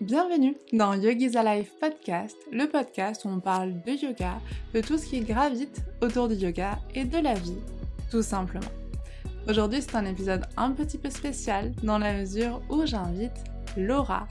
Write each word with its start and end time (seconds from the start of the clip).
Bienvenue 0.00 0.54
dans 0.72 0.94
Yogi's 0.94 1.34
Alive 1.34 1.70
Podcast, 1.80 2.36
le 2.52 2.68
podcast 2.68 3.24
où 3.24 3.28
on 3.30 3.40
parle 3.40 3.82
de 3.82 3.90
yoga, 4.00 4.38
de 4.72 4.80
tout 4.80 4.96
ce 4.96 5.06
qui 5.06 5.20
gravite 5.22 5.82
autour 6.00 6.28
du 6.28 6.36
yoga 6.36 6.78
et 6.94 7.04
de 7.04 7.18
la 7.18 7.34
vie, 7.34 7.58
tout 8.08 8.22
simplement. 8.22 8.70
Aujourd'hui, 9.48 9.82
c'est 9.82 9.96
un 9.96 10.04
épisode 10.04 10.46
un 10.56 10.70
petit 10.70 10.98
peu 10.98 11.10
spécial 11.10 11.72
dans 11.82 11.98
la 11.98 12.14
mesure 12.14 12.62
où 12.70 12.86
j'invite 12.86 13.42
Laura, 13.76 14.28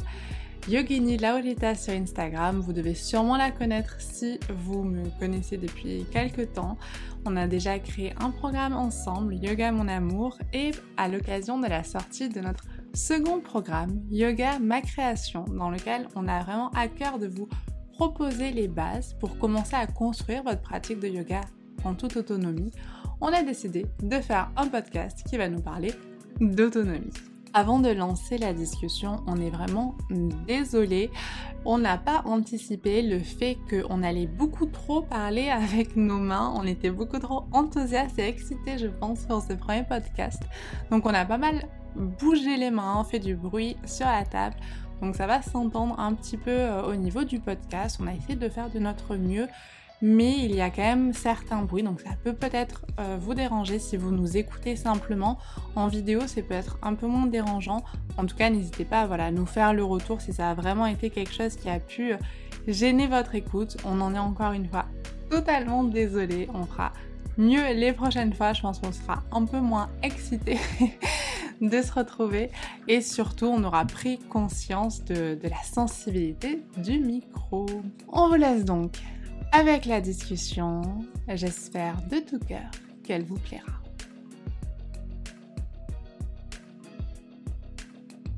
Yogini 0.70 1.18
Laurita 1.18 1.76
sur 1.76 1.94
Instagram. 1.94 2.62
Vous 2.62 2.72
devez 2.72 2.96
sûrement 2.96 3.36
la 3.36 3.52
connaître 3.52 4.00
si 4.00 4.40
vous 4.50 4.84
me 4.84 5.04
connaissez 5.20 5.58
depuis 5.58 6.06
quelques 6.14 6.54
temps. 6.54 6.78
On 7.26 7.36
a 7.36 7.46
déjà 7.46 7.78
créé 7.80 8.14
un 8.22 8.32
programme 8.32 8.74
ensemble, 8.74 9.36
Yoga 9.36 9.74
Mon 9.74 9.90
Amour, 9.90 10.38
et 10.54 10.72
à 10.96 11.10
l'occasion 11.10 11.60
de 11.60 11.68
la 11.68 11.84
sortie 11.84 12.30
de 12.30 12.40
notre 12.40 12.64
second 12.98 13.42
programme, 13.42 14.02
Yoga 14.10 14.58
Ma 14.58 14.82
Création, 14.82 15.46
dans 15.46 15.70
lequel 15.70 16.08
on 16.16 16.28
a 16.28 16.42
vraiment 16.42 16.72
à 16.72 16.88
cœur 16.88 17.20
de 17.20 17.28
vous 17.28 17.48
proposer 17.94 18.52
les 18.52 18.68
bases 18.68 19.16
pour 19.20 19.38
commencer 19.38 19.76
à 19.76 19.86
construire 19.86 20.42
votre 20.44 20.62
pratique 20.62 21.00
de 21.00 21.08
yoga 21.08 21.42
en 21.84 21.94
toute 21.94 22.18
autonomie, 22.18 22.72
on 23.22 23.28
a 23.28 23.44
décidé 23.44 23.86
de 24.02 24.20
faire 24.20 24.50
un 24.58 24.68
podcast 24.68 25.24
qui 25.30 25.38
va 25.38 25.48
nous 25.48 25.62
parler 25.62 25.94
d'autonomie. 26.42 27.14
Avant 27.54 27.80
de 27.80 27.90
lancer 27.90 28.40
la 28.40 28.54
discussion, 28.54 29.24
on 29.28 29.38
est 29.38 29.50
vraiment 29.52 29.96
désolé. 30.48 31.12
On 31.66 31.78
n'a 31.78 31.98
pas 31.98 32.24
anticipé 32.26 33.04
le 33.04 33.20
fait 33.20 33.58
qu'on 33.70 34.04
allait 34.04 34.28
beaucoup 34.28 34.66
trop 34.66 35.02
parler 35.02 35.50
avec 35.50 35.96
nos 35.96 36.18
mains. 36.18 36.52
On 36.56 36.64
était 36.64 36.92
beaucoup 36.92 37.20
trop 37.20 37.46
enthousiastes 37.52 38.18
et 38.20 38.28
excités, 38.28 38.78
je 38.78 38.88
pense, 38.88 39.22
pour 39.22 39.42
ce 39.42 39.54
premier 39.54 39.84
podcast. 39.84 40.42
Donc 40.92 41.06
on 41.06 41.14
a 41.14 41.26
pas 41.26 41.38
mal 41.38 41.68
bougé 41.96 42.58
les 42.58 42.72
mains, 42.72 43.04
fait 43.04 43.20
du 43.20 43.36
bruit 43.36 43.78
sur 43.86 44.06
la 44.06 44.24
table. 44.24 44.56
Donc 45.02 45.16
ça 45.16 45.28
va 45.28 45.42
s'entendre 45.42 46.00
un 46.00 46.14
petit 46.14 46.38
peu 46.38 46.52
euh, 46.52 46.84
au 46.84 46.96
niveau 46.96 47.24
du 47.24 47.40
podcast. 47.40 48.00
On 48.02 48.08
a 48.08 48.14
essayé 48.14 48.36
de 48.36 48.50
faire 48.50 48.70
de 48.70 48.80
notre 48.80 49.16
mieux 49.16 49.48
mais 50.02 50.36
il 50.44 50.54
y 50.54 50.62
a 50.62 50.70
quand 50.70 50.84
même 50.84 51.14
certains 51.14 51.64
bruits, 51.64 51.84
donc 51.84 52.02
ça 52.02 52.12
peut 52.24 52.34
peut-être 52.34 52.86
euh, 53.00 53.18
vous 53.20 53.34
déranger 53.34 53.80
si 53.80 53.98
vous 53.98 54.12
nous 54.12 54.38
écoutez 54.38 54.76
simplement. 54.76 55.40
En 55.76 55.88
vidéo, 55.88 56.22
c'est 56.28 56.44
peut-être 56.44 56.78
un 56.84 56.94
peu 56.94 57.08
moins 57.08 57.26
dérangeant. 57.26 57.84
En 58.18 58.26
tout 58.26 58.36
cas, 58.36 58.50
n'hésitez 58.50 58.86
pas 58.86 59.02
à 59.02 59.08
voilà, 59.08 59.32
nous 59.32 59.46
faire 59.46 59.74
le 59.74 59.84
retour 59.84 60.22
si 60.22 60.34
ça 60.34 60.52
a 60.52 60.54
vraiment 60.54 60.86
été 60.86 61.10
quelque 61.10 61.34
chose 61.34 61.56
qui 61.56 61.70
a 61.70 61.80
pu 61.80 62.14
euh, 62.14 62.18
gêner 62.68 63.08
votre 63.08 63.34
écoute. 63.34 63.78
On 63.86 64.00
en 64.02 64.14
est 64.14 64.20
encore 64.20 64.52
une 64.52 64.68
fois 64.68 64.86
totalement 65.32 65.84
désolé. 65.84 66.48
On 66.54 66.66
fera 66.66 66.94
mieux 67.38 67.74
les 67.74 67.94
prochaines 67.94 68.34
fois. 68.34 68.54
Je 68.54 68.62
pense 68.62 68.80
qu'on 68.80 68.92
sera 68.92 69.24
un 69.32 69.46
peu 69.46 69.60
moins 69.60 69.90
excité 70.04 70.58
de 71.62 71.82
se 71.82 71.92
retrouver 71.92 72.52
et 72.88 73.02
surtout 73.02 73.46
on 73.46 73.64
aura 73.64 73.86
pris 73.86 74.20
conscience 74.20 75.04
de 75.06 75.38
la 75.44 75.64
sensibilité 75.64 76.62
du 76.78 77.00
micro. 77.00 77.66
On 78.08 78.30
vous 78.30 78.36
laisse 78.36 78.66
donc 78.66 78.98
avec 79.52 79.86
la 79.86 80.02
discussion. 80.02 80.82
J'espère 81.28 82.02
de 82.10 82.20
tout 82.20 82.40
cœur 82.40 82.70
qu'elle 83.04 83.24
vous 83.24 83.40
plaira. 83.40 83.78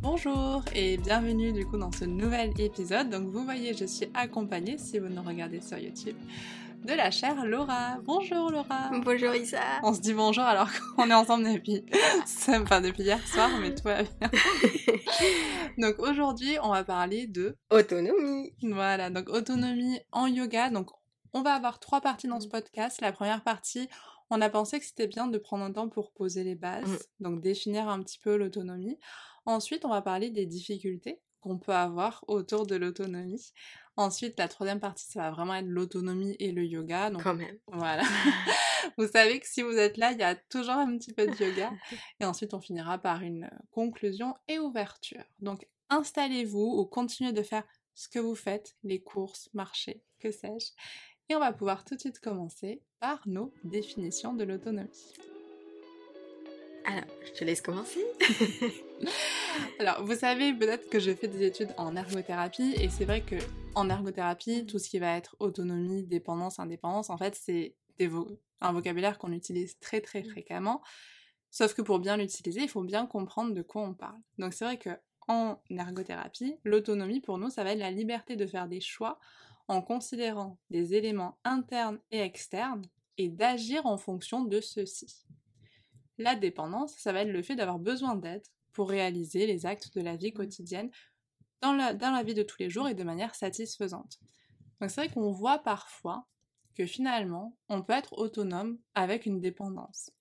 Bonjour 0.01 0.63
et 0.73 0.97
bienvenue 0.97 1.51
du 1.51 1.65
coup 1.65 1.77
dans 1.77 1.91
ce 1.91 2.05
nouvel 2.05 2.51
épisode. 2.57 3.09
Donc 3.09 3.27
vous 3.27 3.43
voyez, 3.43 3.73
je 3.73 3.83
suis 3.83 4.07
accompagnée, 4.13 4.77
si 4.77 4.97
vous 4.97 5.09
nous 5.09 5.21
regardez 5.21 5.59
sur 5.59 5.77
YouTube, 5.77 6.15
de 6.85 6.93
la 6.93 7.11
chère 7.11 7.45
Laura. 7.45 7.99
Bonjour 8.03 8.49
Laura. 8.49 8.91
Bonjour 9.03 9.35
Isa. 9.35 9.61
On 9.83 9.93
se 9.93 10.01
dit 10.01 10.13
bonjour 10.13 10.43
alors 10.43 10.69
qu'on 10.95 11.09
est 11.09 11.13
ensemble 11.13 11.43
depuis, 11.43 11.85
enfin 12.49 12.81
depuis 12.81 13.03
hier 13.03 13.25
soir, 13.27 13.49
mais 13.59 13.75
tout 13.75 13.83
va 13.83 14.03
bien. 14.03 14.31
donc 15.77 15.99
aujourd'hui, 15.99 16.57
on 16.63 16.69
va 16.69 16.83
parler 16.83 17.27
de 17.27 17.55
autonomie. 17.69 18.53
Voilà, 18.61 19.09
donc 19.09 19.29
autonomie 19.29 19.99
en 20.11 20.27
yoga. 20.27 20.69
Donc 20.69 20.89
on 21.33 21.41
va 21.41 21.53
avoir 21.53 21.79
trois 21.79 22.01
parties 22.01 22.27
dans 22.27 22.39
ce 22.39 22.47
mmh. 22.47 22.51
podcast. 22.51 23.01
La 23.01 23.11
première 23.11 23.43
partie, 23.43 23.89
on 24.29 24.41
a 24.41 24.49
pensé 24.49 24.79
que 24.79 24.85
c'était 24.85 25.07
bien 25.07 25.27
de 25.27 25.37
prendre 25.37 25.63
un 25.63 25.71
temps 25.71 25.89
pour 25.89 26.11
poser 26.11 26.43
les 26.43 26.55
bases, 26.55 26.87
mmh. 26.87 27.23
donc 27.23 27.41
définir 27.41 27.89
un 27.89 28.01
petit 28.01 28.19
peu 28.19 28.35
l'autonomie. 28.35 28.97
Ensuite, 29.45 29.85
on 29.85 29.89
va 29.89 30.01
parler 30.01 30.29
des 30.29 30.45
difficultés 30.45 31.21
qu'on 31.41 31.57
peut 31.57 31.73
avoir 31.73 32.23
autour 32.27 32.65
de 32.65 32.75
l'autonomie. 32.75 33.53
Ensuite, 33.99 34.39
la 34.39 34.47
troisième 34.47 34.79
partie, 34.79 35.05
ça 35.05 35.23
va 35.23 35.31
vraiment 35.31 35.55
être 35.55 35.67
l'autonomie 35.67 36.37
et 36.39 36.53
le 36.53 36.63
yoga. 36.63 37.09
Donc, 37.09 37.21
Quand 37.21 37.33
même. 37.33 37.57
Voilà. 37.67 38.03
vous 38.97 39.09
savez 39.09 39.41
que 39.41 39.45
si 39.45 39.61
vous 39.61 39.75
êtes 39.75 39.97
là, 39.97 40.13
il 40.13 40.19
y 40.19 40.23
a 40.23 40.35
toujours 40.35 40.75
un 40.75 40.97
petit 40.97 41.11
peu 41.11 41.27
de 41.27 41.35
yoga. 41.35 41.73
Et 42.21 42.23
ensuite, 42.23 42.53
on 42.53 42.61
finira 42.61 42.97
par 42.97 43.23
une 43.23 43.49
conclusion 43.71 44.35
et 44.47 44.57
ouverture. 44.57 45.25
Donc, 45.39 45.67
installez-vous 45.89 46.77
ou 46.79 46.85
continuez 46.85 47.33
de 47.33 47.43
faire 47.43 47.65
ce 47.93 48.07
que 48.07 48.19
vous 48.19 48.35
faites, 48.35 48.77
les 48.83 49.01
courses, 49.01 49.49
marcher, 49.53 50.01
que 50.17 50.31
sais-je. 50.31 50.71
Et 51.27 51.35
on 51.35 51.39
va 51.39 51.51
pouvoir 51.51 51.83
tout 51.83 51.95
de 51.95 51.99
suite 51.99 52.21
commencer 52.21 52.81
par 53.01 53.19
nos 53.25 53.53
définitions 53.65 54.33
de 54.33 54.45
l'autonomie. 54.45 55.13
Alors, 56.85 57.03
je 57.25 57.33
te 57.33 57.43
laisse 57.43 57.61
commencer. 57.61 58.05
Alors, 59.79 60.03
vous 60.03 60.15
savez 60.15 60.53
peut-être 60.53 60.89
que 60.89 60.99
je 60.99 61.13
fais 61.13 61.27
des 61.27 61.45
études 61.45 61.73
en 61.77 61.95
ergothérapie 61.95 62.73
et 62.81 62.89
c'est 62.89 63.05
vrai 63.05 63.21
que 63.21 63.35
en 63.75 63.89
ergothérapie, 63.89 64.65
tout 64.65 64.79
ce 64.79 64.89
qui 64.89 64.99
va 64.99 65.15
être 65.15 65.35
autonomie, 65.39 66.03
dépendance, 66.03 66.59
indépendance, 66.59 67.09
en 67.09 67.17
fait, 67.17 67.35
c'est 67.35 67.75
un 68.61 68.71
vocabulaire 68.71 69.17
qu'on 69.17 69.31
utilise 69.31 69.77
très 69.79 70.01
très 70.01 70.21
mmh. 70.21 70.29
fréquemment. 70.29 70.81
Sauf 71.51 71.73
que 71.73 71.81
pour 71.81 71.99
bien 71.99 72.17
l'utiliser, 72.17 72.61
il 72.61 72.69
faut 72.69 72.83
bien 72.83 73.05
comprendre 73.05 73.53
de 73.53 73.61
quoi 73.61 73.81
on 73.81 73.93
parle. 73.93 74.19
Donc 74.37 74.53
c'est 74.53 74.65
vrai 74.65 74.77
que 74.77 74.91
en 75.27 75.61
ergothérapie, 75.69 76.55
l'autonomie 76.63 77.21
pour 77.21 77.37
nous, 77.37 77.49
ça 77.49 77.63
va 77.63 77.71
être 77.71 77.79
la 77.79 77.91
liberté 77.91 78.35
de 78.35 78.47
faire 78.47 78.67
des 78.67 78.81
choix 78.81 79.19
en 79.67 79.81
considérant 79.81 80.57
des 80.71 80.95
éléments 80.95 81.37
internes 81.43 81.99
et 82.11 82.19
externes 82.19 82.81
et 83.17 83.29
d'agir 83.29 83.85
en 83.85 83.97
fonction 83.97 84.43
de 84.43 84.59
ceux-ci. 84.59 85.25
La 86.17 86.35
dépendance, 86.35 86.95
ça 86.97 87.13
va 87.13 87.21
être 87.21 87.29
le 87.29 87.43
fait 87.43 87.55
d'avoir 87.55 87.79
besoin 87.79 88.15
d'aide 88.15 88.43
pour 88.73 88.89
réaliser 88.89 89.45
les 89.45 89.65
actes 89.65 89.93
de 89.95 90.01
la 90.01 90.15
vie 90.15 90.33
quotidienne 90.33 90.89
dans 91.61 91.73
la, 91.73 91.93
dans 91.93 92.11
la 92.11 92.23
vie 92.23 92.33
de 92.33 92.43
tous 92.43 92.59
les 92.59 92.69
jours 92.69 92.87
et 92.87 92.93
de 92.93 93.03
manière 93.03 93.35
satisfaisante. 93.35 94.19
Donc 94.79 94.89
c'est 94.89 95.05
vrai 95.05 95.13
qu'on 95.13 95.31
voit 95.31 95.59
parfois 95.59 96.27
que 96.75 96.85
finalement, 96.85 97.57
on 97.67 97.81
peut 97.81 97.93
être 97.93 98.17
autonome 98.17 98.79
avec 98.95 99.25
une 99.25 99.41
dépendance. 99.41 100.11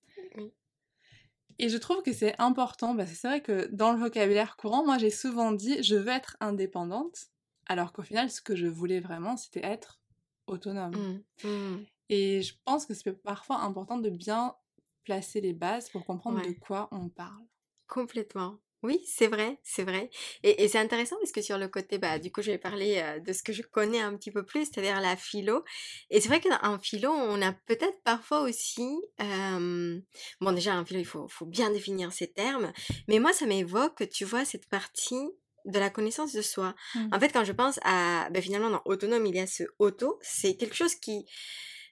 Et 1.61 1.67
je 1.67 1.77
trouve 1.77 2.01
que 2.03 2.13
c'est 2.13 2.39
important, 2.39 2.95
parce 2.95 3.11
que 3.11 3.17
c'est 3.17 3.27
vrai 3.27 3.41
que 3.41 3.67
dans 3.73 3.91
le 3.91 3.99
vocabulaire 3.99 4.55
courant, 4.55 4.85
moi 4.85 4.97
j'ai 4.97 5.09
souvent 5.09 5.51
dit 5.51 5.83
je 5.83 5.95
veux 5.95 6.07
être 6.07 6.37
indépendante, 6.39 7.27
alors 7.65 7.91
qu'au 7.91 8.01
final, 8.01 8.31
ce 8.31 8.41
que 8.41 8.55
je 8.55 8.65
voulais 8.65 9.01
vraiment, 9.01 9.35
c'était 9.35 9.65
être 9.65 9.99
autonome. 10.47 10.95
Mmh. 11.43 11.47
Mmh. 11.47 11.85
Et 12.09 12.41
je 12.41 12.55
pense 12.65 12.85
que 12.85 12.93
c'est 12.93 13.11
parfois 13.11 13.59
important 13.59 13.97
de 13.97 14.09
bien 14.09 14.55
placer 15.03 15.41
les 15.41 15.53
bases 15.53 15.89
pour 15.89 16.05
comprendre 16.05 16.41
de 16.41 16.53
quoi 16.53 16.87
on 16.91 17.09
parle. 17.09 17.45
Complètement. 17.89 18.59
Oui, 18.81 19.03
c'est 19.05 19.27
vrai, 19.27 19.59
c'est 19.61 19.83
vrai. 19.83 20.09
Et, 20.43 20.69
c'est 20.69 20.77
intéressant 20.77 21.17
parce 21.17 21.33
que 21.33 21.41
sur 21.41 21.57
le 21.57 21.67
côté, 21.67 21.97
bah, 21.97 22.17
du 22.17 22.31
coup, 22.31 22.41
je 22.41 22.51
vais 22.51 22.57
parler 22.57 23.01
euh, 23.03 23.19
de 23.19 23.33
ce 23.33 23.43
que 23.43 23.51
je 23.51 23.61
connais 23.61 23.99
un 23.99 24.15
petit 24.15 24.31
peu 24.31 24.45
plus, 24.45 24.65
c'est-à-dire 24.65 25.01
la 25.01 25.17
philo. 25.17 25.65
Et 26.09 26.21
c'est 26.21 26.29
vrai 26.29 26.39
qu'en 26.39 26.79
philo, 26.79 27.11
on 27.11 27.41
a 27.41 27.51
peut-être 27.51 28.01
parfois 28.05 28.41
aussi... 28.41 28.87
bon, 29.19 30.51
déjà, 30.53 30.75
en 30.79 30.85
philo, 30.85 31.01
il 31.01 31.05
faut, 31.05 31.27
faut 31.27 31.45
bien 31.45 31.71
définir 31.71 32.13
ces 32.13 32.31
termes. 32.31 32.71
Mais 33.09 33.19
moi, 33.19 33.33
ça 33.33 33.45
m'évoque, 33.45 34.07
tu 34.09 34.23
vois, 34.23 34.45
cette 34.45 34.69
partie 34.69 35.27
de 35.65 35.77
la 35.77 35.89
connaissance 35.89 36.31
de 36.31 36.41
soi. 36.41 36.73
Mmh. 36.95 37.09
En 37.11 37.19
fait, 37.19 37.33
quand 37.33 37.43
je 37.43 37.51
pense 37.51 37.81
à, 37.83 38.29
ben, 38.31 38.41
finalement, 38.41 38.69
dans 38.69 38.81
autonome, 38.85 39.25
il 39.25 39.35
y 39.35 39.39
a 39.39 39.47
ce 39.47 39.63
auto, 39.79 40.19
c'est 40.21 40.55
quelque 40.55 40.75
chose 40.75 40.95
qui 40.95 41.25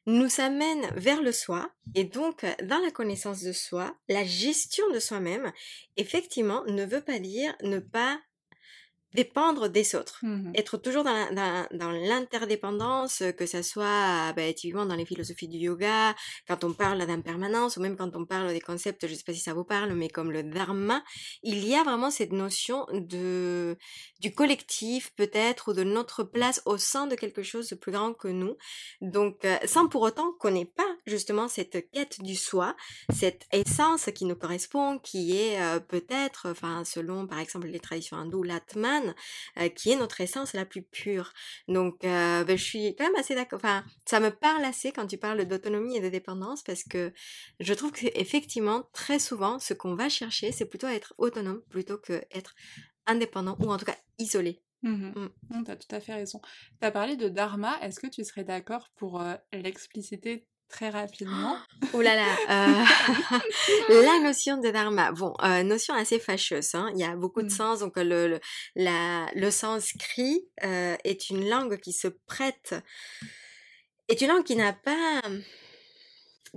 nous 0.07 0.39
amène 0.39 0.89
vers 0.95 1.21
le 1.21 1.31
soi. 1.31 1.69
Et 1.93 2.05
donc, 2.05 2.45
dans 2.63 2.79
la 2.79 2.91
connaissance 2.91 3.43
de 3.43 3.51
soi, 3.51 3.95
la 4.07 4.23
gestion 4.23 4.89
de 4.91 4.99
soi-même, 4.99 5.51
effectivement, 5.97 6.63
ne 6.65 6.85
veut 6.85 7.01
pas 7.01 7.19
dire 7.19 7.53
ne 7.61 7.79
pas 7.79 8.19
dépendre 9.13 9.69
des 9.69 9.95
autres, 9.95 10.19
mmh 10.23 10.51
être 10.55 10.77
toujours 10.77 11.03
dans, 11.03 11.67
dans, 11.71 11.91
l'interdépendance, 11.91 13.21
que 13.37 13.45
ça 13.45 13.63
soit 13.63 14.33
bah, 14.33 14.51
typiquement 14.53 14.85
dans 14.85 14.95
les 14.95 15.05
philosophies 15.05 15.47
du 15.47 15.57
yoga, 15.57 16.15
quand 16.47 16.63
on 16.63 16.73
parle 16.73 17.05
d'impermanence, 17.05 17.77
ou 17.77 17.81
même 17.81 17.95
quand 17.95 18.15
on 18.15 18.25
parle 18.25 18.49
des 18.53 18.61
concepts, 18.61 19.07
je 19.07 19.13
sais 19.13 19.23
pas 19.23 19.33
si 19.33 19.39
ça 19.39 19.53
vous 19.53 19.63
parle, 19.63 19.93
mais 19.93 20.09
comme 20.09 20.31
le 20.31 20.43
dharma, 20.43 21.03
il 21.43 21.65
y 21.67 21.75
a 21.75 21.83
vraiment 21.83 22.11
cette 22.11 22.31
notion 22.31 22.85
de 22.93 23.77
du 24.19 24.33
collectif 24.33 25.13
peut-être, 25.15 25.69
ou 25.69 25.73
de 25.73 25.83
notre 25.83 26.23
place 26.23 26.61
au 26.65 26.77
sein 26.77 27.07
de 27.07 27.15
quelque 27.15 27.43
chose 27.43 27.69
de 27.69 27.75
plus 27.75 27.91
grand 27.91 28.13
que 28.13 28.27
nous. 28.27 28.57
Donc, 29.01 29.45
euh, 29.45 29.57
sans 29.65 29.87
pour 29.87 30.01
autant 30.01 30.33
qu'on 30.39 30.51
n'ait 30.51 30.65
pas 30.65 30.87
justement 31.05 31.47
cette 31.47 31.89
quête 31.91 32.21
du 32.21 32.35
soi, 32.35 32.75
cette 33.13 33.45
essence 33.51 34.09
qui 34.15 34.25
nous 34.25 34.35
correspond, 34.35 34.99
qui 34.99 35.37
est 35.37 35.61
euh, 35.61 35.79
peut-être, 35.79 36.49
enfin 36.49 36.83
selon 36.83 37.27
par 37.27 37.39
exemple 37.39 37.67
les 37.67 37.79
traditions 37.79 38.17
hindoues, 38.17 38.43
l'atman, 38.43 38.96
euh, 39.59 39.69
qui 39.69 39.91
est 39.91 39.95
notre 39.95 40.21
essence 40.21 40.53
la 40.53 40.65
plus 40.65 40.83
pure. 40.83 41.33
Donc, 41.67 42.03
euh, 42.03 42.43
ben, 42.43 42.57
je 42.57 42.63
suis 42.63 42.95
quand 42.95 43.05
même 43.05 43.15
assez 43.15 43.35
d'accord. 43.35 43.59
Enfin, 43.63 43.83
ça 44.05 44.19
me 44.19 44.29
parle 44.29 44.63
assez 44.65 44.91
quand 44.91 45.07
tu 45.07 45.17
parles 45.17 45.45
d'autonomie 45.45 45.97
et 45.97 46.01
de 46.01 46.09
dépendance 46.09 46.63
parce 46.63 46.83
que 46.83 47.13
je 47.59 47.73
trouve 47.73 47.91
que 47.91 48.07
effectivement, 48.15 48.89
très 48.93 49.19
souvent, 49.19 49.59
ce 49.59 49.73
qu'on 49.73 49.95
va 49.95 50.09
chercher, 50.09 50.51
c'est 50.51 50.65
plutôt 50.65 50.87
être 50.87 51.13
autonome 51.17 51.61
plutôt 51.69 51.97
que 51.97 52.23
être 52.31 52.55
indépendant 53.05 53.57
ou 53.59 53.71
en 53.71 53.77
tout 53.77 53.85
cas 53.85 53.97
isolé 54.19 54.61
Mmh 54.83 55.29
mmh, 55.49 55.63
tu 55.65 55.71
as 55.71 55.75
tout 55.75 55.95
à 55.95 55.99
fait 55.99 56.13
raison. 56.13 56.39
Tu 56.79 56.85
as 56.85 56.91
parlé 56.91 57.15
de 57.15 57.29
dharma, 57.29 57.79
est-ce 57.81 57.99
que 57.99 58.07
tu 58.07 58.23
serais 58.23 58.43
d'accord 58.43 58.89
pour 58.95 59.21
euh, 59.21 59.35
l'expliciter 59.51 60.45
très 60.69 60.89
rapidement 60.89 61.57
Oh 61.93 62.01
là 62.01 62.15
là 62.15 62.35
euh, 62.49 62.83
La 64.03 64.19
notion 64.19 64.57
de 64.57 64.69
dharma, 64.69 65.11
bon, 65.11 65.33
euh, 65.43 65.63
notion 65.63 65.93
assez 65.93 66.19
fâcheuse, 66.19 66.75
hein. 66.75 66.91
il 66.93 66.99
y 66.99 67.03
a 67.03 67.15
beaucoup 67.15 67.41
de 67.41 67.47
Mmh. 67.47 67.49
sens, 67.49 67.79
donc 67.79 67.93
le, 67.97 68.27
le, 68.27 68.39
la- 68.75 69.27
le 69.35 69.49
sanskrit 69.51 70.47
est 70.61 71.29
une 71.29 71.47
langue 71.49 71.77
qui 71.79 71.93
se 71.93 72.07
prête, 72.27 72.75
est 74.09 74.21
une 74.21 74.27
langue 74.29 74.43
qui 74.43 74.55
n'a 74.55 74.73
pas 74.73 75.21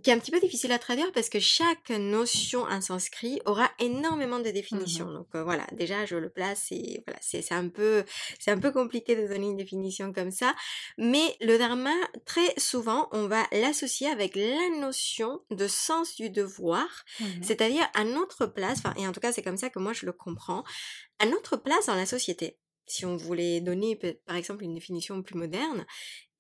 qui 0.03 0.11
est 0.11 0.13
un 0.13 0.19
petit 0.19 0.31
peu 0.31 0.41
difficile 0.41 0.73
à 0.73 0.79
traduire 0.79 1.11
parce 1.13 1.29
que 1.29 1.41
chaque 1.41 1.91
notion 1.91 2.63
en 2.63 2.81
sanskrit 2.81 3.41
aura 3.45 3.71
énormément 3.79 4.39
de 4.39 4.51
définitions. 4.51 5.07
Mhm. 5.07 5.15
Donc 5.15 5.27
euh, 5.35 5.45
voilà, 5.45 5.67
déjà 5.73 6.07
je 6.07 6.17
le 6.17 6.31
place 6.31 6.69
et 6.71 7.03
voilà, 7.07 7.19
c'est 7.23 7.53
un 7.53 7.69
peu 7.69 8.05
c'est 8.39 8.51
un 8.51 8.59
peu 8.59 8.73
compliqué 8.73 9.17
de 9.17 9.27
donner 9.27 9.49
une 9.49 9.57
définition 9.57 10.13
comme 10.13 10.31
ça, 10.31 10.55
mais 10.99 11.37
le 11.41 11.59
dharma 11.59 11.95
très 12.25 12.55
souvent 12.59 13.09
on 13.13 13.27
va 13.27 13.47
l'associer 13.53 14.09
avec 14.09 14.37
la 14.37 14.69
notion 14.81 15.41
de 15.51 15.67
sens 15.67 16.15
du 16.17 16.31
devoir, 16.31 16.89
Mhm. 17.21 17.43
c'est-à-dire 17.43 17.87
à 17.95 18.05
notre 18.05 18.47
place, 18.47 18.79
enfin 18.79 18.95
et 18.97 19.07
en 19.07 19.13
tout 19.13 19.21
cas 19.21 19.33
c'est 19.33 19.43
comme 19.43 19.57
ça 19.57 19.71
que 19.71 19.79
moi 19.79 19.93
je 19.93 20.07
le 20.07 20.13
comprends, 20.13 20.65
à 21.19 21.27
notre 21.27 21.57
place 21.57 21.87
dans 21.87 21.95
la 21.97 22.07
société. 22.07 22.59
Si 22.87 23.07
on 23.07 23.17
voulait 23.17 23.61
donner 23.61 23.97
par 24.27 24.37
exemple 24.37 24.65
une 24.65 24.75
définition 24.75 25.23
plus 25.23 25.37
moderne 25.37 25.87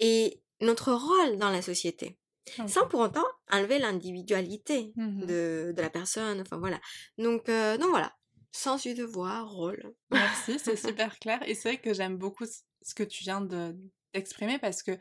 et 0.01 0.41
notre 0.61 0.93
rôle 0.93 1.39
dans 1.39 1.51
la 1.51 1.63
société 1.63 2.19
Sans 2.67 2.87
pour 2.89 3.01
autant 3.01 3.25
enlever 3.51 3.79
l'individualité 3.79 4.93
Mhm. 4.97 5.27
de, 5.27 5.73
de 5.77 5.83
la 5.83 5.91
personne. 5.91 6.41
Enfin 6.41 6.59
voilà. 6.59 6.81
Donc, 7.19 7.49
euh, 7.49 7.77
donc 7.79 7.91
voilà, 7.91 8.13
sens 8.53 8.83
du 8.83 8.95
devoir, 8.95 9.51
rôle. 9.51 9.95
Merci, 10.11 10.59
c'est 10.59 10.77
super 10.95 11.19
clair. 11.19 11.41
Et 11.49 11.55
c'est 11.55 11.69
vrai 11.71 11.79
que 11.79 11.93
j'aime 11.95 12.17
beaucoup 12.17 12.45
ce 12.83 12.95
que 12.95 13.03
tu 13.03 13.23
viens 13.25 13.41
de- 13.41 13.77
d'exprimer 14.15 14.59
parce 14.59 14.83
que 14.83 14.93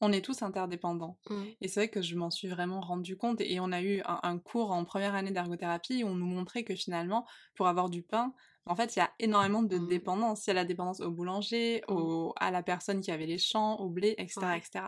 on 0.00 0.12
est 0.12 0.24
tous 0.24 0.42
interdépendants. 0.42 1.18
Mm. 1.28 1.42
Et 1.60 1.66
c'est 1.68 1.80
vrai 1.80 1.88
que 1.88 2.02
je 2.02 2.14
m'en 2.14 2.30
suis 2.30 2.46
vraiment 2.46 2.80
rendu 2.80 3.16
compte. 3.16 3.40
Et 3.40 3.58
on 3.58 3.72
a 3.72 3.82
eu 3.82 4.00
un, 4.04 4.20
un 4.22 4.38
cours 4.38 4.70
en 4.70 4.84
première 4.84 5.14
année 5.16 5.32
d'ergothérapie 5.32 6.04
où 6.04 6.06
on 6.06 6.14
nous 6.14 6.26
montrait 6.26 6.62
que 6.62 6.76
finalement, 6.76 7.26
pour 7.56 7.66
avoir 7.66 7.88
du 7.90 8.02
pain, 8.04 8.32
en 8.66 8.76
fait, 8.76 8.94
il 8.94 8.98
y 9.00 9.02
a 9.02 9.10
énormément 9.18 9.62
de 9.64 9.76
Mm. 9.78 9.88
dépendance. 9.88 10.46
Il 10.46 10.48
y 10.48 10.52
a 10.52 10.54
la 10.54 10.64
dépendance 10.64 11.00
au 11.00 11.10
boulanger, 11.10 11.82
Mm. 11.88 11.92
au- 11.94 12.32
à 12.36 12.52
la 12.52 12.62
personne 12.62 13.00
qui 13.00 13.10
avait 13.10 13.26
les 13.26 13.38
champs, 13.38 13.76
au 13.80 13.88
blé, 13.88 14.14
etc., 14.18 14.40
Ouais. 14.42 14.58
etc. 14.58 14.84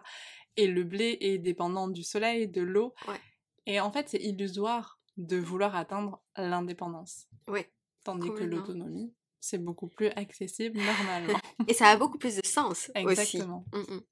Et 0.57 0.67
le 0.67 0.85
blé 0.85 1.17
est 1.21 1.39
dépendant 1.39 1.89
du 1.89 2.03
soleil, 2.03 2.49
de 2.49 2.63
l'eau. 2.63 2.95
Ouais. 3.09 3.21
Et 3.67 3.81
en 3.81 3.91
fait, 3.91 4.09
c'est 4.09 4.19
illusoire 4.19 4.99
de 5.17 5.37
vouloir 5.37 5.77
atteindre 5.77 6.23
l'indépendance. 6.37 7.27
Ouais. 7.47 7.71
Tandis 8.05 8.31
que 8.31 8.43
l'autonomie, 8.43 9.13
c'est 9.41 9.59
beaucoup 9.59 9.89
plus 9.89 10.09
accessible 10.09 10.79
normalement. 10.79 11.39
Et 11.69 11.75
ça 11.75 11.89
a 11.89 11.97
beaucoup 11.97 12.19
plus 12.19 12.37
de 12.37 12.47
sens 12.47 12.73
aussi. 12.73 12.91
Exactement. 12.95 13.65
Mm, 13.73 13.95
mm. 13.95 14.03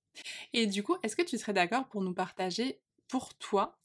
Et 0.53 0.67
du 0.67 0.83
coup, 0.83 0.97
est-ce 1.03 1.17
que 1.17 1.23
tu 1.23 1.39
serais 1.39 1.55
d'accord 1.55 1.89
pour 1.89 2.03
nous 2.03 2.13
partager, 2.13 2.81
pour 3.09 3.35
toi, 3.35 3.79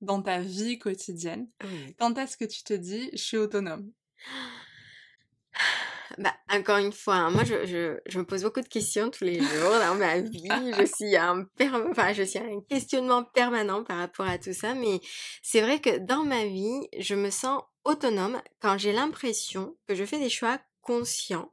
dans 0.00 0.20
ta 0.22 0.40
vie 0.40 0.78
quotidienne, 0.78 1.48
Oui. 1.62 1.94
quand 1.98 2.18
est-ce 2.18 2.36
que 2.36 2.44
tu 2.44 2.62
te 2.64 2.74
dis 2.74 3.10
je 3.12 3.22
suis 3.22 3.36
autonome? 3.36 3.92
Bah, 6.18 6.34
encore 6.50 6.78
une 6.78 6.92
fois, 6.92 7.16
hein, 7.16 7.30
moi 7.30 7.44
je, 7.44 7.66
je, 7.66 7.98
je 8.06 8.18
me 8.18 8.24
pose 8.24 8.42
beaucoup 8.42 8.60
de 8.60 8.68
questions 8.68 9.10
tous 9.10 9.24
les 9.24 9.40
jours 9.40 9.70
dans 9.70 9.94
ma 9.94 10.20
vie. 10.20 10.48
Je 10.78 10.84
suis 10.96 11.16
un 11.16 11.46
enfin, 11.90 12.12
je 12.12 12.22
suis 12.22 12.38
un 12.38 12.60
questionnement 12.68 13.24
permanent 13.24 13.84
par 13.84 13.98
rapport 13.98 14.26
à 14.26 14.38
tout 14.38 14.52
ça. 14.52 14.74
Mais 14.74 15.00
c'est 15.42 15.60
vrai 15.60 15.80
que 15.80 15.98
dans 15.98 16.24
ma 16.24 16.44
vie, 16.46 16.88
je 16.98 17.14
me 17.14 17.30
sens 17.30 17.62
autonome 17.84 18.40
quand 18.60 18.78
j'ai 18.78 18.92
l'impression 18.92 19.76
que 19.86 19.94
je 19.94 20.04
fais 20.04 20.18
des 20.18 20.30
choix 20.30 20.58
conscients. 20.80 21.52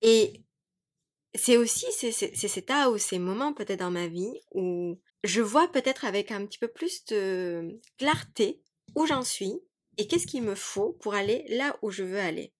Et 0.00 0.42
c'est 1.34 1.56
aussi 1.56 1.86
c'est 1.92 2.12
cet 2.12 2.56
état 2.56 2.90
ou 2.90 2.98
ces 2.98 3.18
moments 3.18 3.54
peut-être 3.54 3.80
dans 3.80 3.90
ma 3.90 4.06
vie 4.06 4.32
où 4.52 4.98
je 5.24 5.40
vois 5.40 5.68
peut-être 5.68 6.04
avec 6.04 6.30
un 6.30 6.44
petit 6.46 6.58
peu 6.58 6.68
plus 6.68 7.04
de 7.06 7.80
clarté 7.98 8.60
où 8.94 9.06
j'en 9.06 9.22
suis 9.22 9.54
et 9.98 10.06
qu'est-ce 10.06 10.26
qu'il 10.26 10.42
me 10.42 10.54
faut 10.54 10.92
pour 11.00 11.14
aller 11.14 11.44
là 11.48 11.76
où 11.82 11.90
je 11.90 12.02
veux 12.02 12.18
aller. 12.18 12.52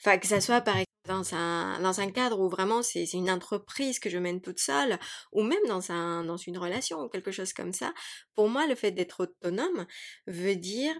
Enfin, 0.00 0.18
que 0.18 0.26
ça 0.26 0.40
soit 0.40 0.60
par 0.60 0.76
exemple 0.76 0.86
dans 1.08 1.34
un, 1.34 1.80
dans 1.80 2.00
un 2.00 2.10
cadre 2.10 2.40
où 2.40 2.48
vraiment 2.48 2.82
c'est 2.82 3.04
une 3.12 3.30
entreprise 3.30 3.98
que 4.00 4.10
je 4.10 4.18
mène 4.18 4.40
toute 4.40 4.58
seule, 4.58 4.98
ou 5.32 5.42
même 5.42 5.64
dans, 5.68 5.90
un, 5.92 6.24
dans 6.24 6.36
une 6.36 6.58
relation 6.58 7.00
ou 7.02 7.08
quelque 7.08 7.30
chose 7.30 7.52
comme 7.52 7.72
ça, 7.72 7.94
pour 8.34 8.48
moi, 8.48 8.66
le 8.66 8.74
fait 8.74 8.90
d'être 8.90 9.20
autonome 9.24 9.86
veut 10.26 10.56
dire 10.56 10.94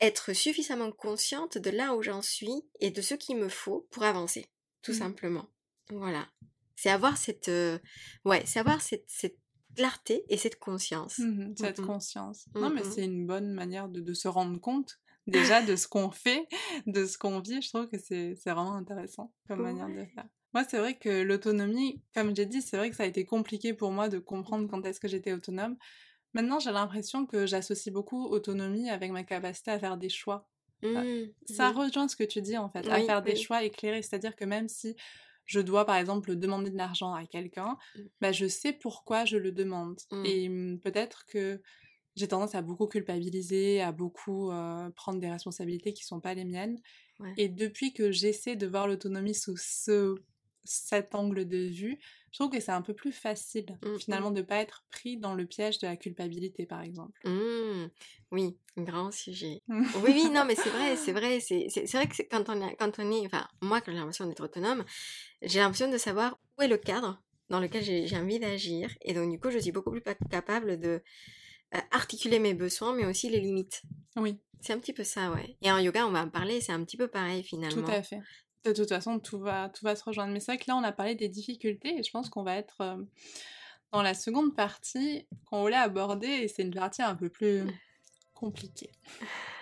être 0.00 0.32
suffisamment 0.32 0.92
consciente 0.92 1.58
de 1.58 1.70
là 1.70 1.94
où 1.94 2.02
j'en 2.02 2.22
suis 2.22 2.62
et 2.80 2.90
de 2.90 3.00
ce 3.02 3.14
qu'il 3.14 3.36
me 3.36 3.48
faut 3.48 3.86
pour 3.90 4.02
avancer, 4.04 4.46
tout 4.82 4.92
Mhm. 4.92 4.98
simplement. 4.98 5.48
Voilà. 5.90 6.28
C'est 6.76 6.90
avoir 6.90 7.16
cette, 7.16 7.48
euh, 7.48 7.78
ouais, 8.24 8.42
c'est 8.46 8.58
avoir 8.58 8.80
cette, 8.82 9.04
cette 9.08 9.38
clarté 9.76 10.24
et 10.28 10.36
cette 10.36 10.58
conscience. 10.58 11.18
Mhm, 11.18 11.54
Cette 11.56 11.80
Mhm. 11.80 11.86
conscience. 11.86 12.46
Non, 12.54 12.70
mais 12.70 12.84
c'est 12.84 13.04
une 13.04 13.26
bonne 13.26 13.52
manière 13.52 13.88
de, 13.88 14.00
de 14.00 14.14
se 14.14 14.28
rendre 14.28 14.60
compte 14.60 14.98
déjà 15.26 15.62
de 15.62 15.76
ce 15.76 15.88
qu'on 15.88 16.10
fait, 16.10 16.46
de 16.86 17.06
ce 17.06 17.18
qu'on 17.18 17.40
vit. 17.40 17.62
Je 17.62 17.68
trouve 17.68 17.88
que 17.88 17.98
c'est 17.98 18.34
vraiment 18.46 18.74
intéressant 18.74 19.32
comme 19.48 19.62
manière 19.62 19.88
de 19.88 20.04
faire. 20.14 20.26
Moi, 20.52 20.64
c'est 20.68 20.78
vrai 20.78 20.94
que 20.96 21.22
l'autonomie, 21.22 22.00
comme 22.14 22.34
j'ai 22.36 22.46
dit, 22.46 22.62
c'est 22.62 22.76
vrai 22.76 22.88
que 22.90 22.96
ça 22.96 23.02
a 23.02 23.06
été 23.06 23.24
compliqué 23.24 23.74
pour 23.74 23.90
moi 23.90 24.08
de 24.08 24.18
comprendre 24.20 24.68
quand 24.70 24.84
est-ce 24.86 25.00
que 25.00 25.08
j'étais 25.08 25.32
autonome. 25.32 25.76
Maintenant, 26.32 26.58
j'ai 26.60 26.70
l'impression 26.72 27.26
que 27.26 27.46
j'associe 27.46 27.92
beaucoup 27.92 28.24
autonomie 28.26 28.90
avec 28.90 29.10
ma 29.10 29.24
capacité 29.24 29.70
à 29.72 29.78
faire 29.78 29.96
des 29.96 30.08
choix. 30.08 30.48
Mhm, 30.82 31.32
Ça 31.46 31.70
rejoint 31.70 32.08
ce 32.08 32.16
que 32.16 32.24
tu 32.24 32.40
dis 32.42 32.56
en 32.58 32.68
fait, 32.68 32.86
à 32.88 32.98
Oui, 33.00 33.06
faire 33.06 33.22
des 33.22 33.36
choix 33.36 33.64
éclairés. 33.64 34.02
C'est-à-dire 34.02 34.36
que 34.36 34.44
même 34.44 34.68
si 34.68 34.94
je 35.46 35.60
dois 35.60 35.84
par 35.86 35.96
exemple 35.96 36.36
demander 36.36 36.70
de 36.70 36.76
l'argent 36.76 37.14
à 37.14 37.24
quelqu'un, 37.26 37.76
Mm. 37.96 38.00
bah, 38.20 38.32
je 38.32 38.46
sais 38.46 38.72
pourquoi 38.72 39.24
je 39.24 39.36
le 39.38 39.50
demande. 39.52 39.98
Mm. 40.12 40.24
Et 40.26 40.78
peut-être 40.82 41.24
que 41.26 41.60
j'ai 42.16 42.28
tendance 42.28 42.54
à 42.54 42.62
beaucoup 42.62 42.86
culpabiliser, 42.86 43.80
à 43.82 43.92
beaucoup 43.92 44.50
euh, 44.50 44.90
prendre 44.90 45.18
des 45.20 45.30
responsabilités 45.30 45.92
qui 45.92 46.04
sont 46.04 46.20
pas 46.20 46.34
les 46.34 46.44
miennes. 46.44 46.78
Ouais. 47.20 47.32
Et 47.36 47.48
depuis 47.48 47.92
que 47.92 48.10
j'essaie 48.12 48.56
de 48.56 48.66
voir 48.66 48.86
l'autonomie 48.88 49.34
sous 49.34 49.56
ce, 49.56 50.14
cet 50.64 51.14
angle 51.14 51.46
de 51.46 51.58
vue, 51.68 51.98
je 52.32 52.38
trouve 52.38 52.50
que 52.50 52.60
c'est 52.60 52.72
un 52.72 52.82
peu 52.82 52.94
plus 52.94 53.12
facile 53.12 53.66
Mm, 53.82 53.96
finalement 53.98 54.30
de 54.30 54.42
pas 54.42 54.56
être 54.56 54.84
pris 54.90 55.16
dans 55.18 55.34
le 55.34 55.46
piège 55.46 55.78
de 55.78 55.86
la 55.86 55.96
culpabilité 55.96 56.66
par 56.66 56.80
exemple. 56.82 57.20
Mmh, 57.28 57.88
oui, 58.32 58.56
grand 58.76 59.10
sujet. 59.10 59.60
Oui, 60.02 60.10
oui, 60.12 60.30
non, 60.30 60.44
mais 60.44 60.54
c'est 60.56 60.70
vrai, 60.70 60.96
c'est 60.96 61.12
vrai, 61.12 61.38
c'est 61.40 61.68
c'est- 61.68 61.86
c'est 61.86 61.96
vrai 61.98 62.08
que 62.08 62.16
c'est- 62.16 62.26
quand 62.26 62.48
on, 62.48 62.60
est, 62.66 62.74
quand 62.76 62.98
on 62.98 63.10
est, 63.12 63.26
enfin, 63.26 63.46
moi, 63.62 63.80
quand 63.80 63.92
j'ai 63.92 63.98
l'impression 63.98 64.26
d'être 64.26 64.42
autonome, 64.44 64.84
j'ai 65.42 65.60
l'impression 65.60 65.90
de 65.90 65.98
savoir 65.98 66.38
où 66.58 66.62
est 66.62 66.68
le 66.68 66.78
cadre 66.78 67.22
dans 67.50 67.60
lequel 67.60 67.84
j'ai 67.84 68.06
j'ai 68.06 68.16
envie 68.16 68.38
d'agir, 68.40 68.90
et 69.02 69.12
donc 69.14 69.30
du 69.30 69.38
coup, 69.38 69.50
je 69.50 69.58
suis 69.58 69.72
beaucoup 69.72 69.90
plus 69.92 70.00
pa- 70.00 70.14
capable 70.30 70.80
de 70.80 71.02
articuler 71.90 72.38
mes 72.38 72.54
besoins, 72.54 72.94
mais 72.94 73.04
aussi 73.06 73.28
les 73.28 73.40
limites. 73.40 73.82
Oui, 74.16 74.38
C'est 74.60 74.72
un 74.72 74.78
petit 74.78 74.92
peu 74.92 75.04
ça, 75.04 75.30
ouais. 75.30 75.56
Et 75.62 75.70
en 75.70 75.78
yoga, 75.78 76.06
on 76.06 76.10
va 76.10 76.22
en 76.22 76.28
parler, 76.28 76.60
c'est 76.60 76.72
un 76.72 76.82
petit 76.84 76.96
peu 76.96 77.08
pareil 77.08 77.42
tout 77.42 77.48
finalement. 77.48 77.86
à 77.88 78.02
fait. 78.02 78.20
De 78.64 78.72
toute 78.72 78.88
façon, 78.88 79.18
tout 79.18 79.38
va, 79.38 79.68
tout 79.68 79.84
va 79.84 79.94
se 79.94 80.04
rejoindre. 80.04 80.32
Mais 80.32 80.40
c'est 80.40 80.52
vrai 80.52 80.58
que 80.58 80.68
là, 80.68 80.76
on 80.76 80.82
a 80.82 80.92
parlé 80.92 81.14
des 81.14 81.28
difficultés 81.28 81.98
et 81.98 82.02
je 82.02 82.10
pense 82.10 82.30
qu'on 82.30 82.42
va 82.42 82.56
être 82.56 82.80
euh, 82.80 82.96
dans 83.92 84.02
la 84.02 84.14
seconde 84.14 84.54
partie 84.56 85.26
qu'on 85.46 85.60
voulait 85.62 85.76
aborder 85.76 86.28
et 86.28 86.48
c'est 86.48 86.62
une 86.62 86.74
partie 86.74 87.02
un 87.02 87.14
peu 87.14 87.28
plus 87.28 87.62
compliquée. 88.32 88.90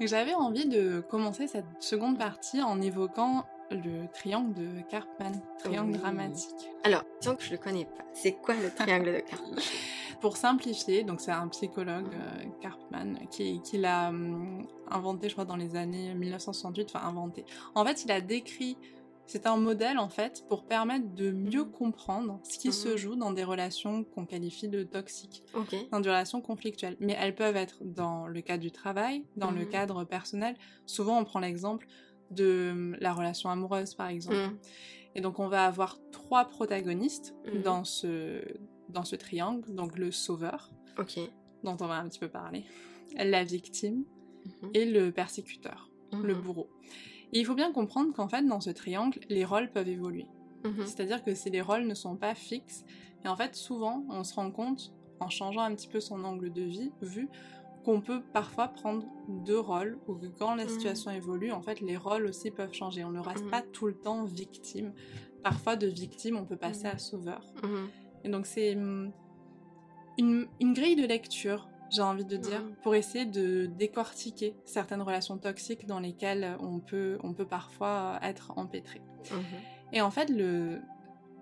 J'avais 0.00 0.34
envie 0.34 0.66
de 0.66 1.00
commencer 1.00 1.46
cette 1.46 1.64
seconde 1.80 2.18
partie 2.18 2.60
en 2.60 2.80
évoquant 2.80 3.46
le 3.70 4.06
triangle 4.12 4.52
de 4.54 4.80
Karpman, 4.90 5.32
triangle 5.58 5.92
Oui. 5.92 5.98
dramatique. 5.98 6.54
Alors, 6.84 7.02
disons 7.20 7.36
que 7.36 7.42
je 7.44 7.50
le 7.52 7.58
connais 7.58 7.84
pas. 7.84 8.04
C'est 8.12 8.32
quoi 8.32 8.54
le 8.54 8.70
triangle 8.70 9.14
de 9.14 9.20
Karpman? 9.20 9.56
Pour 10.20 10.36
simplifier, 10.36 11.02
donc 11.04 11.20
c'est 11.20 11.30
un 11.32 11.48
psychologue, 11.48 12.06
euh, 12.14 12.44
Karpman, 12.60 13.26
qui, 13.30 13.60
qui 13.62 13.78
l'a 13.78 14.08
hum, 14.08 14.66
inventé, 14.90 15.28
je 15.28 15.34
crois, 15.34 15.44
dans 15.44 15.56
les 15.56 15.76
années 15.76 16.14
1968, 16.14 16.90
enfin 16.94 17.06
inventé. 17.06 17.44
En 17.74 17.84
fait, 17.84 18.04
il 18.04 18.10
a 18.12 18.20
décrit, 18.20 18.76
c'est 19.26 19.46
un 19.46 19.56
modèle, 19.56 19.98
en 19.98 20.08
fait, 20.08 20.44
pour 20.48 20.66
permettre 20.66 21.14
de 21.14 21.30
mieux 21.30 21.64
comprendre 21.64 22.40
ce 22.44 22.58
qui 22.58 22.72
se 22.72 22.90
Mhm. 22.90 22.96
joue 22.96 23.16
dans 23.16 23.32
des 23.32 23.44
relations 23.44 24.04
qu'on 24.04 24.24
qualifie 24.26 24.68
de 24.68 24.82
toxiques, 24.84 25.42
dans 25.90 26.00
des 26.00 26.08
relations 26.10 26.40
conflictuelles. 26.40 26.96
Mais 27.00 27.16
elles 27.18 27.34
peuvent 27.34 27.56
être 27.56 27.78
dans 27.82 28.26
le 28.26 28.40
cadre 28.40 28.62
du 28.62 28.70
travail, 28.72 29.24
dans 29.36 29.50
le 29.50 29.62
Mhm. 29.62 29.68
cadre 29.68 30.04
personnel. 30.04 30.56
Souvent, 30.86 31.18
on 31.18 31.24
prend 31.24 31.40
l'exemple 31.40 31.86
de 32.30 32.70
hum, 32.72 32.96
la 33.00 33.12
relation 33.12 33.50
amoureuse, 33.50 33.94
par 33.94 34.08
exemple. 34.08 34.36
Mm. 34.38 34.58
Et 35.16 35.20
donc 35.20 35.38
on 35.38 35.48
va 35.48 35.64
avoir 35.66 35.98
trois 36.10 36.44
protagonistes 36.46 37.34
Mhm. 37.46 37.62
dans, 37.62 37.84
ce, 37.84 38.42
dans 38.88 39.04
ce 39.04 39.16
triangle. 39.16 39.72
Donc 39.74 39.96
le 39.98 40.10
sauveur, 40.10 40.70
dont 41.62 41.76
on 41.80 41.86
va 41.86 41.96
un 41.98 42.08
petit 42.08 42.18
peu 42.18 42.28
parler, 42.28 42.64
la 43.16 43.44
victime 43.44 44.04
Mhm. 44.62 44.70
et 44.74 44.84
le 44.86 45.10
persécuteur, 45.12 45.88
le 46.12 46.34
Mhm. 46.34 46.40
bourreau. 46.42 46.68
Et 47.32 47.40
il 47.40 47.46
faut 47.46 47.54
bien 47.54 47.72
comprendre 47.72 48.12
qu'en 48.12 48.28
fait 48.28 48.42
dans 48.42 48.60
ce 48.60 48.70
triangle, 48.70 49.18
les 49.28 49.44
rôles 49.44 49.70
peuvent 49.70 49.88
évoluer. 49.88 50.26
C'est-à-dire 50.86 51.22
que 51.22 51.34
si 51.34 51.50
les 51.50 51.60
rôles 51.60 51.86
ne 51.86 51.94
sont 51.94 52.16
pas 52.16 52.34
fixes, 52.34 52.84
et 53.24 53.28
en 53.28 53.36
fait 53.36 53.54
souvent 53.54 54.04
on 54.08 54.24
se 54.24 54.34
rend 54.34 54.50
compte, 54.50 54.92
en 55.20 55.28
changeant 55.28 55.60
un 55.62 55.74
petit 55.74 55.88
peu 55.88 56.00
son 56.00 56.24
angle 56.24 56.52
de 56.52 56.62
vie, 56.62 56.90
vue, 57.02 57.28
qu'on 57.84 58.00
peut 58.00 58.22
parfois 58.32 58.68
prendre 58.68 59.04
deux 59.28 59.58
rôles, 59.60 59.98
ou 60.08 60.14
que 60.14 60.26
quand 60.38 60.54
la 60.54 60.64
Mmh. 60.64 60.68
situation 60.68 61.10
évolue, 61.10 61.52
en 61.52 61.60
fait, 61.62 61.80
les 61.80 61.96
rôles 61.96 62.26
aussi 62.26 62.50
peuvent 62.50 62.72
changer. 62.72 63.04
On 63.04 63.10
ne 63.10 63.20
reste 63.20 63.44
Mmh. 63.44 63.50
pas 63.50 63.62
tout 63.62 63.86
le 63.86 63.94
temps 63.94 64.24
victime. 64.24 64.92
Parfois, 65.42 65.76
de 65.76 65.86
victime, 65.86 66.36
on 66.36 66.44
peut 66.46 66.56
passer 66.56 66.84
Mmh. 66.88 66.94
à 66.94 66.98
sauveur. 66.98 67.42
Et 68.24 68.28
donc, 68.30 68.46
c'est 68.46 68.72
une, 68.72 69.12
une 70.18 70.72
grille 70.72 70.96
de 70.96 71.06
lecture, 71.06 71.68
j'ai 71.90 72.02
envie 72.02 72.24
de 72.24 72.36
dire, 72.36 72.62
pour 72.82 72.94
essayer 72.94 73.26
de 73.26 73.66
décortiquer 73.66 74.54
certaines 74.64 75.02
relations 75.02 75.36
toxiques 75.38 75.86
dans 75.86 76.00
lesquelles 76.00 76.56
on 76.60 76.80
peut, 76.80 77.18
on 77.22 77.34
peut 77.34 77.46
parfois 77.46 78.18
être 78.22 78.52
empêtré. 78.56 79.02
Mhm. 79.30 79.38
Et 79.92 80.00
en 80.00 80.10
fait, 80.10 80.30
le, 80.30 80.80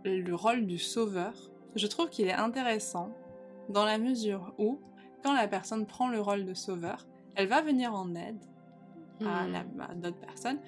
le 0.04 0.34
rôle 0.34 0.66
du 0.66 0.78
sauveur, 0.78 1.34
je 1.76 1.87
trouve 1.87 2.08
qu'il 2.11 2.26
est 2.26 2.32
intéressant 2.32 3.14
dans 3.68 3.84
la 3.84 3.99
mesure 3.99 4.52
où, 4.58 4.80
quand 5.22 5.32
la 5.34 5.48
personne 5.48 5.86
prend 5.86 6.08
le 6.08 6.20
rôle 6.20 6.44
de 6.44 6.54
sauveur, 6.54 7.06
elle 7.36 7.48
va 7.48 7.62
venir 7.62 7.94
en 7.94 8.14
aide 8.14 8.38
à, 9.24 9.42
à 9.44 9.94
d'autres 9.94 10.18
personnes, 10.18 10.58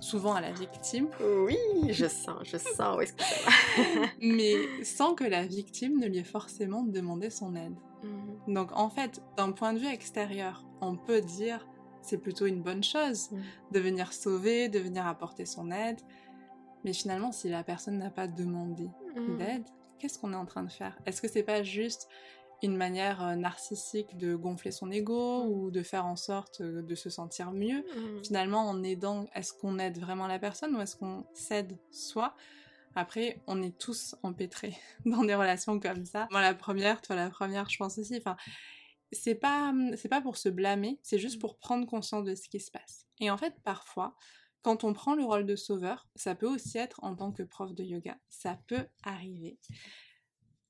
souvent 0.00 0.34
à 0.34 0.40
la 0.40 0.52
victime, 0.52 1.08
Oui, 1.46 1.56
je 1.88 2.06
sens, 2.06 2.38
je 2.44 2.56
sens 2.56 2.96
où 2.96 3.00
est-ce 3.00 3.12
que 3.14 3.22
ça 3.22 3.50
va. 3.50 4.06
mais 4.22 4.84
sans 4.84 5.14
que 5.14 5.24
la 5.24 5.44
victime 5.46 5.98
ne 5.98 6.06
lui 6.06 6.18
ait 6.18 6.24
forcément 6.24 6.82
demandé 6.82 7.30
son 7.30 7.54
aide. 7.54 7.74
Mhm. 8.02 8.54
Donc 8.54 8.70
en 8.72 8.90
fait, 8.90 9.22
d'un 9.36 9.52
point 9.52 9.72
de 9.72 9.78
vue 9.78 9.86
extérieur, 9.88 10.64
on 10.80 10.96
peut 10.96 11.20
dire 11.20 11.66
c'est 12.02 12.18
plutôt 12.18 12.44
une 12.46 12.60
bonne 12.62 12.84
chose 12.84 13.30
Mhm. 13.30 13.42
de 13.72 13.80
venir 13.80 14.12
sauver, 14.12 14.68
de 14.68 14.78
venir 14.78 15.06
apporter 15.06 15.46
son 15.46 15.70
aide. 15.70 16.00
Mais 16.84 16.92
finalement, 16.92 17.32
si 17.32 17.48
la 17.48 17.62
personne 17.64 17.96
n'a 17.98 18.10
pas 18.10 18.26
demandé 18.26 18.90
d'aide, 19.38 19.64
qu'est-ce 19.98 20.18
qu'on 20.18 20.34
est 20.34 20.36
en 20.36 20.44
train 20.44 20.64
de 20.64 20.70
faire? 20.72 20.98
Est-ce 21.06 21.22
que 21.22 21.28
c'est 21.28 21.42
pas 21.44 21.62
juste 21.62 22.08
une 22.64 22.76
manière 22.76 23.22
euh, 23.24 23.34
narcissique 23.36 24.16
de 24.16 24.34
gonfler 24.34 24.70
son 24.70 24.90
ego 24.90 25.44
ou 25.44 25.70
de 25.70 25.82
faire 25.82 26.06
en 26.06 26.16
sorte 26.16 26.60
euh, 26.60 26.82
de 26.82 26.94
se 26.94 27.10
sentir 27.10 27.52
mieux 27.52 27.84
Mhm. 27.96 28.24
Finalement, 28.24 28.68
en 28.68 28.82
aidant, 28.82 29.26
est-ce 29.34 29.52
qu'on 29.52 29.78
aide 29.78 29.98
vraiment 29.98 30.26
la 30.26 30.38
personne 30.38 30.74
ou 30.76 30.80
est-ce 30.80 30.96
qu'on 30.96 31.26
s'aide 31.34 31.78
soi? 31.90 32.34
Après, 32.94 33.42
on 33.46 33.62
est 33.62 33.76
tous 33.76 34.14
empêtrés 34.22 34.76
dans 35.04 35.24
des 35.24 35.34
relations 35.34 35.78
comme 35.80 36.04
ça. 36.04 36.28
Moi, 36.30 36.40
la 36.40 36.54
première, 36.54 37.02
toi, 37.02 37.16
la 37.16 37.30
première, 37.30 37.68
je 37.68 37.76
pense 37.76 37.98
aussi. 37.98 38.16
Enfin, 38.16 38.36
c'est 39.12 39.34
pas, 39.34 39.72
c'est 39.96 40.08
pas 40.08 40.20
pour 40.20 40.36
se 40.36 40.48
blâmer, 40.48 40.98
c'est 41.02 41.18
juste 41.18 41.40
pour 41.40 41.58
prendre 41.58 41.86
conscience 41.86 42.24
de 42.24 42.34
ce 42.34 42.48
qui 42.48 42.60
se 42.60 42.70
passe. 42.70 43.06
Et 43.20 43.30
en 43.30 43.36
fait, 43.36 43.54
parfois, 43.62 44.16
quand 44.62 44.84
on 44.84 44.92
prend 44.92 45.14
le 45.14 45.24
rôle 45.24 45.44
de 45.44 45.56
sauveur, 45.56 46.08
ça 46.16 46.34
peut 46.34 46.48
aussi 46.48 46.78
être 46.78 46.98
en 47.02 47.14
tant 47.14 47.32
que 47.32 47.42
prof 47.42 47.74
de 47.74 47.84
yoga. 47.84 48.18
Ça 48.28 48.58
peut 48.66 48.86
arriver. 49.02 49.58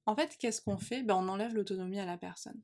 En 0.07 0.15
fait, 0.17 0.37
qu'est-ce 0.39 0.61
qu'on 0.63 0.79
fait? 0.79 1.03
Ben, 1.03 1.15
On 1.17 1.29
enlève 1.29 1.55
l'autonomie 1.55 1.99
à 1.99 2.07
la 2.07 2.19
personne. 2.19 2.61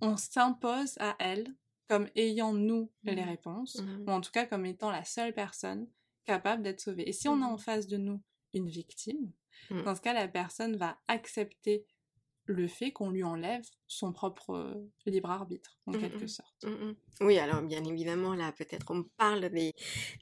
On 0.00 0.16
s'impose 0.16 0.96
à 1.00 1.16
elle 1.18 1.54
comme 1.88 2.08
ayant 2.16 2.52
nous 2.54 2.90
les 3.04 3.22
Mhm. 3.22 3.24
réponses, 3.24 3.80
Mhm. 3.80 4.04
ou 4.06 4.10
en 4.12 4.20
tout 4.20 4.30
cas 4.32 4.46
comme 4.46 4.66
étant 4.66 4.90
la 4.90 5.04
seule 5.04 5.34
personne 5.34 5.88
capable 6.24 6.62
d'être 6.62 6.80
sauvée. 6.80 7.08
Et 7.08 7.12
si 7.12 7.28
on 7.28 7.42
a 7.42 7.46
en 7.46 7.56
Mhm. 7.56 7.58
face 7.58 7.86
de 7.86 7.96
nous 7.96 8.22
une 8.54 8.68
victime, 8.68 9.32
dans 9.84 9.94
ce 9.94 10.00
cas, 10.00 10.12
la 10.14 10.28
personne 10.28 10.76
va 10.76 10.98
accepter 11.08 11.86
le 12.46 12.68
fait 12.68 12.92
qu'on 12.92 13.10
lui 13.10 13.22
enlève 13.22 13.64
son 13.86 14.12
propre 14.12 14.50
euh, 14.50 14.74
libre 15.06 15.30
arbitre, 15.30 15.78
en 15.86 15.92
Mhm. 15.92 16.00
quelque 16.00 16.26
sorte. 16.26 16.64
Mhm. 16.64 16.94
Oui, 17.22 17.38
alors 17.38 17.62
bien 17.62 17.82
évidemment, 17.84 18.34
là, 18.34 18.52
peut-être 18.52 18.90
on 18.90 19.04
parle 19.16 19.48
des, 19.48 19.72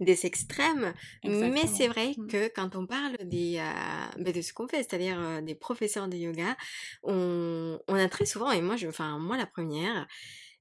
des 0.01 0.27
extrêmes, 0.27 0.95
mais 1.25 1.67
c'est 1.67 1.89
vrai 1.89 2.15
que 2.29 2.49
quand 2.55 2.77
on 2.77 2.87
parle 2.87 3.17
des, 3.25 3.59
euh, 3.59 4.23
ben, 4.23 4.33
de 4.33 4.41
ce 4.41 4.53
qu'on 4.53 4.69
fait, 4.69 4.79
c'est-à-dire 4.85 5.19
euh, 5.19 5.41
des 5.41 5.55
professeurs 5.57 6.07
de 6.09 6.17
yoga, 6.17 6.57
on, 7.03 7.81
on 7.89 7.95
a 7.95 8.09
très 8.09 8.27
souvent, 8.27 8.53
et 8.53 8.61
moi, 8.63 8.77
je, 8.77 8.87
enfin, 8.87 9.19
moi 9.19 9.37
la 9.37 9.47
première, 9.47 10.07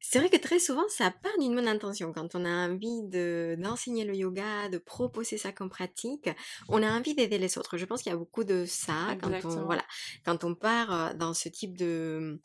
c'est 0.05 0.19
vrai 0.19 0.29
que 0.29 0.35
très 0.35 0.59
souvent, 0.59 0.83
ça 0.89 1.11
part 1.11 1.31
d'une 1.39 1.55
bonne 1.55 1.67
intention. 1.67 2.11
Quand 2.11 2.35
on 2.35 2.43
a 2.43 2.67
envie 2.67 3.03
de, 3.03 3.55
d'enseigner 3.57 4.03
le 4.03 4.13
yoga, 4.13 4.67
de 4.67 4.77
proposer 4.77 5.37
ça 5.37 5.53
comme 5.53 5.69
pratique, 5.69 6.29
on 6.67 6.83
a 6.83 6.91
envie 6.91 7.15
d'aider 7.15 7.37
les 7.37 7.57
autres. 7.57 7.77
Je 7.77 7.85
pense 7.85 8.03
qu'il 8.03 8.11
y 8.11 8.13
a 8.13 8.17
beaucoup 8.17 8.43
de 8.43 8.65
ça 8.65 9.15
quand 9.21 9.31
on, 9.45 9.63
voilà, 9.63 9.85
quand 10.25 10.43
on 10.43 10.55
part 10.55 10.93
euh, 10.93 11.13
dans 11.13 11.33
ce 11.33 11.47
type 11.47 11.77
de, 11.77 12.41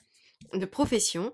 de 0.55 0.67
profession. 0.67 1.33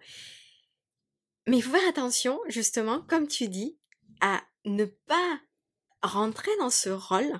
Mais 1.46 1.58
il 1.58 1.62
faut 1.62 1.76
faire 1.76 1.88
attention, 1.90 2.40
justement, 2.48 3.02
comme 3.02 3.28
tu 3.28 3.48
dis, 3.48 3.76
à 4.22 4.42
ne 4.64 4.86
pas 4.86 5.40
rentrer 6.02 6.50
dans 6.58 6.70
ce 6.70 6.88
rôle, 6.88 7.38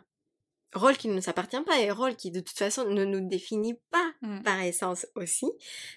rôle 0.75 0.99
qui 0.99 1.09
ne 1.09 1.15
nous 1.15 1.31
appartient 1.31 1.63
pas 1.63 1.81
et 1.81 1.91
rôle 1.91 2.17
qui 2.17 2.31
de 2.31 2.41
toute 2.41 2.59
façon 2.59 2.85
ne 2.85 3.07
nous 3.07 3.27
définit 3.27 3.81
pas 3.91 4.05
Mm. 4.25 4.43
par 4.43 4.61
essence 4.61 5.07
aussi. 5.17 5.47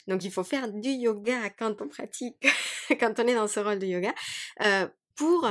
Donc 0.08 0.24
il 0.24 0.32
faut 0.32 0.44
faire 0.44 0.72
du 0.72 0.90
yoga 0.90 1.50
quand 1.52 1.82
on 1.82 1.88
pratique, 1.88 2.36
quand 3.00 3.20
on 3.20 3.28
est 3.28 3.36
dans 3.36 3.48
ce 3.48 3.60
rôle 3.60 3.80
de 3.80 3.86
yoga, 3.86 4.14
euh, 4.62 4.88
pour 5.16 5.48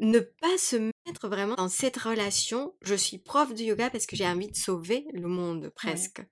ne 0.00 0.20
pas 0.20 0.58
se 0.58 0.76
mettre 0.76 1.28
vraiment 1.28 1.54
dans 1.54 1.68
cette 1.68 1.96
relation, 1.96 2.74
je 2.82 2.94
suis 2.94 3.18
prof 3.18 3.52
de 3.54 3.62
yoga 3.62 3.90
parce 3.90 4.06
que 4.06 4.16
j'ai 4.16 4.26
envie 4.26 4.48
de 4.48 4.56
sauver 4.56 5.06
le 5.12 5.26
monde 5.26 5.70
presque. 5.70 6.22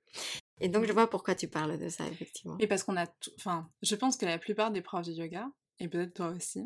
Et 0.61 0.69
donc 0.69 0.85
je 0.85 0.93
vois 0.93 1.09
pourquoi 1.11 1.35
tu 1.35 1.49
parles 1.49 1.79
de 1.79 1.89
ça, 1.89 2.07
effectivement. 2.09 2.57
Et 2.59 2.67
parce 2.67 2.83
qu'on 2.83 2.97
a 2.97 3.07
tout... 3.07 3.31
Enfin, 3.37 3.69
je 3.83 3.95
pense 3.95 4.17
que 4.17 4.25
la 4.25 4.39
plupart 4.39 4.71
des 4.71 4.83
profs 4.83 5.07
de 5.07 5.13
yoga, 5.13 5.51
et 5.81 5.89
peut-être 5.89 6.15
toi 6.15 6.29
aussi, 6.29 6.63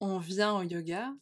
on 0.00 0.18
vient 0.18 0.56
au 0.56 0.62
yoga 0.62 1.12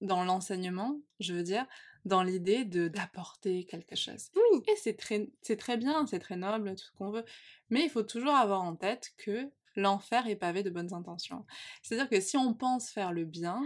dans 0.00 0.24
l'enseignement, 0.24 1.00
je 1.20 1.32
veux 1.32 1.42
dire, 1.42 1.66
dans 2.04 2.22
l'idée 2.22 2.64
de 2.64 2.88
d'apporter 2.88 3.64
quelque 3.64 3.96
chose. 3.96 4.30
Oui. 4.34 4.62
Et 4.68 4.76
c'est 4.76 4.96
très, 4.96 5.30
c'est 5.42 5.56
très 5.56 5.76
bien, 5.76 6.06
c'est 6.06 6.18
très 6.18 6.36
noble, 6.36 6.74
tout 6.74 6.84
ce 6.84 6.92
qu'on 6.92 7.10
veut. 7.10 7.24
Mais 7.70 7.84
il 7.84 7.90
faut 7.90 8.02
toujours 8.02 8.34
avoir 8.34 8.62
en 8.62 8.76
tête 8.76 9.12
que 9.18 9.50
l'enfer 9.76 10.26
est 10.26 10.36
pavé 10.36 10.62
de 10.62 10.70
bonnes 10.70 10.92
intentions. 10.94 11.44
C'est-à-dire 11.82 12.08
que 12.08 12.20
si 12.20 12.36
on 12.36 12.54
pense 12.54 12.90
faire 12.90 13.12
le 13.12 13.24
bien, 13.24 13.62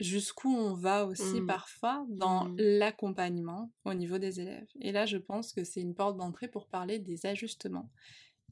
jusqu'où 0.00 0.48
on 0.54 0.74
va 0.74 1.06
aussi 1.06 1.40
Mm. 1.40 1.46
parfois 1.46 2.04
dans 2.08 2.46
Mm. 2.46 2.56
l'accompagnement 2.58 3.70
au 3.84 3.94
niveau 3.94 4.18
des 4.18 4.40
élèves. 4.40 4.66
Et 4.80 4.90
là, 4.92 5.06
je 5.06 5.16
pense 5.18 5.52
que 5.52 5.62
c'est 5.64 5.80
une 5.80 5.94
porte 5.94 6.16
d'entrée 6.16 6.48
pour 6.48 6.66
parler 6.68 6.98
des 6.98 7.26
ajustements, 7.26 7.90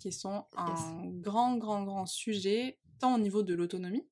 qui 0.00 0.12
sont 0.12 0.46
un 0.56 0.74
grand, 1.20 1.56
grand, 1.56 1.82
grand 1.84 2.06
sujet, 2.06 2.78
tant 3.00 3.16
au 3.16 3.18
niveau 3.18 3.42
de 3.42 3.54
l'autonomie 3.54 4.06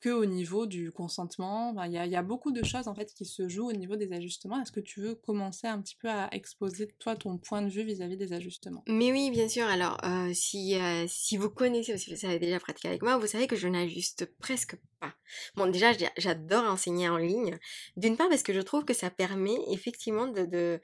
que 0.00 0.10
au 0.10 0.26
niveau 0.26 0.66
du 0.66 0.92
consentement. 0.92 1.70
Enfin, 1.70 1.86
Il 1.86 1.92
y, 1.92 1.98
a, 1.98 2.06
y 2.06 2.16
a 2.16 2.22
beaucoup 2.22 2.52
de 2.52 2.64
choses 2.64 2.86
en 2.88 2.94
fait 2.94 3.12
qui 3.14 3.24
se 3.24 3.48
jouent 3.48 3.68
au 3.70 3.72
niveau 3.72 3.96
des 3.96 4.12
ajustements. 4.12 4.60
Est-ce 4.60 4.72
que 4.72 4.80
tu 4.80 5.00
veux 5.00 5.14
commencer 5.14 5.66
un 5.66 5.80
petit 5.80 5.96
peu 5.96 6.08
à 6.08 6.28
exposer 6.34 6.88
toi 6.98 7.16
ton 7.16 7.38
point 7.38 7.62
de 7.62 7.68
vue 7.70 7.82
vis-à-vis 7.82 8.16
des 8.16 8.32
ajustements? 8.32 8.84
Mais 8.88 9.10
oui, 9.12 9.30
bien 9.30 9.48
sûr. 9.48 9.66
Alors, 9.66 9.98
euh, 10.04 10.32
si, 10.34 10.74
euh, 10.76 11.06
si 11.08 11.36
vous 11.36 11.50
connaissez 11.50 11.94
aussi, 11.94 12.14
vous 12.14 12.26
avez 12.26 12.38
déjà 12.38 12.60
pratiqué 12.60 12.88
avec 12.88 13.02
moi, 13.02 13.16
vous 13.16 13.26
savez 13.26 13.46
que 13.46 13.56
je 13.56 13.68
n'ajuste 13.68 14.26
presque 14.38 14.76
pas. 15.00 15.14
Bon, 15.56 15.66
déjà, 15.66 15.92
j'a- 15.92 16.12
j'adore 16.16 16.64
enseigner 16.64 17.08
en 17.08 17.16
ligne. 17.16 17.58
D'une 17.96 18.16
part, 18.16 18.28
parce 18.28 18.42
que 18.42 18.52
je 18.52 18.60
trouve 18.60 18.84
que 18.84 18.94
ça 18.94 19.10
permet 19.10 19.56
effectivement 19.70 20.26
de, 20.28 20.44
de, 20.44 20.80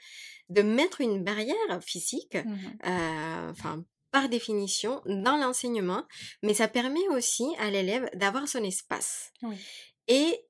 de 0.48 0.62
mettre 0.62 1.00
une 1.00 1.22
barrière 1.22 1.54
physique, 1.82 2.36
Mhm. 2.36 2.78
euh, 2.86 3.50
enfin, 3.50 3.84
par 4.12 4.28
définition, 4.28 5.02
dans 5.06 5.36
l'enseignement, 5.36 6.04
mais 6.42 6.54
ça 6.54 6.68
permet 6.68 7.08
aussi 7.08 7.46
à 7.58 7.70
l'élève 7.70 8.08
d'avoir 8.14 8.46
son 8.46 8.62
espace. 8.62 9.32
Oui. 9.42 9.56
Et 10.08 10.46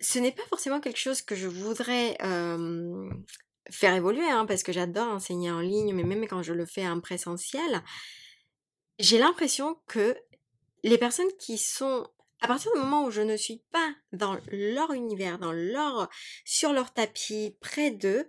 ce 0.00 0.18
n'est 0.18 0.32
pas 0.32 0.44
forcément 0.46 0.80
quelque 0.80 0.98
chose 0.98 1.22
que 1.22 1.34
je 1.34 1.46
voudrais 1.46 2.16
euh, 2.22 3.08
faire 3.70 3.94
évoluer, 3.94 4.28
hein, 4.28 4.44
parce 4.44 4.62
que 4.62 4.72
j'adore 4.72 5.08
enseigner 5.08 5.50
en 5.50 5.60
ligne, 5.60 5.94
mais 5.94 6.02
même 6.02 6.26
quand 6.26 6.42
je 6.42 6.52
le 6.52 6.66
fais 6.66 6.86
en 6.86 7.00
présentiel, 7.00 7.82
j'ai 8.98 9.18
l'impression 9.18 9.80
que 9.86 10.16
les 10.82 10.98
personnes 10.98 11.32
qui 11.38 11.58
sont 11.58 12.06
à 12.40 12.46
partir 12.46 12.72
du 12.72 12.78
moment 12.78 13.04
où 13.04 13.10
je 13.10 13.20
ne 13.20 13.36
suis 13.36 13.62
pas 13.72 13.92
dans 14.12 14.38
leur 14.52 14.92
univers, 14.92 15.38
dans 15.38 15.52
leur, 15.52 16.08
sur 16.44 16.72
leur 16.72 16.92
tapis, 16.92 17.56
près 17.60 17.90
d'eux, 17.90 18.28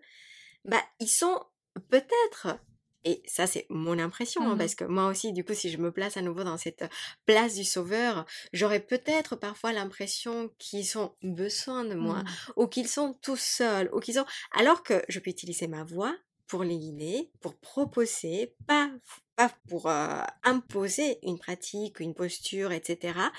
bah, 0.65 0.81
ils 0.99 1.09
sont 1.09 1.43
peut-être, 1.89 2.57
et 3.05 3.21
ça 3.25 3.47
c'est 3.47 3.65
mon 3.69 3.97
impression, 3.99 4.41
hein, 4.49 4.55
Mhm. 4.55 4.57
parce 4.57 4.75
que 4.75 4.83
moi 4.85 5.07
aussi, 5.07 5.33
du 5.33 5.43
coup, 5.43 5.53
si 5.53 5.69
je 5.71 5.77
me 5.77 5.91
place 5.91 6.17
à 6.17 6.21
nouveau 6.21 6.43
dans 6.43 6.57
cette 6.57 6.83
place 7.25 7.55
du 7.55 7.63
sauveur, 7.65 8.25
j'aurais 8.53 8.79
peut-être 8.81 9.35
parfois 9.35 9.71
l'impression 9.73 10.49
qu'ils 10.59 10.97
ont 10.97 11.13
besoin 11.23 11.85
de 11.85 11.95
moi, 11.95 12.23
Mhm. 12.23 12.53
ou 12.57 12.67
qu'ils 12.67 12.87
sont 12.87 13.13
tout 13.21 13.37
seuls, 13.37 13.89
ou 13.93 13.99
qu'ils 13.99 14.15
sont... 14.15 14.25
Alors 14.51 14.83
que 14.83 15.01
je 15.09 15.19
peux 15.19 15.29
utiliser 15.29 15.67
ma 15.67 15.83
voix 15.83 16.15
pour 16.47 16.63
les 16.63 16.77
guider, 16.77 17.31
pour 17.41 17.55
proposer, 17.57 18.55
pas, 18.67 18.89
pas 19.35 19.51
pour 19.69 19.87
euh, 19.87 20.21
imposer 20.43 21.19
une 21.23 21.37
pratique, 21.37 21.99
une 21.99 22.15
posture, 22.15 22.71
etc. 22.71 23.31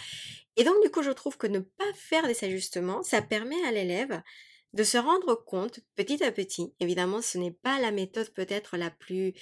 Et 0.57 0.64
donc, 0.64 0.76
du 0.83 0.90
coup, 0.90 1.02
je 1.02 1.11
trouve 1.11 1.37
que 1.37 1.47
ne 1.49 1.59
pas 1.61 1.93
faire 1.95 2.26
des 2.26 2.45
ajustements, 2.45 3.02
ça 3.02 3.23
permet 3.23 3.62
à 3.67 3.73
l'élève 3.73 4.23
de 4.73 4.85
se 4.85 4.99
rendre 4.99 5.35
compte 5.35 5.81
petit 5.97 6.23
à 6.23 6.33
petit. 6.33 6.75
Évidemment, 6.81 7.23
ce 7.23 7.39
n'est 7.39 7.50
pas 7.50 7.81
la 7.81 7.91
méthode 7.91 8.31
peut-être 8.31 8.77
la 8.77 8.91
plus 8.91 9.33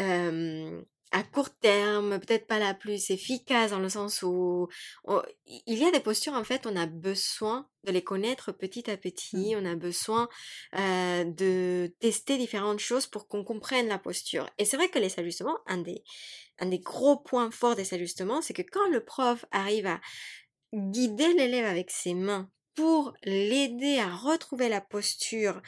euh, 0.00 0.82
à 1.10 1.22
court 1.22 1.50
terme, 1.50 2.18
peut-être 2.20 2.46
pas 2.46 2.58
la 2.58 2.74
plus 2.74 3.10
efficace 3.10 3.70
dans 3.70 3.78
le 3.78 3.88
sens 3.88 4.22
où 4.22 4.68
il 5.46 5.78
y 5.78 5.84
a 5.84 5.90
des 5.90 6.00
postures 6.00 6.34
en 6.34 6.44
fait, 6.44 6.66
on 6.66 6.76
a 6.76 6.86
besoin 6.86 7.68
de 7.84 7.92
les 7.92 8.02
connaître 8.02 8.52
petit 8.52 8.90
à 8.90 8.96
petit, 8.96 9.54
Mmh. 9.54 9.58
on 9.58 9.64
a 9.64 9.74
besoin 9.74 10.28
euh, 10.74 11.24
de 11.24 11.94
tester 12.00 12.36
différentes 12.36 12.80
choses 12.80 13.06
pour 13.06 13.28
qu'on 13.28 13.44
comprenne 13.44 13.88
la 13.88 13.98
posture. 13.98 14.48
Et 14.58 14.64
c'est 14.64 14.76
vrai 14.76 14.88
que 14.88 14.98
les 14.98 15.18
ajustements, 15.18 15.58
un 15.66 15.78
des, 15.78 16.02
un 16.58 16.66
des 16.66 16.78
gros 16.78 17.16
points 17.16 17.50
forts 17.50 17.76
des 17.76 17.94
ajustements, 17.94 18.42
c'est 18.42 18.54
que 18.54 18.62
quand 18.62 18.88
le 18.90 19.04
prof 19.04 19.44
arrive 19.50 19.86
à 19.86 20.00
guider 20.74 21.32
l'élève 21.34 21.64
avec 21.64 21.90
ses 21.90 22.14
mains 22.14 22.50
pour 22.78 23.12
l'aider 23.24 23.98
à 23.98 24.14
retrouver 24.14 24.68
la 24.68 24.80
posture 24.80 25.60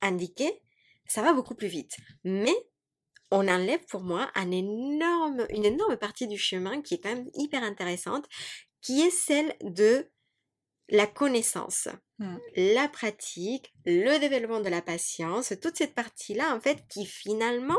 indiquée, 0.00 0.62
ça 1.04 1.20
va 1.20 1.32
beaucoup 1.32 1.56
plus 1.56 1.66
vite. 1.66 1.96
Mais 2.22 2.54
on 3.32 3.48
enlève 3.48 3.84
pour 3.86 4.02
moi 4.02 4.30
une 4.36 4.52
énorme 4.52 5.96
partie 5.96 6.28
du 6.28 6.38
chemin 6.38 6.80
qui 6.80 6.94
est 6.94 7.00
quand 7.00 7.12
même 7.12 7.28
hyper 7.34 7.64
intéressante, 7.64 8.26
qui 8.82 9.00
est 9.00 9.10
celle 9.10 9.56
de 9.62 10.08
la 10.88 11.06
connaissance, 11.06 11.88
Mmh. 12.20 12.36
la 12.54 12.86
pratique, 12.86 13.74
le 13.84 14.20
développement 14.20 14.60
de 14.60 14.68
la 14.68 14.80
patience, 14.80 15.52
toute 15.60 15.76
cette 15.76 15.96
partie-là, 15.96 16.54
en 16.54 16.60
fait, 16.60 16.86
qui 16.88 17.06
finalement 17.06 17.74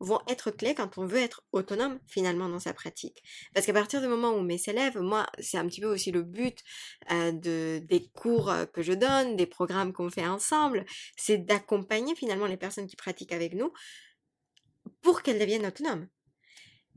vont 0.00 0.18
être 0.26 0.50
clés 0.50 0.74
quand 0.74 0.98
on 0.98 1.06
veut 1.06 1.20
être 1.20 1.44
autonome 1.52 2.00
finalement 2.08 2.48
dans 2.48 2.58
sa 2.58 2.74
pratique. 2.74 3.22
Parce 3.54 3.64
qu'à 3.64 3.72
partir 3.72 4.00
du 4.00 4.08
moment 4.08 4.32
où 4.32 4.42
mes 4.42 4.60
élèves, 4.66 4.98
moi, 4.98 5.28
c'est 5.38 5.56
un 5.56 5.66
petit 5.68 5.80
peu 5.80 5.86
aussi 5.86 6.10
le 6.10 6.22
but 6.24 6.58
euh, 7.12 7.30
de, 7.30 7.80
des 7.84 8.08
cours 8.08 8.50
euh, 8.50 8.66
que 8.66 8.82
je 8.82 8.92
donne, 8.92 9.36
des 9.36 9.46
programmes 9.46 9.92
qu'on 9.92 10.10
fait 10.10 10.26
ensemble, 10.26 10.84
c'est 11.16 11.38
d'accompagner 11.38 12.16
finalement 12.16 12.46
les 12.46 12.56
personnes 12.56 12.88
qui 12.88 12.96
pratiquent 12.96 13.32
avec 13.32 13.54
nous 13.54 13.72
pour 15.00 15.22
qu'elles 15.22 15.38
deviennent 15.38 15.66
autonomes. 15.66 16.08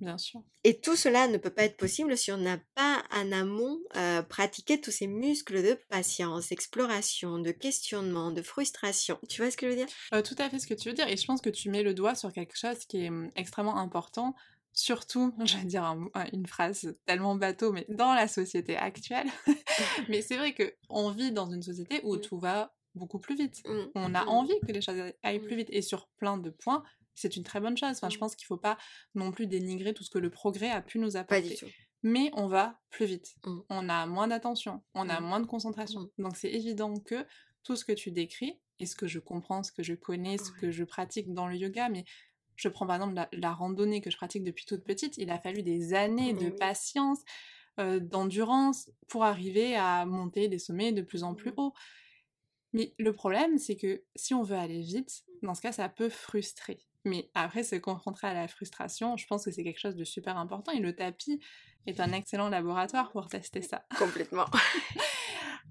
Bien 0.02 0.18
sûr. 0.18 0.42
Et 0.64 0.80
tout 0.80 0.96
cela 0.96 1.28
ne 1.28 1.38
peut 1.38 1.50
pas 1.50 1.64
être 1.64 1.78
possible 1.78 2.18
si 2.18 2.32
on 2.32 2.38
n'a 2.38 2.58
pas 2.76 3.04
en 3.12 3.32
amont 3.32 3.80
euh, 3.98 4.22
pratiqué 4.22 4.80
tous 4.80 4.92
ces 4.92 5.08
muscles 5.08 5.62
de 5.62 5.78
patience, 5.90 6.50
d'exploration, 6.50 7.40
de 7.40 7.52
questionnement, 7.52 8.32
de 8.32 8.42
frustration. 8.42 9.20
Tu 9.28 9.42
vois 9.42 9.52
ce 9.52 9.58
que 9.58 9.66
je 9.66 9.72
veux 9.72 9.78
dire? 9.78 9.88
Euh, 10.14 10.22
tout 10.22 10.36
à 10.38 10.50
fait 10.50 10.60
ce 10.60 10.68
que 10.68 10.74
tu 10.74 10.90
veux 10.90 10.96
dire, 10.96 11.08
et 11.08 11.18
je 11.18 11.26
pense 11.26 11.42
que 11.42 11.50
tu 11.50 11.70
mets 11.70 11.84
le 11.84 11.94
doigt 11.94 12.16
sur 12.16 12.32
quelque 12.32 12.58
chose 12.58 12.86
qui 12.86 13.04
est 13.06 13.10
hum, 13.10 13.30
extrêmement 13.36 13.78
important, 13.78 14.36
surtout, 14.74 15.34
je 15.46 15.58
vais 15.58 15.66
dire 15.66 15.84
un- 15.84 16.08
un- 16.14 16.28
une 16.32 16.46
phrase 16.46 16.96
tellement 17.06 17.36
bateau, 17.36 17.72
mais 17.74 17.86
dans 17.90 18.14
la 18.14 18.28
société 18.28 18.78
actuelle. 18.78 19.28
mais 20.10 20.22
c'est 20.22 20.38
vrai 20.38 20.54
que 20.54 20.74
on 20.90 21.10
vit 21.12 21.32
dans 21.32 21.50
une 21.50 21.62
société 21.64 22.00
où 22.04 22.16
Mm. 22.16 22.22
tout 22.22 22.40
va 22.40 22.74
beaucoup 22.96 23.20
plus 23.20 23.36
vite. 23.36 23.62
Mm, 23.66 23.86
On 23.96 24.16
a 24.16 24.26
envie 24.26 24.60
que 24.66 24.72
les 24.72 24.82
choses 24.82 25.00
aillent 25.24 25.40
plus 25.40 25.56
vite, 25.56 25.70
et 25.72 25.82
sur 25.82 26.08
plein 26.18 26.38
de 26.38 26.50
points, 26.50 26.84
c'est 27.20 27.36
une 27.36 27.44
très 27.44 27.60
bonne 27.60 27.78
chose. 27.78 27.90
Enfin, 27.92 28.10
je 28.10 28.18
Mm. 28.18 28.20
pense 28.20 28.36
qu'il 28.36 28.46
faut 28.48 28.58
pas 28.58 28.78
non 29.16 29.32
plus 29.32 29.48
dénigrer 29.48 29.94
tout 29.94 30.04
ce 30.04 30.10
que 30.10 30.20
le 30.20 30.30
progrès 30.30 30.70
a 30.70 30.82
pu 30.82 31.00
nous 31.00 31.12
Pas 31.12 31.20
apporter 31.20 31.50
du 31.50 31.56
tout. 31.56 31.68
mais 32.04 32.32
on 32.34 32.48
va 32.48 32.80
plus 32.90 33.06
vite. 33.06 33.36
Mm. 33.46 33.60
On 33.70 33.90
a 33.90 34.06
moins 34.06 34.28
d'attention, 34.28 34.82
on 34.94 35.10
a 35.10 35.20
Mm. 35.20 35.26
moins 35.26 35.40
de 35.40 35.46
concentration. 35.48 36.02
Mm. 36.18 36.24
Donc 36.24 36.38
c'est 36.38 36.52
évident 36.52 36.94
que 37.00 37.26
tout 37.64 37.76
ce 37.76 37.86
que 37.86 37.92
tu 37.92 38.12
décris, 38.12 38.60
et 38.80 38.86
ce 38.86 38.96
que 38.96 39.08
je 39.08 39.20
comprends, 39.20 39.62
ce 39.64 39.72
que 39.74 39.84
je 39.84 39.94
connais, 39.94 40.38
ce 40.38 40.52
que 40.52 40.72
je 40.72 40.84
pratique 40.86 41.34
dans 41.34 41.48
le 41.48 41.56
yoga, 41.58 41.90
mais 41.90 42.06
je 42.56 42.70
prends 42.70 42.88
par 42.88 42.96
exemple 42.96 43.14
la, 43.16 43.28
la 43.34 43.54
randonnée 43.54 44.00
que 44.02 44.10
je 44.10 44.16
pratique 44.18 44.44
depuis 44.44 44.66
toute 44.66 44.84
petite, 44.86 45.18
il 45.18 45.30
a 45.32 45.40
fallu 45.40 45.62
des 45.64 45.94
années 45.94 46.34
de 46.34 46.50
patience, 46.50 47.20
euh, 47.80 48.00
d'endurance 48.00 48.90
pour 49.10 49.24
arriver 49.26 49.76
à 49.76 50.06
monter 50.06 50.48
des 50.48 50.60
sommets 50.60 50.92
de 50.94 51.02
plus 51.02 51.24
en 51.24 51.36
plus 51.36 51.52
haut. 51.58 51.74
Mais 52.74 52.94
le 53.00 53.14
problème, 53.14 53.58
c'est 53.58 53.76
que 53.78 54.04
si 54.16 54.34
on 54.34 54.44
veut 54.44 54.58
aller 54.58 54.82
vite, 54.82 55.24
dans 55.42 55.56
ce 55.56 55.62
cas, 55.62 55.72
ça 55.72 55.90
peut 55.90 56.10
frustrer. 56.10 56.80
Mais 57.06 57.30
après, 57.34 57.64
se 57.64 57.76
confronter 57.76 58.28
à 58.28 58.34
la 58.34 58.48
frustration, 58.48 59.16
je 59.18 59.26
pense 59.28 59.46
que 59.46 59.52
c'est 59.52 59.64
quelque 59.64 59.80
chose 59.80 59.96
de 59.96 60.04
super 60.04 60.38
important. 60.38 60.72
Et 60.72 60.80
le 60.80 60.96
tapis 60.96 61.40
est 61.88 62.00
un 62.00 62.12
excellent 62.12 62.50
laboratoire 62.50 63.12
pour 63.12 63.28
tester 63.28 63.62
ça. 63.62 63.86
Complètement. 63.98 64.46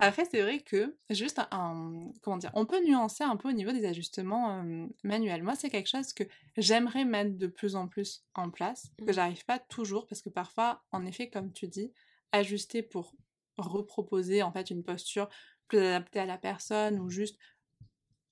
Après, 0.01 0.25
c'est 0.31 0.43
vrai 0.43 0.61
que, 0.61 0.97
juste 1.11 1.41
un, 1.51 2.11
comment 2.23 2.37
dire, 2.37 2.53
on 2.55 2.67
peut 2.67 2.83
nuancer 2.85 3.25
un 3.25 3.37
peu 3.37 3.49
au 3.49 3.53
niveau 3.53 3.73
des 3.73 3.85
ajustements 3.85 4.63
euh, 4.63 4.87
manuels. 5.03 5.43
Moi, 5.43 5.57
c'est 5.57 5.71
quelque 5.71 5.89
chose 5.89 6.13
que 6.13 6.23
j'aimerais 6.57 7.05
mettre 7.05 7.37
de 7.37 7.49
plus 7.49 7.75
en 7.75 7.89
plus 7.89 8.25
en 8.35 8.49
place, 8.51 8.93
que 8.99 9.07
Mhm. 9.07 9.13
j'arrive 9.13 9.45
pas 9.45 9.59
toujours, 9.59 10.07
parce 10.07 10.23
que 10.23 10.31
parfois, 10.31 10.85
en 10.93 11.05
effet, 11.05 11.29
comme 11.31 11.53
tu 11.53 11.67
dis, 11.67 11.93
ajuster 12.33 12.83
pour 12.83 13.13
reproposer 13.57 14.43
en 14.45 14.53
fait 14.53 14.71
une 14.71 14.85
posture 14.85 15.29
plus 15.67 15.79
adaptée 15.79 16.21
à 16.21 16.27
la 16.27 16.39
personne 16.39 17.01
ou 17.01 17.11
juste 17.11 17.37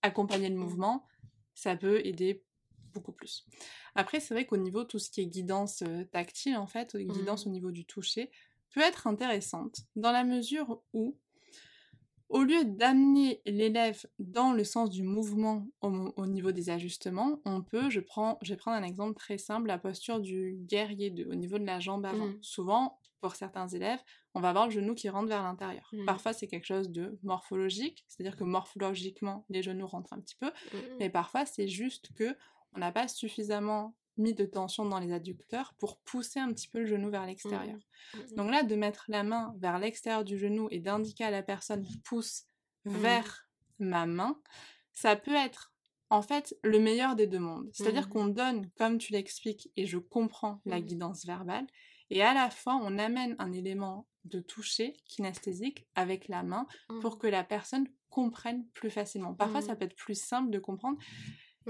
accompagner 0.03 0.49
le 0.49 0.55
Mhm. 0.55 0.61
mouvement, 0.61 1.07
ça 1.55 1.75
peut 1.77 2.05
aider 2.07 2.45
beaucoup 2.97 3.13
plus. 3.13 3.47
Après, 3.95 4.21
c'est 4.21 4.35
vrai 4.35 4.47
qu'au 4.47 4.57
niveau 4.57 4.85
tout 4.85 4.99
ce 4.99 5.11
qui 5.11 5.21
est 5.21 5.27
guidance 5.27 5.83
euh, 5.83 6.05
tactile, 6.05 6.57
en 6.57 6.67
fait, 6.67 6.97
guidance 6.97 7.45
Mhm. 7.45 7.51
au 7.51 7.55
niveau 7.55 7.71
du 7.71 7.85
toucher, 7.85 8.31
peut 8.75 8.81
être 8.81 9.07
intéressante 9.07 9.83
dans 9.95 10.13
la 10.13 10.25
mesure 10.25 10.83
où, 10.93 11.17
au 12.29 12.43
lieu 12.43 12.65
d'amener 12.65 13.41
l'élève 13.47 14.05
dans 14.19 14.53
le 14.53 14.65
sens 14.65 14.91
du 14.91 15.03
mouvement 15.03 15.67
au, 15.81 16.27
niveau 16.27 16.51
des 16.51 16.71
ajustements, 16.71 17.41
on 17.45 17.63
peut, 17.63 17.89
je, 17.89 18.01
prends, 18.01 18.39
je 18.43 18.53
vais 18.53 18.57
prendre 18.57 18.77
un 18.77 18.83
exemple 18.83 19.15
très 19.15 19.39
simple, 19.39 19.69
la 19.69 19.79
posture 19.79 20.21
du 20.21 20.57
guerrier 20.63 21.11
de- 21.11 21.25
au 21.25 21.35
niveau 21.35 21.59
de 21.59 21.65
la 21.65 21.79
jambe 21.79 22.05
avant. 22.05 22.27
Mhm. 22.27 22.39
Souvent, 22.43 22.99
pour 23.21 23.37
certains 23.37 23.69
élèves, 23.69 24.01
on 24.35 24.41
va 24.41 24.51
avoir 24.51 24.67
le 24.67 24.73
genou 24.73 24.95
qui 24.95 25.09
rentre 25.09 25.29
vers 25.29 25.43
l'intérieur. 25.43 25.89
Mhm. 25.93 26.05
Parfois, 26.05 26.33
c'est 26.33 26.49
quelque 26.49 26.67
chose 26.67 26.91
de 26.91 27.19
morphologique, 27.23 28.05
c'est-à-dire 28.09 28.37
que 28.37 28.45
morphologiquement, 28.45 29.47
les 29.49 29.63
genoux 29.63 29.87
rentrent 29.87 30.13
un 30.13 30.21
petit 30.21 30.37
peu, 30.37 30.51
mais 30.99 31.11
parfois, 31.11 31.47
c'est 31.47 31.69
juste 31.69 32.13
que 32.15 32.37
on 32.75 32.79
n'a 32.79 32.93
pas 32.93 33.09
suffisamment 33.09 33.97
mis 34.19 34.33
de 34.35 34.47
tension 34.47 34.87
dans 34.87 34.99
les 34.99 35.13
adducteurs 35.13 35.75
pour 35.79 35.99
pousser 36.01 36.41
un 36.41 36.53
petit 36.53 36.69
peu 36.69 36.79
le 36.81 36.87
genou 36.87 37.11
vers 37.11 37.27
l'extérieur. 37.27 37.77
mm, 38.15 38.35
Donc 38.37 38.51
là, 38.51 38.63
de 38.63 38.75
mettre 38.75 39.05
la 39.09 39.23
main 39.23 39.55
vers 39.59 39.79
l'extérieur 39.79 40.25
du 40.25 40.39
genou 40.39 40.69
et 40.71 40.81
d'indiquer 40.81 41.25
à 41.25 41.31
la 41.31 41.43
personne 41.43 41.87
pousse 42.05 42.45
Mhm. 42.85 42.93
vers 43.01 43.49
ma 43.79 44.07
main, 44.07 44.41
ça 44.93 45.17
peut 45.17 45.35
être 45.35 45.73
en 46.09 46.23
fait 46.23 46.57
le 46.63 46.79
meilleur 46.79 47.17
des 47.17 47.27
deux 47.27 47.41
mondes. 47.41 47.69
C'est-à-dire 47.73 48.09
qu'on 48.09 48.27
donne, 48.29 48.71
comme 48.79 48.97
tu 48.99 49.13
l'expliques, 49.13 49.71
et 49.77 49.87
je 49.87 49.99
comprends 49.99 50.61
la 50.65 50.77
guidance 50.87 51.27
verbale, 51.27 51.67
et 52.11 52.23
à 52.23 52.33
la 52.33 52.49
fois 52.49 52.77
on 52.77 52.97
amène 52.99 53.35
un 53.41 53.53
élément 53.53 54.07
de 54.25 54.39
toucher 54.41 54.95
kinesthésique 55.05 55.87
avec 55.95 56.29
la 56.29 56.43
main 56.45 56.67
pour 57.01 57.19
que 57.19 57.27
la 57.27 57.43
personne 57.45 57.89
comprenne 58.09 58.67
plus 58.69 58.91
facilement. 58.91 59.35
Parfois, 59.35 59.61
ça 59.67 59.77
peut 59.77 59.85
être 59.85 59.97
plus 59.97 60.19
simple 60.19 60.51
de 60.51 60.59
comprendre. 60.61 60.97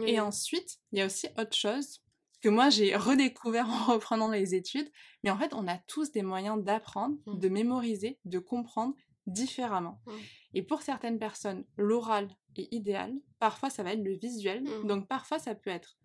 Et 0.05 0.21
ensuite, 0.21 0.79
il 0.93 0.99
y 0.99 1.03
a 1.03 1.07
aussi 1.07 1.29
autre 1.39 1.57
chose 1.57 2.01
que 2.43 2.49
moi 2.51 2.69
j'ai 2.71 2.95
redécouvert 2.97 3.67
en 3.91 3.93
reprenant 3.95 4.29
les 4.31 4.55
études, 4.55 4.91
mais 5.25 5.31
en 5.31 5.39
fait, 5.39 5.55
on 5.55 5.67
a 5.69 5.79
tous 5.79 6.11
des 6.13 6.23
moyens 6.23 6.63
d'apprendre, 6.63 7.17
Mhm. 7.27 7.39
de 7.39 7.49
mémoriser, 7.49 8.19
de 8.25 8.39
comprendre 8.39 8.95
différemment. 9.27 10.01
Mhm. 10.07 10.15
Et 10.55 10.63
pour 10.63 10.83
certaines 10.83 11.19
personnes, 11.19 11.65
l'oral 11.77 12.29
est 12.57 12.69
idéal, 12.73 13.15
parfois 13.39 13.71
ça 13.71 13.83
va 13.83 13.93
être 13.93 14.05
le 14.05 14.15
visuel, 14.15 14.63
Mhm. 14.63 14.87
donc 14.87 15.09
parfois 15.09 15.39
ça 15.39 15.55
peut 15.55 15.71
être 15.71 15.97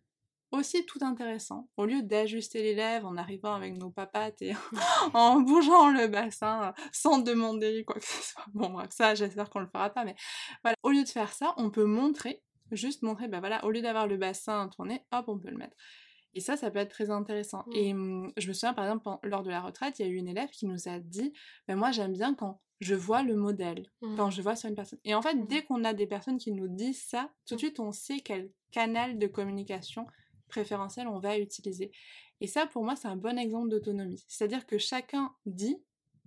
aussi 0.51 0.85
tout 0.85 0.99
intéressant. 1.01 1.69
Au 1.77 1.85
lieu 1.85 2.01
d'ajuster 2.01 2.61
les 2.61 2.75
lèvres 2.75 3.07
en 3.07 3.15
arrivant 3.15 3.53
avec 3.53 3.77
nos 3.77 3.89
papates 3.89 4.41
et 4.41 4.51
en 5.13 5.39
bougeant 5.39 5.89
le 5.91 6.07
bassin 6.07 6.73
sans 6.91 7.19
demander 7.19 7.85
quoi 7.85 7.95
que 7.95 8.05
ce 8.05 8.21
soit. 8.33 8.45
Bon, 8.53 8.69
bref, 8.69 8.89
ça, 8.91 9.15
j'espère 9.15 9.49
qu'on 9.49 9.59
le 9.59 9.67
fera 9.67 9.89
pas, 9.91 10.03
mais 10.03 10.15
voilà. 10.63 10.75
Au 10.83 10.89
lieu 10.89 11.03
de 11.03 11.09
faire 11.09 11.31
ça, 11.31 11.53
on 11.57 11.69
peut 11.69 11.85
montrer, 11.85 12.43
juste 12.75 13.01
montrer, 13.01 13.27
bah 13.27 13.39
voilà, 13.39 13.63
au 13.65 13.71
lieu 13.71 13.81
d'avoir 13.81 14.07
le 14.07 14.17
bassin 14.17 14.67
tourné, 14.69 15.01
hop, 15.11 15.25
on 15.27 15.39
peut 15.39 15.49
le 15.49 15.57
mettre. 15.57 15.75
Et 16.33 16.39
ça, 16.39 16.55
ça 16.55 16.71
peut 16.71 16.79
être 16.79 16.91
très 16.91 17.09
intéressant. 17.09 17.63
Mm. 17.67 17.73
Et 17.73 17.93
hum, 17.93 18.33
je 18.37 18.47
me 18.47 18.53
souviens, 18.53 18.73
par 18.73 18.85
exemple, 18.85 19.09
lors 19.23 19.43
de 19.43 19.49
la 19.49 19.61
retraite, 19.61 19.99
il 19.99 20.05
y 20.05 20.09
a 20.09 20.11
eu 20.11 20.15
une 20.15 20.27
élève 20.27 20.49
qui 20.49 20.65
nous 20.65 20.87
a 20.87 20.99
dit, 20.99 21.33
bah, 21.67 21.75
moi, 21.75 21.91
j'aime 21.91 22.13
bien 22.13 22.33
quand 22.33 22.61
je 22.79 22.95
vois 22.95 23.21
le 23.21 23.35
modèle, 23.35 23.85
quand 24.17 24.31
je 24.31 24.41
vois 24.41 24.55
sur 24.55 24.67
une 24.67 24.75
personne. 24.75 24.97
Et 25.03 25.13
en 25.13 25.21
fait, 25.21 25.47
dès 25.47 25.61
qu'on 25.61 25.83
a 25.83 25.93
des 25.93 26.07
personnes 26.07 26.39
qui 26.39 26.51
nous 26.51 26.67
disent 26.67 27.03
ça, 27.03 27.31
tout 27.45 27.53
de 27.53 27.59
suite, 27.59 27.79
on 27.79 27.91
sait 27.91 28.21
quel 28.21 28.51
canal 28.71 29.19
de 29.19 29.27
communication 29.27 30.07
préférentiel 30.47 31.07
on 31.07 31.19
va 31.19 31.37
utiliser. 31.37 31.91
Et 32.41 32.47
ça, 32.47 32.65
pour 32.65 32.83
moi, 32.83 32.95
c'est 32.95 33.07
un 33.07 33.15
bon 33.15 33.37
exemple 33.37 33.69
d'autonomie. 33.69 34.25
C'est-à-dire 34.27 34.65
que 34.65 34.79
chacun 34.79 35.31
dit, 35.45 35.77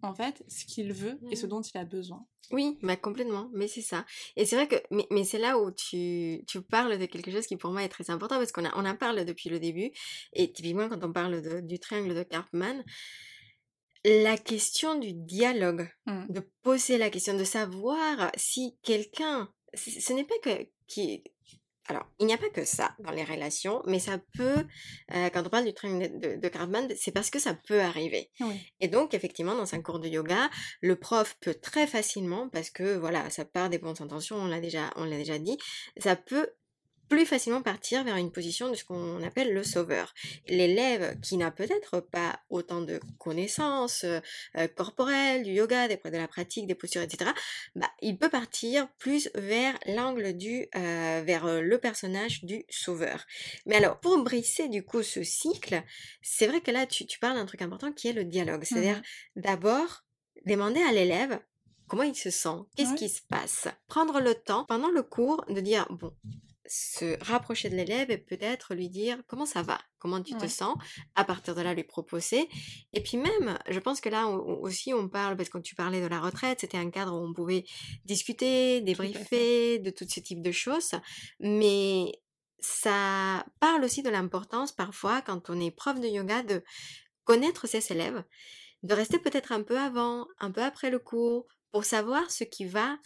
en 0.05 0.15
fait, 0.15 0.45
ce 0.49 0.65
qu'il 0.65 0.93
veut 0.93 1.19
et 1.31 1.37
ce 1.37 1.47
Mhm. 1.47 1.51
dont 1.51 1.61
il 1.63 1.77
a 1.79 1.85
besoin. 1.85 2.25
Oui, 2.51 2.79
bah 2.83 2.97
complètement, 2.97 3.49
mais 3.55 3.69
c'est 3.69 3.81
ça. 3.81 4.05
Et 4.37 4.45
c'est 4.45 4.57
vrai 4.57 4.69
que, 4.69 4.77
mais, 4.91 5.07
mais 5.11 5.25
c'est 5.25 5.39
là 5.39 5.59
où 5.59 5.71
tu, 5.71 6.45
tu 6.47 6.61
parles 6.63 6.99
de 6.99 7.07
quelque 7.07 7.31
chose 7.31 7.47
qui 7.47 7.57
pour 7.57 7.71
moi 7.71 7.83
est 7.83 7.89
très 7.89 8.11
important 8.11 8.37
parce 8.37 8.53
qu'on 8.53 8.67
a, 8.67 8.73
on 8.77 8.85
en 8.85 8.97
parle 8.97 9.25
depuis 9.25 9.49
le 9.49 9.59
début. 9.59 9.91
Et 10.35 10.53
typiquement, 10.53 10.89
quand 10.91 11.03
on 11.05 11.13
parle 11.13 11.41
de- 11.41 11.61
du 11.61 11.79
triangle 11.79 12.15
de 12.15 12.23
Karpman, 12.23 12.85
la 14.05 14.37
question 14.37 14.99
du 14.99 15.15
dialogue, 15.15 15.89
Mm. 16.07 16.27
de 16.29 16.41
poser 16.63 16.99
la 16.99 17.09
question, 17.11 17.37
de 17.37 17.45
savoir 17.45 18.31
si 18.37 18.77
quelqu'un, 18.83 19.51
ce 19.73 19.91
ce 20.01 20.13
n'est 20.13 20.25
pas 20.25 20.39
que, 20.43 20.69
qui, 20.87 21.25
alors, 21.87 22.07
il 22.19 22.27
n'y 22.27 22.33
a 22.33 22.39
pas 22.39 22.49
que 22.49 22.65
ça 22.65 22.95
dans 22.99 23.11
les 23.11 23.25
relations, 23.25 23.83
mais 23.87 23.99
ça 23.99 24.19
peut, 24.35 24.65
euh, 25.15 25.29
quand 25.31 25.47
on 25.47 25.51
parle 25.51 25.67
du 25.67 25.75
triangle 25.75 26.19
de, 26.19 26.37
de 26.37 26.49
Karpman, 26.49 26.89
c'est 26.97 27.13
parce 27.13 27.31
que 27.31 27.39
ça 27.39 27.55
peut 27.55 27.81
arriver. 27.81 28.31
Oui. 28.41 28.59
Et 28.81 28.89
donc, 28.89 29.13
effectivement, 29.13 29.55
dans 29.55 29.75
un 29.75 29.83
cours 29.83 29.99
de 29.99 30.09
yoga, 30.09 30.49
le 30.81 30.97
prof 30.97 31.37
peut 31.41 31.55
très 31.55 31.87
facilement, 31.87 32.49
parce 32.49 32.71
que 32.71 32.97
voilà, 32.97 33.29
ça 33.29 33.45
part 33.45 33.69
des 33.69 33.79
bonnes 33.79 34.01
intentions, 34.01 34.37
on 34.37 34.47
l'a 34.47 34.61
déjà, 34.61 34.91
on 34.97 35.05
l'a 35.05 35.19
déjà 35.19 35.39
dit, 35.39 35.59
ça 35.99 36.17
peut 36.17 36.49
plus 37.09 37.27
facilement 37.27 37.63
partir 37.63 38.05
vers 38.05 38.17
une 38.17 38.31
position 38.31 38.71
de 38.71 38.75
ce 38.75 38.85
qu'on 38.85 39.23
appelle 39.23 39.53
le 39.53 39.63
sauveur. 39.63 40.15
L'élève 40.49 41.19
qui 41.21 41.37
n'a 41.37 41.51
peut-être 41.51 42.01
pas 42.01 42.41
autant 42.51 42.81
de 42.81 43.01
connaissances 43.19 44.05
euh, 44.05 44.21
euh, 44.57 44.69
corporelles, 44.69 45.43
du 45.43 45.53
yoga, 45.53 45.89
des, 45.89 45.97
de 45.97 46.17
la 46.17 46.29
pratique, 46.29 46.67
des 46.67 46.75
postures, 46.75 47.03
etc., 47.03 47.31
bah, 47.75 47.91
il 48.01 48.19
peut 48.19 48.29
partir 48.29 48.89
plus 48.99 49.31
vers 49.35 49.79
l'angle 49.87 50.35
du, 50.35 50.67
euh, 50.77 51.23
vers 51.25 51.61
le 51.61 51.79
personnage 51.79 52.45
du 52.45 52.65
sauveur. 52.69 53.25
Mais 53.67 53.77
alors, 53.77 54.01
pour 54.01 54.17
briser 54.23 54.69
du 54.69 54.83
coup 54.85 55.03
ce 55.03 55.23
cycle, 55.23 55.83
c'est 56.23 56.47
vrai 56.47 56.61
que 56.61 56.71
là, 56.71 56.87
tu, 56.87 57.07
tu 57.07 57.19
parles 57.19 57.37
d'un 57.37 57.47
truc 57.47 57.63
important 57.63 57.93
qui 57.93 58.09
est 58.09 58.13
le 58.13 58.25
dialogue. 58.25 58.65
C'est-à-dire, 58.65 58.99
mmh 58.99 59.03
d'abord, 59.37 60.05
demander 60.47 60.81
à 60.83 60.93
l'élève 60.93 61.41
comment 61.87 62.03
il 62.03 62.15
se 62.15 62.31
sent, 62.31 62.65
qu'est-ce 62.77 62.95
qui 62.95 63.09
se 63.09 63.23
passe? 63.23 63.69
Prendre 63.89 64.21
le 64.21 64.35
temps 64.35 64.65
pendant 64.65 64.91
le 64.91 65.03
cours 65.03 65.45
de 65.49 65.61
dire, 65.61 65.87
bon, 65.91 66.13
se 66.67 67.23
rapprocher 67.25 67.69
de 67.69 67.77
l'élève 67.77 68.11
et 68.11 68.19
peut-être 68.19 68.75
lui 68.75 68.89
dire 68.89 69.19
comment 69.27 69.47
ça 69.47 69.63
va, 69.63 69.79
comment 69.99 70.23
tu 70.23 70.35
te 70.35 70.47
sens, 70.47 70.77
à 71.15 71.25
partir 71.25 71.55
de 71.55 71.61
là 71.61 71.75
lui 71.75 71.85
proposer. 71.85 72.49
Et 72.93 73.03
puis 73.03 73.17
même, 73.17 73.59
je 73.69 73.79
pense 73.79 74.01
que 74.01 74.09
là 74.09 74.29
aussi 74.29 74.95
on 74.95 75.09
parle, 75.09 75.37
parce 75.37 75.49
que 75.49 75.55
quand 75.55 75.63
tu 75.63 75.75
parlais 75.75 76.01
de 76.01 76.07
la 76.07 76.21
retraite, 76.21 76.61
c'était 76.61 76.79
un 76.79 76.91
cadre 76.91 77.15
où 77.15 77.25
on 77.25 77.33
pouvait 77.33 77.65
discuter, 78.05 78.81
débriefer, 78.81 79.79
de 79.79 79.91
tout 79.91 80.07
ce 80.09 80.21
type 80.21 80.43
de 80.43 80.53
choses, 80.53 80.93
mais 81.41 82.13
ça 82.61 83.45
parle 83.61 83.85
aussi 83.85 84.03
de 84.03 84.11
l'importance 84.11 84.73
parfois 84.73 85.21
quand 85.21 85.51
on 85.51 85.61
est 85.61 85.71
prof 85.71 86.01
de 86.01 86.09
yoga 86.09 86.43
de 86.43 86.63
connaître 87.25 87.67
ses 87.67 87.93
élèves, 87.93 88.25
de 88.83 88.95
rester 88.95 89.19
peut-être 89.19 89.53
un 89.53 89.63
peu 89.63 89.79
avant, 89.79 90.27
un 90.39 90.51
peu 90.51 90.63
après 90.63 90.91
le 90.91 90.99
cours, 90.99 91.47
pour 91.73 91.85
savoir 91.85 92.31
ce 92.31 92.45
qui 92.45 92.65
va 92.65 92.99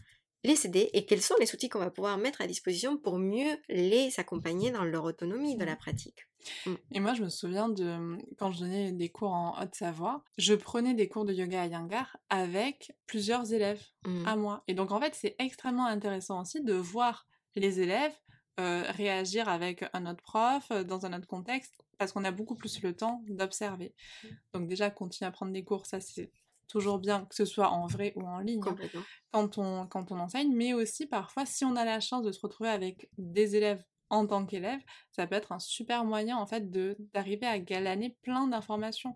les 0.45 0.67
aider 0.67 0.91
et 0.93 1.05
quels 1.05 1.23
sont 1.23 1.35
les 1.41 1.53
outils 1.55 1.69
qu'on 1.69 1.79
va 1.79 1.91
pouvoir 1.91 2.19
mettre 2.19 2.41
à 2.41 2.47
disposition 2.47 2.97
pour 2.97 3.19
mieux 3.19 3.59
les 3.69 4.11
accompagner 4.19 4.71
dans 4.71 4.85
leur 4.85 5.05
autonomie 5.05 5.57
de 5.57 5.65
la 5.65 5.75
mmh. 5.75 5.79
pratique? 5.79 6.29
Mmh. 6.67 6.75
Et 6.93 7.01
moi, 7.01 7.15
je 7.15 7.23
me 7.23 7.29
souviens 7.29 7.69
de 7.69 7.97
mmh, 7.97 8.23
quand 8.39 8.53
je 8.53 8.61
donnais 8.61 8.93
des 8.93 9.09
cours 9.09 9.33
en 9.33 9.61
Haute-Savoie, 9.61 10.25
je 10.37 10.55
prenais 10.55 10.95
des 10.95 11.09
cours 11.09 11.25
de 11.25 11.33
yoga 11.33 11.63
à 11.63 11.67
Yangar 11.67 12.17
avec 12.31 12.93
plusieurs 13.07 13.53
élèves 13.53 13.83
à 14.25 14.37
moi. 14.37 14.63
Et 14.69 14.75
donc, 14.75 14.93
en 14.93 15.01
fait, 15.01 15.15
c'est 15.15 15.37
extrêmement 15.39 15.87
intéressant 15.87 16.41
aussi 16.41 16.63
de 16.63 16.75
voir 16.75 17.27
les 17.57 17.81
élèves 17.81 18.15
euh, 18.61 18.83
réagir 18.89 19.49
avec 19.49 19.85
un 19.93 20.07
autre 20.07 20.23
prof 20.23 20.67
euh, 20.73 20.83
dans 20.83 21.07
un 21.07 21.17
autre 21.17 21.29
contexte 21.29 21.85
parce 21.97 22.11
qu'on 22.11 22.25
a 22.25 22.33
beaucoup 22.33 22.57
plus 22.57 22.83
le 22.83 22.93
temps 22.93 23.23
d'observer. 23.29 23.95
Donc 24.53 24.67
déjà, 24.67 24.91
continuer 24.91 25.29
à 25.29 25.31
prendre 25.31 25.53
des 25.53 25.63
cours, 25.63 25.87
ça 25.87 26.01
c'est 26.01 26.33
toujours 26.69 26.99
bien 26.99 27.25
que 27.27 27.35
ce 27.35 27.45
soit 27.45 27.71
en 27.71 27.87
vrai 27.87 28.13
ou 28.17 28.23
en 28.27 28.39
ligne 28.39 28.75
quand 29.33 29.59
on, 29.59 29.87
quand 29.87 30.13
on 30.13 30.19
enseigne, 30.19 30.55
mais 30.55 30.73
aussi 30.75 31.07
parfois 31.07 31.47
si 31.47 31.65
on 31.65 31.77
a 31.77 31.85
la 31.85 32.01
chance 32.01 32.23
de 32.23 32.33
se 32.33 32.41
retrouver 32.41 32.71
avec 32.71 33.11
des 33.19 33.57
élèves 33.57 33.85
en 34.11 34.27
tant 34.27 34.47
qu'élève, 34.47 34.81
ça 35.13 35.27
peut 35.27 35.35
être 35.35 35.53
un 35.53 35.59
super 35.59 36.05
moyen 36.05 36.37
en 36.37 36.47
fait 36.47 36.71
de 36.71 36.97
d'arriver 37.13 37.47
à 37.47 37.59
galaner 37.59 38.17
plein 38.23 38.47
d'informations. 38.47 39.15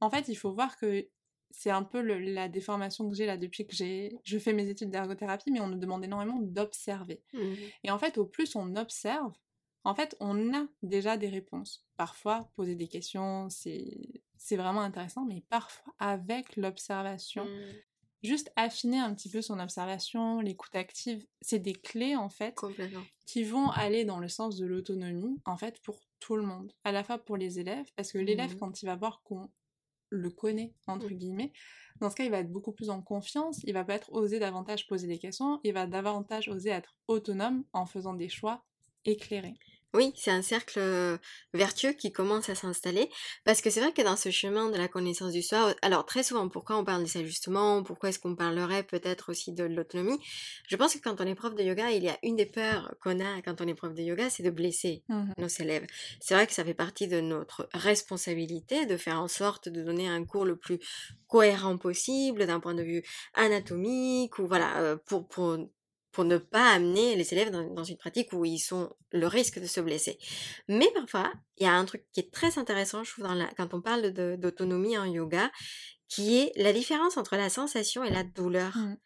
En 0.00 0.10
fait, 0.10 0.28
il 0.28 0.36
faut 0.36 0.52
voir 0.52 0.76
que 0.76 1.08
c'est 1.50 1.70
un 1.70 1.82
peu 1.82 2.00
la 2.00 2.48
déformation 2.48 3.08
que 3.08 3.16
j'ai 3.16 3.26
là 3.26 3.36
depuis 3.36 3.66
que 3.66 3.74
j'ai 3.74 4.16
je 4.24 4.38
fais 4.38 4.52
mes 4.52 4.68
études 4.68 4.90
d'ergothérapie, 4.90 5.50
mais 5.50 5.60
on 5.60 5.68
nous 5.68 5.78
demande 5.78 6.04
énormément 6.04 6.38
d'observer. 6.40 7.24
Mmh 7.32 7.72
Et 7.84 7.90
en 7.90 7.98
fait, 7.98 8.18
au 8.18 8.26
plus 8.26 8.54
on 8.56 8.76
observe, 8.76 9.32
en 9.84 9.94
fait, 9.94 10.16
on 10.20 10.54
a 10.54 10.66
déjà 10.82 11.16
des 11.16 11.28
réponses. 11.28 11.86
Parfois, 11.96 12.50
poser 12.54 12.76
des 12.76 12.88
questions, 12.88 13.48
c'est 13.48 14.22
vraiment 14.56 14.80
intéressant, 14.80 15.24
mais 15.24 15.44
parfois, 15.48 15.94
avec 15.98 16.56
l'observation, 16.56 17.44
mmh. 17.44 17.72
juste 18.22 18.50
affiner 18.56 18.98
un 18.98 19.14
petit 19.14 19.28
peu 19.28 19.42
son 19.42 19.60
observation, 19.60 20.40
l'écoute 20.40 20.74
active, 20.74 21.26
c'est 21.40 21.58
des 21.58 21.74
clés, 21.74 22.16
en 22.16 22.30
fait, 22.30 22.58
qui 23.26 23.44
vont 23.44 23.70
aller 23.70 24.04
dans 24.04 24.18
le 24.18 24.28
sens 24.28 24.56
de 24.56 24.66
l'autonomie, 24.66 25.40
en 25.44 25.56
fait, 25.56 25.80
pour 25.82 26.00
tout 26.20 26.36
le 26.36 26.42
monde. 26.42 26.72
À 26.84 26.92
la 26.92 27.04
fois 27.04 27.18
pour 27.18 27.36
les 27.36 27.58
élèves, 27.58 27.86
parce 27.96 28.12
que 28.12 28.18
l'élève, 28.18 28.54
mmh. 28.54 28.58
quand 28.58 28.82
il 28.82 28.86
va 28.86 28.96
voir 28.96 29.22
qu'on 29.22 29.50
le 30.08 30.30
connaît, 30.30 30.74
entre 30.86 31.10
mmh. 31.10 31.18
guillemets, 31.18 31.52
dans 32.00 32.08
ce 32.08 32.16
cas, 32.16 32.24
il 32.24 32.30
va 32.30 32.38
être 32.38 32.50
beaucoup 32.50 32.72
plus 32.72 32.88
en 32.88 33.02
confiance, 33.02 33.60
il 33.64 33.74
va 33.74 33.84
peut-être 33.84 34.10
oser 34.12 34.38
davantage 34.38 34.86
poser 34.86 35.06
des 35.06 35.18
questions, 35.18 35.60
il 35.64 35.74
va 35.74 35.86
davantage 35.86 36.48
oser 36.48 36.70
être 36.70 36.96
autonome 37.08 37.64
en 37.72 37.84
faisant 37.84 38.14
des 38.14 38.28
choix 38.28 38.64
éclairés. 39.04 39.54
Oui, 39.92 40.12
c'est 40.16 40.30
un 40.30 40.42
cercle 40.42 40.80
vertueux 41.52 41.92
qui 41.92 42.12
commence 42.12 42.48
à 42.48 42.54
s'installer 42.54 43.10
parce 43.44 43.60
que 43.60 43.70
c'est 43.70 43.80
vrai 43.80 43.92
que 43.92 44.02
dans 44.02 44.14
ce 44.14 44.30
chemin 44.30 44.70
de 44.70 44.76
la 44.76 44.86
connaissance 44.86 45.32
du 45.32 45.42
soi, 45.42 45.74
alors 45.82 46.06
très 46.06 46.22
souvent, 46.22 46.48
pourquoi 46.48 46.76
on 46.76 46.84
parle 46.84 47.02
des 47.02 47.16
ajustements, 47.16 47.82
pourquoi 47.82 48.10
est-ce 48.10 48.20
qu'on 48.20 48.36
parlerait 48.36 48.84
peut-être 48.84 49.30
aussi 49.30 49.52
de 49.52 49.64
l'autonomie? 49.64 50.18
Je 50.68 50.76
pense 50.76 50.94
que 50.94 51.00
quand 51.00 51.20
on 51.20 51.26
est 51.26 51.34
prof 51.34 51.56
de 51.56 51.64
yoga, 51.64 51.90
il 51.90 52.04
y 52.04 52.08
a 52.08 52.16
une 52.22 52.36
des 52.36 52.46
peurs 52.46 52.94
qu'on 53.02 53.18
a 53.18 53.42
quand 53.42 53.60
on 53.60 53.66
est 53.66 53.74
prof 53.74 53.92
de 53.92 54.02
yoga, 54.02 54.30
c'est 54.30 54.44
de 54.44 54.50
blesser 54.50 55.02
mmh 55.08 55.32
nos 55.38 55.48
élèves. 55.48 55.86
C'est 56.20 56.34
vrai 56.34 56.46
que 56.46 56.52
ça 56.52 56.64
fait 56.64 56.74
partie 56.74 57.08
de 57.08 57.20
notre 57.20 57.68
responsabilité 57.72 58.86
de 58.86 58.96
faire 58.96 59.20
en 59.20 59.28
sorte 59.28 59.68
de 59.68 59.82
donner 59.82 60.06
un 60.06 60.24
cours 60.24 60.44
le 60.44 60.56
plus 60.56 60.78
cohérent 61.26 61.78
possible 61.78 62.46
d'un 62.46 62.60
point 62.60 62.74
de 62.74 62.82
vue 62.82 63.02
anatomique 63.34 64.38
ou 64.38 64.46
voilà, 64.46 64.96
pour, 65.06 65.26
pour 65.26 65.58
pour 66.12 66.24
ne 66.24 66.38
pas 66.38 66.72
amener 66.72 67.14
les 67.16 67.32
élèves 67.32 67.50
dans, 67.50 67.84
une 67.84 67.96
pratique 67.96 68.32
où 68.32 68.44
ils 68.44 68.58
sont 68.58 68.92
le 69.12 69.26
risque 69.26 69.60
de 69.60 69.66
se 69.66 69.80
blesser. 69.80 70.18
Mais 70.68 70.88
parfois, 70.94 71.32
il 71.58 71.64
y 71.64 71.66
a 71.66 71.72
un 71.72 71.84
truc 71.84 72.04
qui 72.12 72.20
est 72.20 72.32
très 72.32 72.58
intéressant, 72.58 73.04
je 73.04 73.12
trouve, 73.12 73.24
dans 73.24 73.48
quand 73.56 73.74
on 73.74 73.80
parle 73.80 74.10
d'autonomie 74.38 74.98
en 74.98 75.04
yoga, 75.04 75.50
qui 76.08 76.38
est 76.38 76.52
la 76.56 76.72
différence 76.72 77.16
entre 77.16 77.36
la 77.36 77.48
sensation 77.48 78.02
et 78.02 78.10
la 78.10 78.24
douleur. 78.24 78.76
Mmh. 78.76 78.96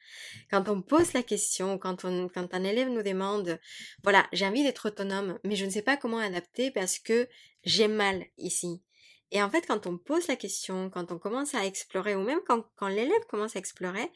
Quand 0.51 0.69
on 0.71 0.81
pose 0.81 1.13
la 1.13 1.23
question, 1.23 1.77
quand, 1.77 2.07
on, 2.07 2.29
quand 2.29 2.55
un 2.55 2.65
élève 2.65 2.89
nous 2.89 3.03
demande, 3.03 3.61
voilà, 4.03 4.27
j'ai 4.33 4.47
envie 4.47 4.63
d'être 4.63 4.89
autonome, 4.89 5.39
mais 5.45 5.55
je 5.55 5.67
ne 5.67 5.71
sais 5.71 5.83
pas 5.83 5.99
comment 5.99 6.19
adapter 6.19 6.71
parce 6.71 6.99
que 6.99 7.29
j'ai 7.63 7.89
mal 7.89 8.25
ici. 8.39 8.83
Et 9.31 9.43
en 9.43 9.51
fait, 9.51 9.67
quand 9.67 9.87
on 9.87 9.99
pose 9.99 10.29
la 10.29 10.37
question, 10.37 10.89
quand 10.89 11.13
on 11.13 11.19
commence 11.19 11.55
à 11.55 11.67
explorer, 11.67 12.15
ou 12.15 12.23
même 12.23 12.41
quand, 12.47 12.65
quand 12.77 12.89
l'élève 12.89 13.27
commence 13.29 13.57
à 13.57 13.59
explorer, 13.59 14.11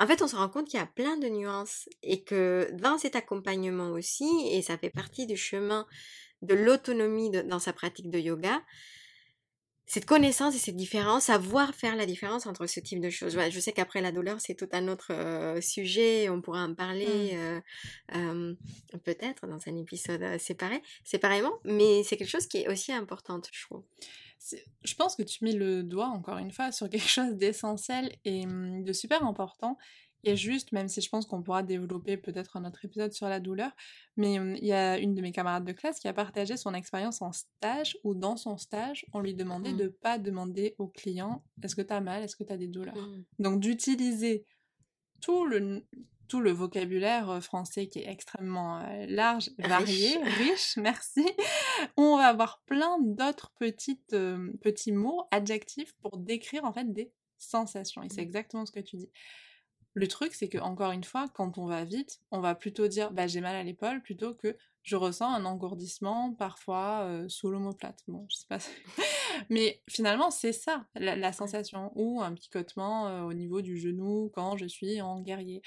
en 0.00 0.06
fait, 0.06 0.22
on 0.22 0.26
se 0.26 0.34
rend 0.34 0.48
compte 0.48 0.66
qu'il 0.66 0.80
y 0.80 0.82
a 0.82 0.86
plein 0.86 1.18
de 1.18 1.28
nuances 1.28 1.88
et 2.02 2.24
que 2.24 2.70
dans 2.72 2.96
cet 2.96 3.16
accompagnement 3.16 3.90
aussi, 3.90 4.48
et 4.50 4.62
ça 4.62 4.78
fait 4.78 4.90
partie 4.90 5.26
du 5.26 5.36
chemin 5.36 5.86
de 6.40 6.54
l'autonomie 6.54 7.30
dans 7.30 7.58
sa 7.58 7.74
pratique 7.74 8.10
de 8.10 8.18
yoga, 8.18 8.62
cette 9.84 10.06
connaissance 10.06 10.54
et 10.54 10.58
cette 10.58 10.76
différence, 10.76 11.24
savoir 11.24 11.74
faire 11.74 11.96
la 11.96 12.06
différence 12.06 12.46
entre 12.46 12.66
ce 12.66 12.80
type 12.80 13.00
de 13.00 13.10
choses. 13.10 13.36
je 13.50 13.60
sais 13.60 13.72
qu'après 13.72 14.00
la 14.00 14.12
douleur, 14.12 14.40
c'est 14.40 14.54
tout 14.54 14.68
un 14.72 14.88
autre 14.88 15.12
euh, 15.12 15.60
sujet, 15.60 16.30
on 16.30 16.40
pourra 16.40 16.64
en 16.64 16.74
parler 16.74 17.34
mmh. 17.34 18.16
euh, 18.16 18.54
peut-être 19.04 19.48
dans 19.48 19.58
un 19.66 19.76
épisode 19.76 20.22
euh, 20.22 20.38
séparé, 20.38 20.80
séparément, 21.04 21.52
mais 21.64 22.04
c'est 22.04 22.16
quelque 22.16 22.30
chose 22.30 22.46
qui 22.46 22.58
est 22.58 22.68
aussi 22.68 22.92
important, 22.92 23.40
je 23.52 23.66
trouve. 23.66 23.82
Je 24.82 24.94
pense 24.94 25.16
que 25.16 25.22
tu 25.22 25.44
mets 25.44 25.52
le 25.52 25.82
doigt, 25.82 26.08
encore 26.08 26.38
une 26.38 26.50
fois, 26.50 26.72
sur 26.72 26.88
quelque 26.88 27.08
chose 27.08 27.34
d'essentiel 27.34 28.16
et 28.24 28.46
mmh, 28.46 28.84
de 28.84 28.92
super 28.92 29.24
important. 29.24 29.76
Et 30.22 30.36
juste, 30.36 30.72
même 30.72 30.88
si 30.88 31.00
je 31.00 31.08
pense 31.08 31.24
qu'on 31.24 31.42
pourra 31.42 31.62
développer 31.62 32.18
peut-être 32.18 32.58
un 32.58 32.66
autre 32.66 32.84
épisode 32.84 33.12
sur 33.12 33.26
la 33.28 33.40
douleur, 33.40 33.70
mais 34.16 34.38
mmh, 34.38 34.56
il 34.56 34.66
y 34.66 34.72
a 34.72 34.98
une 34.98 35.14
de 35.14 35.22
mes 35.22 35.32
camarades 35.32 35.64
de 35.64 35.72
classe 35.72 35.98
qui 35.98 36.08
a 36.08 36.12
partagé 36.12 36.56
son 36.56 36.74
expérience 36.74 37.22
en 37.22 37.32
stage, 37.32 37.96
où 38.04 38.14
dans 38.14 38.36
son 38.36 38.56
stage, 38.56 39.06
on 39.12 39.20
lui 39.20 39.34
demandait 39.34 39.72
de 39.72 39.84
mmh. 39.84 39.88
de 39.88 39.88
pas 39.88 40.18
demander 40.18 40.74
au 40.78 40.88
client 40.88 41.42
est-ce 41.62 41.76
que 41.76 41.82
tu 41.82 41.92
as 41.92 42.00
mal, 42.00 42.22
est-ce 42.22 42.36
que 42.36 42.44
tu 42.44 42.52
as 42.52 42.58
des 42.58 42.68
douleurs? 42.68 42.96
Donc 43.38 43.60
d'utiliser 43.60 44.46
tout 45.20 45.44
le, 45.44 45.86
tout 46.30 46.40
le 46.40 46.52
vocabulaire 46.52 47.42
français 47.42 47.88
qui 47.88 47.98
est 47.98 48.08
extrêmement 48.08 48.80
large, 49.08 49.50
varié, 49.58 50.16
riche. 50.38 50.76
merci. 50.76 51.26
On 51.96 52.16
va 52.16 52.28
avoir 52.28 52.62
plein 52.66 52.98
d'autres 53.00 53.52
petites 53.58 54.16
petits 54.62 54.92
mots, 54.92 55.24
adjectifs 55.32 55.92
pour 56.00 56.18
décrire 56.18 56.64
en 56.64 56.72
fait 56.72 56.90
des 56.92 57.10
sensations. 57.36 58.04
Et 58.04 58.08
c'est 58.08 58.20
mmh. 58.20 58.24
exactement 58.24 58.64
ce 58.64 58.70
que 58.70 58.78
tu 58.78 58.96
dis. 58.96 59.10
Le 59.94 60.06
truc, 60.06 60.34
c'est 60.34 60.48
que 60.48 60.58
encore 60.58 60.92
une 60.92 61.02
fois, 61.02 61.26
quand 61.34 61.58
on 61.58 61.66
va 61.66 61.84
vite, 61.84 62.20
on 62.30 62.38
va 62.38 62.54
plutôt 62.54 62.86
dire 62.86 63.10
bah, 63.10 63.26
j'ai 63.26 63.40
mal 63.40 63.56
à 63.56 63.64
l'épaule 63.64 64.00
plutôt 64.00 64.32
que 64.32 64.56
je 64.84 64.94
ressens 64.94 65.34
un 65.34 65.44
engourdissement 65.44 66.32
parfois 66.32 67.24
sous 67.28 67.50
l'omoplate. 67.50 68.04
Bon, 68.06 68.24
je 68.30 68.36
sais 68.36 68.46
pas. 68.48 68.58
Mais 69.50 69.82
finalement, 69.88 70.30
c'est 70.30 70.52
ça 70.52 70.86
la, 70.94 71.32
sensation 71.32 71.90
ou 71.96 72.22
un 72.22 72.32
picotement 72.32 73.26
au 73.26 73.34
niveau 73.34 73.62
du 73.62 73.78
genou 73.78 74.30
quand 74.32 74.56
je 74.56 74.66
suis 74.66 75.00
en 75.00 75.20
guerrier. 75.20 75.60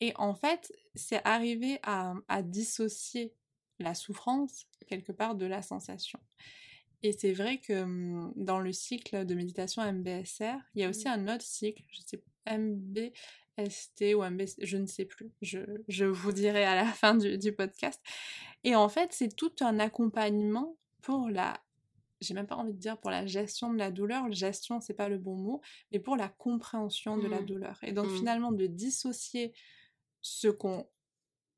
Et 0.00 0.12
en 0.16 0.34
fait, 0.34 0.72
c'est 0.94 1.20
arriver 1.24 1.78
à, 1.82 2.14
dissocier 2.42 3.34
la 3.78 3.94
souffrance 3.94 4.66
quelque 4.86 5.12
part 5.12 5.34
de 5.34 5.46
la 5.46 5.62
sensation. 5.62 6.18
Et 7.02 7.12
c'est 7.12 7.32
vrai 7.32 7.58
que 7.58 7.84
mmh, 7.84 8.34
dans 8.36 8.60
le 8.60 8.72
cycle 8.72 9.24
de 9.24 9.34
méditation 9.34 9.82
MBSR, 9.90 10.56
il 10.74 10.82
y 10.82 10.84
a 10.84 10.88
aussi 10.88 11.08
mmh. 11.08 11.12
un 11.12 11.34
autre 11.34 11.44
cycle, 11.44 11.82
je 11.88 12.00
sais 12.04 12.22
MBST 12.46 14.14
ou 14.14 14.22
MBST, 14.22 14.64
je 14.64 14.76
ne 14.76 14.86
sais 14.86 15.04
plus, 15.04 15.30
je, 15.40 16.04
vous 16.04 16.32
dirai 16.32 16.64
à 16.64 16.74
la 16.74 16.84
fin 16.92 17.14
du, 17.14 17.38
du 17.38 17.52
podcast. 17.52 18.00
Et 18.64 18.74
en 18.74 18.88
fait, 18.88 19.12
c'est 19.12 19.34
tout 19.34 19.52
un 19.60 19.78
accompagnement 19.78 20.76
pour 21.02 21.30
la 21.30 21.60
j'ai 22.20 22.34
même 22.34 22.46
pas 22.46 22.56
envie 22.56 22.74
de 22.74 22.78
dire 22.78 22.98
pour 22.98 23.10
la 23.10 23.24
gestion 23.24 23.72
de 23.72 23.78
la 23.78 23.90
douleur, 23.90 24.30
gestion 24.30 24.80
c'est 24.80 24.92
pas 24.92 25.08
le 25.08 25.16
bon 25.16 25.36
mot, 25.36 25.62
mais 25.90 25.98
pour 25.98 26.16
la 26.16 26.28
compréhension 26.28 27.16
de 27.16 27.26
la 27.26 27.40
mmh. 27.40 27.46
douleur. 27.46 27.78
Et 27.82 27.92
donc 27.92 28.10
finalement 28.10 28.52
de 28.52 28.66
dissocier 28.66 29.54
ce 30.22 30.48
qu'on 30.48 30.88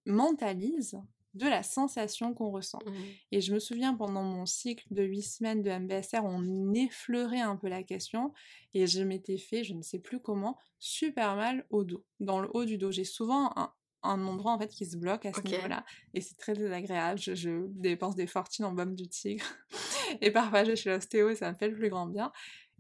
mentalise 0.07 1.01
de 1.35 1.47
la 1.47 1.63
sensation 1.63 2.35
qu'on 2.35 2.51
ressent. 2.51 2.81
Mmh. 2.85 2.93
Et 3.33 3.41
je 3.41 3.55
me 3.55 3.59
souviens 3.59 3.95
pendant 3.95 4.23
mon 4.23 4.45
cycle 4.45 4.85
de 4.91 5.03
8 5.03 5.23
semaines 5.23 5.63
de 5.63 5.71
MBSR, 5.71 6.25
on 6.25 6.75
effleurait 6.75 7.41
un 7.41 7.57
peu 7.57 7.69
la 7.69 7.83
question 7.83 8.33
et 8.75 8.87
je 8.87 9.03
m'étais 9.03 9.39
fait, 9.39 9.65
je 9.65 9.75
ne 9.75 9.83
sais 9.83 9.99
plus 9.99 10.21
comment, 10.21 10.59
super 10.79 11.37
mal 11.37 11.67
au 11.71 11.85
dos, 11.85 12.05
dans 12.21 12.41
le 12.41 12.51
haut 12.53 12.65
du 12.67 12.77
dos. 12.77 12.91
J'ai 12.91 13.05
souvent 13.05 13.51
un, 13.57 13.73
un 14.03 14.23
endroit 14.27 14.53
en 14.53 14.59
fait 14.59 14.69
qui 14.69 14.85
se 14.85 14.97
bloque 14.97 15.25
à 15.25 15.33
ce 15.33 15.41
niveau-là 15.41 15.85
et 16.13 16.21
c'est 16.21 16.37
très 16.37 16.53
désagréable. 16.53 17.19
Je, 17.19 17.35
je 17.35 17.67
dépense 17.69 18.15
des 18.15 18.27
fortunes 18.27 18.67
en 18.67 18.73
baume 18.73 18.95
du 18.95 19.09
tigre 19.09 19.47
et 20.21 20.31
parfois 20.31 20.65
je 20.65 20.71
vais 20.71 20.77
chez 20.77 20.91
l'ostéo 20.91 21.31
et 21.31 21.37
ça 21.37 21.51
me 21.51 21.57
fait 21.57 21.69
le 21.69 21.77
plus 21.77 21.89
grand 21.89 22.07
bien. 22.07 22.31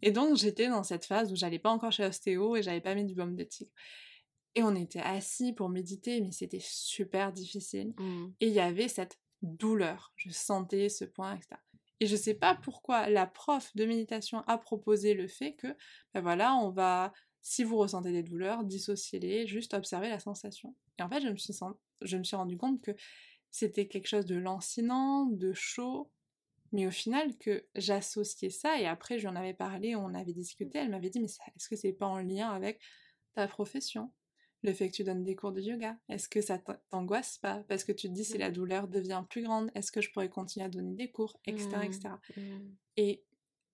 Et 0.03 0.11
donc 0.11 0.37
j'étais 0.37 0.68
dans 0.68 0.83
cette 0.83 1.07
phase 1.07 1.33
où 1.33 1.37
j'allais 1.37 1.61
pas 1.61 1.71
encore 1.71 1.92
chez 1.92 2.03
l'ostéo 2.03 2.57
et 2.57 2.62
j'avais 2.62 2.81
pas 2.83 2.95
mis 2.95 3.07
du 3.07 3.14
baume 3.14 3.35
de 3.35 3.45
tigre. 3.45 3.71
Et 4.55 4.62
on 4.62 4.75
était 4.75 5.01
assis 5.01 5.53
pour 5.53 5.69
méditer, 5.69 6.21
mais 6.21 6.33
c'était 6.33 6.61
super 6.61 7.33
difficile. 7.33 7.95
Mmh. 7.99 8.27
Et 8.41 8.49
il 8.49 8.53
y 8.53 8.61
avait 8.61 8.88
cette 8.88 9.19
douleur. 9.41 10.12
Je 10.17 10.31
sentais 10.31 10.88
ce 10.88 11.05
point, 11.05 11.37
etc. 11.37 11.57
Et 12.01 12.07
je 12.07 12.17
sais 12.17 12.35
pas 12.35 12.55
pourquoi 12.57 13.09
la 13.09 13.27
prof 13.27 13.71
de 13.77 13.85
méditation 13.85 14.43
a 14.47 14.59
proposé 14.59 15.15
le 15.15 15.29
fait 15.29 15.55
que, 15.55 15.69
ben 16.12 16.21
voilà, 16.21 16.55
on 16.57 16.71
va, 16.71 17.12
si 17.43 17.65
vous 17.65 17.77
ressentez 17.77 18.12
des 18.12 18.25
douleurs, 18.25 18.65
dissociez-les, 18.65 19.47
juste 19.47 19.73
observer 19.73 20.09
la 20.09 20.19
sensation. 20.19 20.75
Et 20.99 21.03
en 21.03 21.09
fait, 21.09 21.21
je 21.21 21.29
me 21.29 21.37
suis, 21.37 21.53
sent- 21.53 21.65
je 22.01 22.17
me 22.17 22.25
suis 22.25 22.37
rendu 22.37 22.57
compte 22.57 22.81
que 22.83 22.91
c'était 23.51 23.87
quelque 23.87 24.09
chose 24.09 24.27
de 24.27 24.35
lancinant, 24.35 25.27
de 25.27 25.53
chaud, 25.53 26.11
mais 26.73 26.87
au 26.87 26.91
final 26.91 27.37
que 27.38 27.67
j'associais 27.75 28.51
ça, 28.51 28.81
et 28.81 28.87
après 28.87 29.19
je 29.19 29.29
lui 29.29 29.29
en 29.29 29.37
avais 29.37 29.55
parlé, 29.55 29.95
on 29.95 30.15
avait 30.15 30.33
discuté, 30.33 30.79
elle 30.79 30.91
m'avait 30.91 31.11
dit, 31.11 31.21
mais 31.21 31.27
est-ce 31.27 31.69
que 31.69 31.77
c'est 31.77 31.93
pas 31.93 32.07
en 32.07 32.19
lien 32.19 32.51
avec 32.51 32.81
ta 33.35 33.47
profession? 33.47 34.11
Le 34.62 34.72
fait 34.72 34.88
que 34.88 34.94
tu 34.94 35.05
donnes 35.05 35.25
des 35.25 35.35
cours 35.35 35.53
de 35.53 35.61
yoga 35.61 35.96
Est-ce 36.09 36.29
que 36.29 36.40
ça 36.40 36.59
t'an- 36.59 36.77
t'angoisse 36.90 37.38
pas? 37.38 37.64
Parce 37.68 37.85
que 37.85 37.92
tu 37.92 38.09
te 38.09 38.12
dis 38.12 38.25
si 38.25 38.38
la 38.38 38.51
douleur 38.51 38.88
devient 38.88 39.25
plus 39.29 39.42
grande, 39.42 39.70
est-ce 39.75 39.90
que 39.92 40.01
je 40.01 40.11
pourrais 40.11 40.29
continuer 40.29 40.66
à 40.66 40.68
donner 40.68 40.94
des 40.94 41.11
cours, 41.11 41.38
etc. 41.46 41.68
Mmh. 41.68 41.83
etc. 41.83 42.09
Mmh. 42.37 42.40
Et 42.96 43.22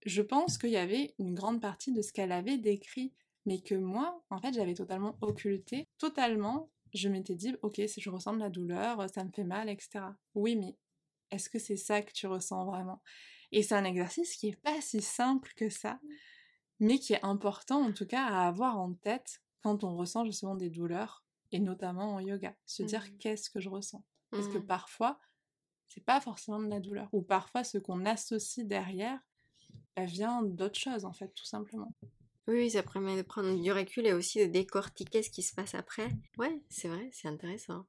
je 0.07 0.23
pense 0.23 0.59
qu'il 0.59 0.71
y 0.71 0.77
avait 0.77 1.15
une 1.19 1.35
grande 1.35 1.61
partie 1.61 1.93
de 1.93 2.03
ce 2.03 2.13
qu'elle 2.13 2.33
avait 2.33 2.59
décrit, 2.59 3.13
mais 3.47 3.61
que 3.61 3.75
moi, 3.75 4.23
en 4.31 4.39
fait, 4.41 4.53
j'avais 4.55 4.75
totalement 4.75 5.17
occulté. 5.21 5.87
Totalement, 5.99 6.71
je 6.95 7.09
m'étais 7.09 7.35
dit, 7.35 7.55
ok, 7.63 7.81
si 7.87 8.01
je 8.01 8.11
ressens 8.11 8.35
de 8.35 8.41
la 8.41 8.51
douleur, 8.51 9.09
ça 9.11 9.25
me 9.25 9.31
fait 9.31 9.45
mal, 9.45 9.69
etc. 9.69 10.01
Oui, 10.35 10.57
mais 10.57 10.77
est-ce 11.31 11.51
que 11.51 11.59
c'est 11.59 11.77
ça 11.77 12.03
que 12.03 12.13
tu 12.13 12.27
ressens 12.27 12.65
vraiment? 12.65 13.03
Et 13.53 13.63
c'est 13.63 13.75
un 13.75 13.85
exercice 13.85 14.37
qui 14.37 14.49
est 14.49 14.61
pas 14.61 14.81
si 14.81 15.01
simple 15.01 15.53
que 15.57 15.69
ça, 15.69 16.01
mais 16.81 16.99
qui 16.99 17.15
est 17.15 17.25
important 17.25 17.83
en 17.83 17.93
tout 17.93 18.07
cas 18.07 18.25
à 18.25 18.47
avoir 18.47 18.79
en 18.79 18.95
tête 18.95 19.43
quand 19.63 19.85
on 19.85 19.97
ressent 19.97 20.25
justement 20.25 20.55
des 20.57 20.71
douleurs, 20.71 21.25
et 21.53 21.61
notamment 21.61 22.15
en 22.15 22.21
yoga. 22.21 22.55
Se 22.67 22.83
dire 22.83 23.05
Mhm. 23.05 23.19
qu'est-ce 23.19 23.51
que 23.51 23.61
je 23.61 23.69
ressens? 23.69 24.05
Parce 24.31 24.49
que 24.49 24.59
Mmh. 24.59 24.67
parfois, 24.67 25.21
c'est 25.89 26.05
pas 26.05 26.21
forcément 26.21 26.61
de 26.61 26.69
la 26.69 26.81
douleur, 26.81 27.09
ou 27.13 27.23
parfois 27.23 27.65
ce 27.65 27.79
qu'on 27.79 28.05
associe 28.07 28.67
derrière 28.67 29.21
bah, 29.97 30.05
vient 30.05 30.43
d'autre 30.43 30.79
chose 30.79 31.05
en 31.05 31.13
fait, 31.13 31.29
tout 31.35 31.45
simplement. 31.47 31.93
Oui, 32.47 32.71
ça 32.71 32.83
permet 32.83 33.17
de 33.17 33.23
prendre 33.23 33.61
du 33.61 33.73
recul 33.73 34.07
et 34.07 34.13
aussi 34.15 34.39
de 34.41 34.51
décortiquer 34.51 35.23
ce 35.23 35.31
qui 35.31 35.43
se 35.43 35.55
passe 35.55 35.75
après. 35.75 36.09
Ouais, 36.39 36.63
c'est 36.71 36.89
vrai, 36.89 37.11
c'est 37.13 37.29
intéressant. 37.29 37.87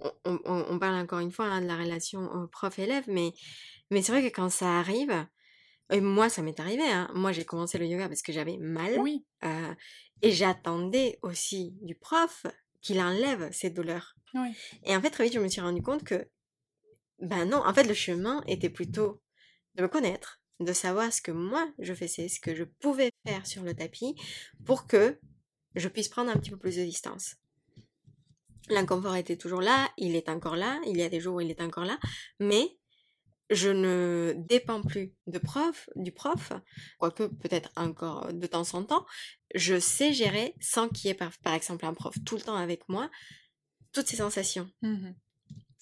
On, 0.00 0.12
on- 0.24 0.40
on- 0.44 0.66
on 0.70 0.78
parle 0.78 0.96
encore 0.96 1.20
une 1.20 1.32
fois 1.32 1.46
hein, 1.46 1.62
de 1.62 1.66
la 1.66 1.76
relation 1.76 2.48
prof-élève, 2.48 3.04
mais, 3.08 3.32
mais 3.90 4.02
c'est 4.02 4.12
vrai 4.12 4.22
que 4.28 4.34
quand 4.34 4.50
ça 4.50 4.78
arrive, 4.78 5.26
et 5.92 6.00
moi 6.00 6.28
ça 6.28 6.42
m'est 6.42 6.58
arrivé, 6.58 6.82
hein, 6.82 7.08
moi 7.14 7.30
j'ai 7.32 7.44
commencé 7.44 7.78
le 7.78 7.86
yoga 7.86 8.08
parce 8.08 8.22
que 8.22 8.32
j'avais 8.32 8.56
mal, 8.58 8.98
Oui, 8.98 9.24
euh, 9.44 9.74
et 10.22 10.32
j'attendais 10.32 11.18
aussi 11.22 11.72
du 11.82 11.94
prof 11.94 12.46
qu'il 12.80 13.00
enlève 13.00 13.50
ces 13.52 13.70
douleurs. 13.70 14.16
oui. 14.34 14.52
Et 14.84 14.96
en 14.96 15.00
fait, 15.00 15.10
très 15.10 15.24
vite, 15.24 15.34
je 15.34 15.38
me 15.40 15.48
suis 15.48 15.60
rendu 15.60 15.82
compte 15.82 16.02
que, 16.04 16.28
ben 17.20 17.44
non, 17.44 17.58
en 17.64 17.72
fait, 17.74 17.84
le 17.84 17.94
chemin 17.94 18.42
était 18.48 18.70
plutôt 18.70 19.22
de 19.76 19.82
me 19.82 19.88
connaître, 19.88 20.40
de 20.60 20.72
savoir 20.72 21.12
ce 21.12 21.22
que 21.22 21.30
moi 21.32 21.72
je 21.78 21.94
faisais, 21.94 22.28
ce 22.28 22.40
que 22.40 22.54
je 22.54 22.64
pouvais 22.64 23.10
faire 23.26 23.46
sur 23.46 23.62
le 23.62 23.74
tapis 23.74 24.14
pour 24.64 24.86
que 24.86 25.18
je 25.74 25.88
puisse 25.88 26.08
prendre 26.08 26.30
un 26.30 26.36
petit 26.36 26.50
peu 26.50 26.58
plus 26.58 26.76
de 26.76 26.84
distance. 26.84 27.36
L'inconfort 28.68 29.16
était 29.16 29.36
toujours 29.36 29.60
là, 29.60 29.90
il 29.96 30.14
est 30.16 30.28
encore 30.28 30.56
là, 30.56 30.80
il 30.86 30.96
y 30.96 31.02
a 31.02 31.08
des 31.08 31.20
jours 31.20 31.36
où 31.36 31.40
il 31.40 31.50
est 31.50 31.60
encore 31.60 31.84
là, 31.84 31.98
mais 32.38 32.76
je 33.52 33.68
ne 33.70 34.34
dépends 34.36 34.82
plus 34.82 35.14
de 35.26 35.38
prof, 35.38 35.88
du 35.96 36.12
prof, 36.12 36.52
quoique 36.98 37.24
peut-être 37.24 37.70
encore 37.76 38.32
de 38.32 38.46
temps 38.46 38.74
en 38.74 38.84
temps, 38.84 39.06
je 39.54 39.78
sais 39.78 40.12
gérer 40.12 40.54
sans 40.60 40.88
qu'il 40.88 41.08
y 41.08 41.10
ait 41.10 41.14
par, 41.14 41.30
par 41.42 41.54
exemple 41.54 41.84
un 41.86 41.94
prof 41.94 42.14
tout 42.24 42.36
le 42.36 42.42
temps 42.42 42.56
avec 42.56 42.88
moi, 42.88 43.10
toutes 43.92 44.06
ces 44.06 44.16
sensations. 44.16 44.68
Mhm. 44.82 45.14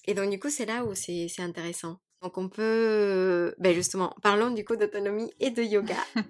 Et 0.06 0.14
donc, 0.14 0.30
du 0.30 0.38
coup, 0.38 0.50
c'est 0.50 0.66
là 0.66 0.84
où 0.84 0.94
c'est 0.94 1.28
c'est 1.28 1.42
intéressant. 1.42 2.00
Donc, 2.22 2.36
on 2.38 2.48
peut. 2.48 3.54
Ben 3.58 3.74
justement, 3.74 4.14
parlons 4.22 4.50
du 4.50 4.64
coup 4.64 4.76
d'autonomie 4.76 5.30
et 5.40 5.50
de 5.50 5.62
yoga. 5.62 5.96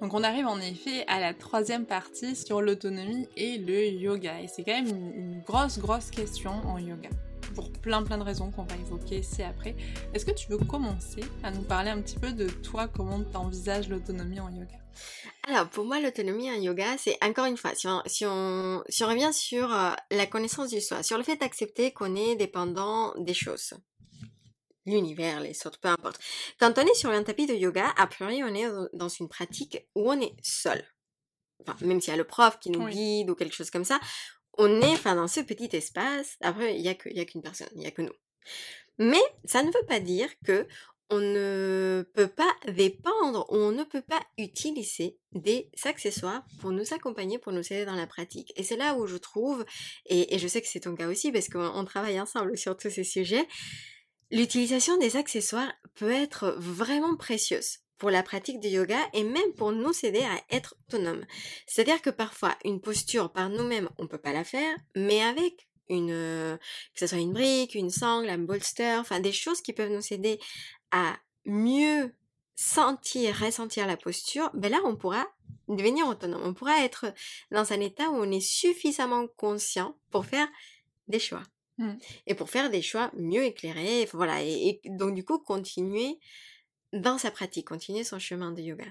Donc 0.00 0.14
on 0.14 0.24
arrive 0.24 0.48
en 0.48 0.58
effet 0.58 1.04
à 1.06 1.20
la 1.20 1.32
troisième 1.32 1.86
partie 1.86 2.34
sur 2.34 2.60
l'autonomie 2.60 3.28
et 3.36 3.58
le 3.58 3.86
yoga. 3.86 4.40
Et 4.40 4.48
c'est 4.48 4.64
quand 4.64 4.72
même 4.72 4.88
une, 4.88 5.12
une 5.14 5.40
grosse, 5.42 5.78
grosse 5.78 6.10
question 6.10 6.50
en 6.50 6.78
yoga. 6.78 7.08
Pour 7.54 7.70
plein, 7.72 8.02
plein 8.02 8.18
de 8.18 8.22
raisons 8.22 8.50
qu'on 8.50 8.64
va 8.64 8.76
évoquer 8.76 9.22
ci-après. 9.22 9.76
Est-ce 10.14 10.24
que 10.24 10.30
tu 10.30 10.48
veux 10.48 10.58
commencer 10.58 11.22
à 11.42 11.50
nous 11.50 11.62
parler 11.62 11.90
un 11.90 12.00
petit 12.00 12.18
peu 12.18 12.32
de 12.32 12.48
toi, 12.48 12.88
comment 12.88 13.22
tu 13.22 13.36
envisages 13.36 13.88
l'autonomie 13.88 14.40
en 14.40 14.48
yoga? 14.50 14.78
Alors, 15.48 15.68
pour 15.68 15.84
moi, 15.84 16.00
l'autonomie 16.00 16.50
en 16.50 16.54
yoga, 16.54 16.96
c'est 16.98 17.16
encore 17.22 17.46
une 17.46 17.56
fois, 17.56 17.74
si 17.74 17.86
on, 17.88 18.02
si 18.06 18.24
on, 18.26 18.82
si 18.88 19.04
on 19.04 19.08
revient 19.08 19.32
sur 19.32 19.72
euh, 19.72 19.90
la 20.10 20.26
connaissance 20.26 20.70
du 20.70 20.80
soi, 20.80 21.02
sur 21.02 21.18
le 21.18 21.24
fait 21.24 21.36
d'accepter 21.36 21.92
qu'on 21.92 22.14
est 22.14 22.36
dépendant 22.36 23.12
des 23.18 23.34
choses. 23.34 23.74
L'univers, 24.86 25.40
les 25.40 25.56
autres, 25.66 25.78
peu 25.78 25.88
importe. 25.88 26.18
Quand 26.58 26.76
on 26.78 26.82
est 26.82 26.94
sur 26.94 27.10
un 27.10 27.22
tapis 27.22 27.46
de 27.46 27.54
yoga, 27.54 27.92
a 27.96 28.06
priori, 28.06 28.42
on 28.42 28.54
est 28.54 28.68
dans 28.94 29.08
une 29.08 29.28
pratique 29.28 29.78
où 29.94 30.10
on 30.10 30.20
est 30.20 30.34
seul. 30.42 30.82
Enfin, 31.60 31.76
même 31.86 32.00
s'il 32.00 32.10
y 32.10 32.14
a 32.14 32.16
le 32.16 32.24
prof 32.24 32.58
qui 32.58 32.70
nous 32.70 32.84
Oui. 32.84 32.92
guide 32.92 33.30
ou 33.30 33.34
quelque 33.34 33.54
chose 33.54 33.70
comme 33.70 33.84
ça, 33.84 34.00
on 34.58 34.80
est 34.80 34.92
enfin, 34.92 35.14
dans 35.14 35.28
ce 35.28 35.40
petit 35.40 35.74
espace. 35.76 36.36
Après, 36.40 36.76
il 36.76 36.82
n'y 36.82 36.88
a 36.88 36.92
y 36.92 37.26
qu'une 37.26 37.42
personne, 37.42 37.68
il 37.74 37.80
n'y 37.80 37.86
a 37.86 37.90
que 37.90 38.02
nous. 38.02 38.12
Mais 38.98 39.22
ça 39.44 39.62
ne 39.62 39.68
veut 39.68 39.86
pas 39.88 40.00
dire 40.00 40.28
que 40.44 40.66
on 41.10 41.20
ne 41.20 42.06
peut 42.14 42.28
pas 42.28 42.50
dépendre 42.68 43.44
on 43.50 43.70
ne 43.70 43.84
peut 43.84 44.00
pas 44.02 44.22
utiliser 44.38 45.18
des 45.32 45.70
accessoires 45.84 46.42
pour 46.60 46.70
nous 46.70 46.94
accompagner, 46.94 47.38
pour 47.38 47.52
nous 47.52 47.72
aider 47.72 47.84
dans 47.84 47.94
la 47.94 48.06
pratique. 48.06 48.52
Et 48.56 48.62
c'est 48.62 48.76
là 48.76 48.94
où 48.94 49.06
je 49.06 49.16
trouve, 49.16 49.64
et, 50.06 50.34
et 50.34 50.38
je 50.38 50.48
sais 50.48 50.62
que 50.62 50.68
c'est 50.68 50.80
ton 50.80 50.94
cas 50.94 51.08
aussi 51.08 51.30
parce 51.30 51.48
qu'on 51.48 51.60
on 51.60 51.84
travaille 51.84 52.18
ensemble 52.18 52.56
sur 52.56 52.76
tous 52.76 52.90
ces 52.90 53.04
sujets, 53.04 53.46
l'utilisation 54.30 54.96
des 54.96 55.16
accessoires 55.16 55.72
peut 55.94 56.10
être 56.10 56.54
vraiment 56.58 57.14
précieuse 57.16 57.80
pour 58.02 58.10
la 58.10 58.24
pratique 58.24 58.58
du 58.58 58.66
yoga 58.66 58.98
et 59.12 59.22
même 59.22 59.52
pour 59.56 59.70
nous 59.70 59.92
aider 60.04 60.24
à 60.24 60.56
être 60.56 60.74
autonomes. 60.88 61.24
C'est-à-dire 61.68 62.02
que 62.02 62.10
parfois, 62.10 62.58
une 62.64 62.80
posture 62.80 63.30
par 63.30 63.48
nous-mêmes, 63.48 63.88
on 63.96 64.08
peut 64.08 64.18
pas 64.18 64.32
la 64.32 64.42
faire, 64.42 64.76
mais 64.96 65.22
avec 65.22 65.68
une, 65.88 66.10
euh, 66.10 66.56
que 66.56 66.98
ce 66.98 67.06
soit 67.06 67.20
une 67.20 67.32
brique, 67.32 67.76
une 67.76 67.90
sangle, 67.90 68.28
un 68.28 68.38
bolster, 68.38 68.98
enfin 68.98 69.20
des 69.20 69.30
choses 69.30 69.62
qui 69.62 69.72
peuvent 69.72 69.92
nous 69.92 70.12
aider 70.12 70.40
à 70.90 71.14
mieux 71.44 72.12
sentir, 72.56 73.36
ressentir 73.36 73.86
la 73.86 73.96
posture, 73.96 74.50
ben 74.52 74.72
là, 74.72 74.80
on 74.84 74.96
pourra 74.96 75.24
devenir 75.68 76.08
autonome. 76.08 76.42
On 76.42 76.54
pourra 76.54 76.84
être 76.84 77.06
dans 77.52 77.72
un 77.72 77.78
état 77.78 78.10
où 78.10 78.16
on 78.16 78.32
est 78.32 78.40
suffisamment 78.40 79.28
conscient 79.36 79.94
pour 80.10 80.26
faire 80.26 80.48
des 81.06 81.20
choix. 81.20 81.44
Mm. 81.78 81.92
Et 82.26 82.34
pour 82.34 82.50
faire 82.50 82.68
des 82.68 82.82
choix 82.82 83.12
mieux 83.16 83.44
éclairés, 83.44 84.08
voilà. 84.12 84.42
Et, 84.42 84.80
et 84.82 84.90
donc, 84.90 85.14
du 85.14 85.24
coup, 85.24 85.38
continuer 85.38 86.18
dans 86.92 87.18
sa 87.18 87.30
pratique, 87.30 87.68
continuer 87.68 88.04
son 88.04 88.18
chemin 88.18 88.52
de 88.52 88.60
yoga. 88.62 88.86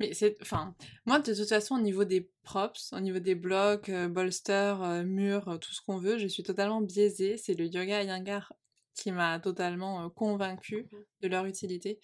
Mais 0.00 0.12
c'est, 0.14 0.36
enfin, 0.42 0.74
moi 1.06 1.20
de 1.20 1.34
toute 1.34 1.48
façon 1.48 1.76
au 1.76 1.80
niveau 1.80 2.04
des 2.04 2.30
props, 2.42 2.92
au 2.92 3.00
niveau 3.00 3.20
des 3.20 3.34
blocs, 3.36 3.88
euh, 3.90 4.08
bolsters, 4.08 4.82
euh, 4.82 5.02
murs, 5.04 5.48
euh, 5.48 5.58
tout 5.58 5.72
ce 5.72 5.80
qu'on 5.82 5.98
veut, 5.98 6.18
je 6.18 6.26
suis 6.26 6.42
totalement 6.42 6.80
biaisée. 6.80 7.36
C'est 7.36 7.54
le 7.54 7.66
yoga 7.66 8.02
Iyengar 8.02 8.52
qui 8.94 9.12
m'a 9.12 9.38
totalement 9.40 10.10
convaincue 10.10 10.88
Mhm. 10.92 11.04
de 11.22 11.28
leur 11.28 11.46
utilité. 11.46 12.00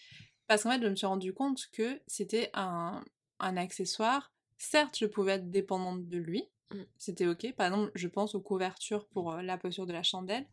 Parce 0.47 0.63
qu'en 0.63 0.71
fait, 0.71 0.83
je 0.83 0.89
me 0.89 0.97
suis 0.97 1.07
rendu 1.07 1.35
compte 1.35 1.69
que 1.73 2.01
c'était 2.07 2.51
un, 2.55 3.05
un 3.41 3.57
accessoire. 3.57 4.33
Certes, 4.57 4.97
je 4.99 5.07
pouvais 5.07 5.33
être 5.33 5.51
dépendante 5.51 6.09
de 6.09 6.19
lui, 6.19 6.45
Mm. 6.71 6.83
c'était 6.99 7.27
ok. 7.27 7.55
Par 7.57 7.67
exemple, 7.69 7.91
je 7.95 8.09
pense 8.09 8.35
aux 8.35 8.41
couvertures 8.43 9.07
pour 9.09 9.37
la 9.37 9.57
posture 9.59 9.87
de 9.87 9.93
la 9.93 10.03
chandelle. 10.03 10.47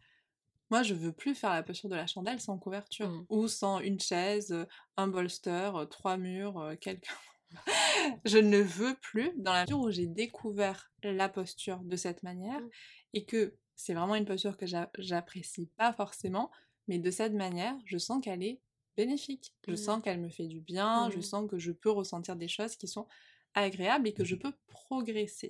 Moi, 0.72 0.84
je 0.84 0.94
veux 0.94 1.12
plus 1.12 1.36
faire 1.36 1.52
la 1.52 1.64
posture 1.64 1.90
de 1.90 1.96
la 1.96 2.08
chandelle 2.08 2.40
sans 2.40 2.58
couverture 2.58 3.10
Mm. 3.10 3.26
ou 3.30 3.48
sans 3.48 3.80
une 3.80 4.00
chaise, 4.00 4.52
euh, 4.52 4.66
un 4.98 5.08
bolster, 5.08 5.72
euh, 5.76 5.86
trois 5.86 6.18
murs, 6.18 6.58
euh, 6.60 6.76
quelqu'un. 6.76 7.14
je 8.26 8.38
ne 8.40 8.58
veux 8.60 8.96
plus 9.02 9.32
dans 9.38 9.54
la 9.54 9.64
mesure 9.64 9.80
où 9.80 9.92
j'ai 9.92 10.08
découvert 10.08 10.92
la 11.04 11.30
posture 11.30 11.80
de 11.84 11.96
cette 11.96 12.24
manière 12.24 12.62
Mm. 12.62 12.70
et 13.14 13.26
que 13.26 13.56
c'est 13.76 13.94
vraiment 13.94 14.16
une 14.16 14.26
posture 14.26 14.58
que 14.58 14.66
j'a- 14.66 14.90
j'apprécie 14.98 15.68
pas 15.78 15.94
forcément, 15.94 16.50
mais 16.88 16.98
de 17.00 17.12
cette 17.12 17.34
manière, 17.34 17.76
je 17.86 17.98
sens 17.98 18.24
qu'elle 18.24 18.42
est 18.44 18.62
bénéfique. 18.98 19.54
Je 19.68 19.74
Mm. 19.74 19.78
sens 19.78 20.02
qu'elle 20.02 20.20
me 20.22 20.30
fait 20.30 20.48
du 20.48 20.62
bien, 20.62 21.10
je 21.12 21.20
sens 21.22 21.50
que 21.50 21.60
je 21.60 21.72
peux 21.74 21.92
ressentir 21.92 22.36
des 22.38 22.48
choses 22.48 22.76
qui 22.76 22.88
sont 22.88 23.08
agréables 23.54 24.08
et 24.08 24.14
que 24.14 24.24
je 24.26 24.36
peux 24.36 24.54
progresser 24.68 25.50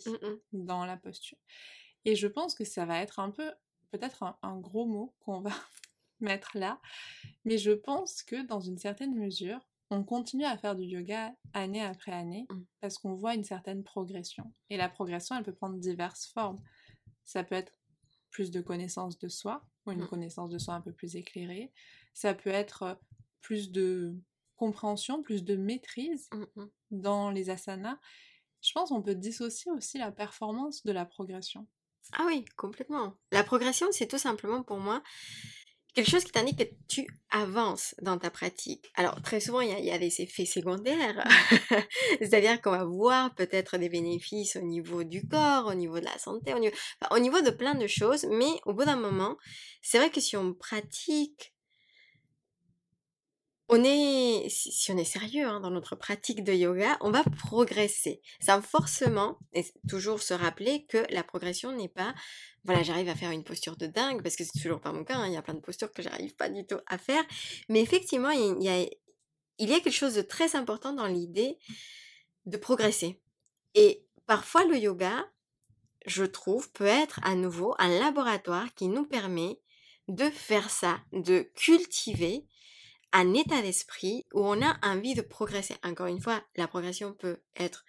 dans 0.51 0.86
la 0.86 0.97
posture. 0.97 1.38
Et 2.04 2.15
je 2.15 2.28
pense 2.28 2.54
que 2.56 2.65
ça 2.65 2.86
va 2.86 2.99
être 3.01 3.19
un 3.19 3.32
peu, 3.32 3.51
peut-être 3.91 4.38
un, 4.41 4.58
gros 4.58 4.86
mot 4.86 5.13
qu'on 5.19 5.41
va 5.41 5.52
mettre 6.19 6.58
là, 6.58 6.80
mais 7.43 7.58
je 7.58 7.71
pense 7.71 8.24
que 8.24 8.45
dans 8.45 8.60
une 8.60 8.78
certaine 8.78 9.15
mesure, 9.15 9.60
on 9.91 10.04
continue 10.04 10.45
à 10.45 10.58
faire 10.58 10.76
du 10.76 10.84
yoga 10.84 11.34
année 11.54 11.84
après 11.84 12.12
année 12.12 12.48
mmh. 12.50 12.62
parce 12.82 12.98
qu'on 12.98 13.13
voit 13.13 13.36
une 13.36 13.43
certaine 13.43 13.84
progression. 13.84 14.52
Et 14.69 14.78
la 14.78 14.89
progression, 14.89 15.36
elle 15.38 15.43
peut 15.43 15.54
prendre 15.54 15.78
diverses 15.78 16.26
formes. 16.28 16.60
Ça 17.24 17.43
peut 17.43 17.56
être 17.56 17.74
plus 18.32 18.52
de 18.52 18.62
connaissance 18.62 19.17
de 19.19 19.28
soi, 19.28 19.63
ou 19.86 19.91
une 19.91 20.04
mmh. 20.04 20.08
connaissance 20.08 20.50
de 20.50 20.58
soi 20.58 20.74
un 20.74 20.82
peu 20.82 20.91
plus 20.91 21.15
éclairée. 21.15 21.71
Ça 22.13 22.34
peut 22.34 22.50
être 22.50 23.00
plus 23.41 23.71
de 23.71 24.15
compréhension, 24.56 25.21
plus 25.21 25.43
de 25.43 25.56
maîtrise 25.56 26.30
mmh, 26.34 26.63
dans 26.91 27.30
les 27.30 27.50
asanas. 27.50 28.00
Je 28.62 28.71
pense 28.74 28.89
qu'on 28.89 29.04
peut 29.04 29.15
dissocier 29.15 29.71
aussi 29.71 30.00
la 30.00 30.12
performance 30.12 30.84
de 30.84 30.91
la 30.91 31.06
progression. 31.06 31.67
Ah 32.13 32.23
oui, 32.27 32.45
complètement. 32.55 33.17
La 33.31 33.43
progression, 33.43 33.87
c'est 33.91 34.07
tout 34.07 34.17
simplement 34.17 34.63
pour 34.63 34.77
moi 34.77 35.01
quelque 35.95 36.11
chose 36.11 36.25
qui 36.25 36.31
t'indique 36.33 36.59
que 36.59 36.75
tu 36.89 37.07
avances 37.31 37.95
dans 38.01 38.17
ta 38.17 38.29
pratique. 38.29 38.91
Alors 38.95 39.21
très 39.21 39.39
souvent, 39.39 39.61
il 39.61 39.69
y 39.69 39.91
a, 39.91 39.97
des 39.97 40.21
effets 40.21 40.45
secondaires, 40.45 41.25
c'est-à-dire 42.19 42.61
qu'on 42.61 42.71
va 42.71 42.83
voir 42.83 43.33
peut-être 43.33 43.77
des 43.77 43.87
bénéfices 43.87 44.57
au 44.57 44.61
niveau 44.61 45.05
du 45.05 45.25
corps, 45.25 45.67
au 45.67 45.73
niveau 45.73 45.99
de 45.99 46.05
la 46.05 46.17
santé, 46.17 46.53
au 46.53 46.59
niveau, 46.59 46.75
au 47.11 47.19
niveau 47.19 47.41
de 47.41 47.49
plein 47.49 47.75
de 47.75 47.87
choses, 47.87 48.27
mais 48.29 48.59
au 48.65 48.73
bout 48.73 48.83
d'un 48.83 48.97
moment, 48.97 49.37
c'est 49.81 49.97
vrai 49.97 50.09
que 50.09 50.19
si 50.19 50.35
on 50.35 50.53
pratique 50.53 51.54
on 53.67 53.84
est, 53.84 54.47
si 54.49 54.91
on 54.91 54.97
est 54.97 55.04
sérieux 55.04 55.47
hein, 55.47 55.60
dans 55.60 55.71
notre 55.71 55.95
pratique 55.95 56.43
de 56.43 56.54
yoga, 56.54 56.97
on 57.01 57.10
va 57.10 57.23
progresser. 57.23 58.21
Sans 58.39 58.62
forcément, 58.62 59.39
et 59.54 59.65
toujours 59.89 60.21
se 60.21 60.34
rappeler 60.34 60.86
que 60.86 61.06
la 61.10 61.23
progression 61.23 61.71
n'est 61.71 61.89
pas, 61.89 62.13
voilà, 62.63 62.84
j'arrive 62.84 63.10
à 63.10 63.15
faire 63.15 63.32
une 63.32 63.43
posture 63.43 63.75
de 63.75 63.88
dingue, 63.88 64.21
parce 64.21 64.36
que 64.36 64.43
c'est 64.43 64.60
toujours 64.62 64.82
pas 64.82 64.91
mon 64.91 65.04
cas, 65.04 65.15
hein, 65.15 65.28
il 65.28 65.34
y 65.34 65.38
a 65.38 65.41
plein 65.41 65.56
de 65.56 65.62
postures 65.62 65.91
que 65.91 66.04
j'arrive 66.04 66.36
pas 66.36 66.49
du 66.49 66.65
tout 66.65 66.80
à 66.86 66.97
faire. 66.97 67.23
Mais 67.69 67.82
effectivement, 67.82 68.30
il 68.30 68.62
y 68.62 68.69
a, 68.69 68.82
il 69.58 69.69
y 69.69 69.73
a 69.73 69.80
quelque 69.80 69.91
chose 69.91 70.15
de 70.15 70.21
très 70.21 70.56
important 70.56 70.93
dans 70.93 71.08
l'idée 71.08 71.58
de 72.45 72.58
progresser. 72.58 73.19
Et 73.73 74.06
parfois, 74.28 74.63
le 74.65 74.78
yoga, 74.78 75.28
je 76.06 76.23
trouve, 76.23 76.71
peut 76.71 76.86
être 76.86 77.19
à 77.23 77.34
nouveau 77.34 77.73
un 77.80 77.99
laboratoire 77.99 78.73
qui 78.75 78.88
nous 78.88 79.06
permet 79.06 79.60
de 80.08 80.30
faire 80.30 80.69
ça, 80.69 80.99
de 81.13 81.49
cultiver 81.56 82.45
un 83.15 83.34
état 83.34 83.62
d'esprit 83.62 84.25
où 84.34 84.41
on 84.41 84.62
a 84.62 84.78
envie 84.84 85.15
de 85.15 85.21
progresser. 85.21 85.75
Encore 85.84 86.08
une 86.08 86.19
fois, 86.19 86.43
la 86.58 86.67
progression 86.67 87.13
peut 87.13 87.38
être 87.56 87.86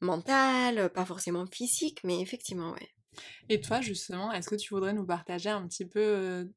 mentale, 0.00 0.90
pas 0.92 1.06
forcément 1.06 1.46
physique, 1.46 2.00
mais 2.04 2.20
effectivement, 2.20 2.72
ouais. 2.72 2.90
Et 3.48 3.60
toi, 3.60 3.80
justement, 3.80 4.30
est-ce 4.30 4.48
que 4.48 4.54
tu 4.54 4.74
voudrais 4.74 4.92
nous 4.92 5.06
partager 5.06 5.48
un 5.48 5.66
petit 5.66 5.86
peu 5.86 6.50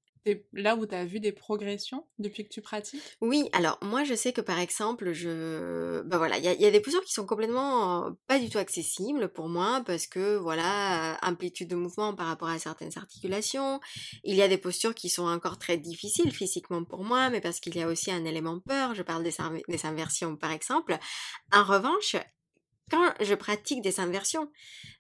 là 0.54 0.76
où 0.76 0.86
tu 0.86 0.96
as 0.96 1.06
vu 1.06 1.20
des 1.20 1.32
progressions 1.32 2.06
depuis 2.20 2.44
que 2.44 2.50
tu 2.50 2.62
pratiques? 2.62 3.02
Oui, 3.22 3.50
alors 3.54 3.78
moi 3.82 4.04
je 4.04 4.14
sais 4.14 4.34
que 4.34 4.42
par 4.42 4.60
exemple, 4.60 5.14
je 5.14 6.02
bah 6.04 6.18
voilà, 6.18 6.38
il 6.38 6.44
y, 6.44 6.66
a 6.66 6.72
des 6.72 6.80
postures 6.80 7.04
qui 7.04 7.14
sont 7.14 7.26
complètement 7.26 8.16
pas 8.28 8.40
du 8.40 8.50
tout 8.50 8.58
accessibles 8.58 9.30
pour 9.30 9.50
moi 9.50 9.82
parce 9.86 10.08
que 10.08 10.36
voilà, 10.38 11.18
amplitude 11.22 11.70
de 11.70 11.76
mouvement 11.76 12.14
par 12.16 12.28
rapport 12.28 12.50
à 12.50 12.60
certaines 12.60 12.98
articulations. 12.98 13.80
Il 14.24 14.36
y 14.36 14.42
a 14.42 14.48
des 14.48 14.58
postures 14.58 14.96
qui 14.96 15.10
sont 15.10 15.26
encore 15.26 15.58
très 15.58 15.78
difficiles 15.78 16.32
physiquement 16.32 16.84
pour 16.84 17.04
moi, 17.04 17.30
mais 17.30 17.42
parce 17.42 17.60
qu'il 17.60 17.76
y 17.76 17.82
a 17.82 17.88
aussi 17.88 18.12
un 18.12 18.26
élément 18.26 18.60
peur. 18.60 18.96
Je 18.96 19.04
parle 19.04 19.24
des, 19.24 19.36
des 19.68 19.86
inversions 19.86 20.36
par 20.36 20.52
exemple. 20.52 20.98
En 21.52 21.64
revanche, 21.64 22.16
quand 22.92 23.14
je 23.20 23.34
pratique 23.34 23.82
des 23.82 24.00
inversions 24.00 24.52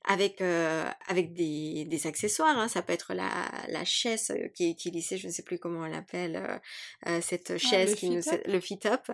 avec, 0.03 0.41
euh, 0.41 0.87
avec 1.07 1.33
des, 1.33 1.85
des 1.85 2.07
accessoires, 2.07 2.57
hein, 2.57 2.67
ça 2.67 2.81
peut 2.81 2.93
être 2.93 3.13
la, 3.13 3.29
la 3.69 3.85
chaise 3.85 4.31
euh, 4.31 4.47
qui 4.49 4.65
est 4.65 4.71
utilisée, 4.71 5.17
je 5.17 5.27
ne 5.27 5.31
sais 5.31 5.43
plus 5.43 5.59
comment 5.59 5.81
on 5.81 5.85
l'appelle, 5.85 6.59
euh, 7.07 7.21
cette 7.21 7.51
ah, 7.51 7.57
chaise 7.57 7.95
qui 7.95 8.09
nous, 8.09 8.21
le 8.45 8.59
fit-up, 8.59 9.11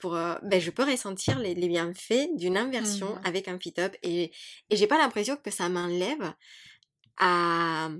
pour, 0.00 0.12
ben, 0.12 0.60
je 0.60 0.70
peux 0.70 0.84
ressentir 0.84 1.38
les, 1.38 1.54
les 1.54 1.68
bienfaits 1.68 2.28
d'une 2.34 2.56
inversion 2.56 3.14
mmh 3.14 3.20
avec 3.24 3.48
un 3.48 3.58
fit-up 3.58 3.94
et, 4.02 4.32
et 4.70 4.76
j'ai 4.76 4.86
pas 4.86 4.98
l'impression 4.98 5.36
que 5.36 5.50
ça 5.50 5.68
m'enlève 5.68 6.32
à, 7.18 7.90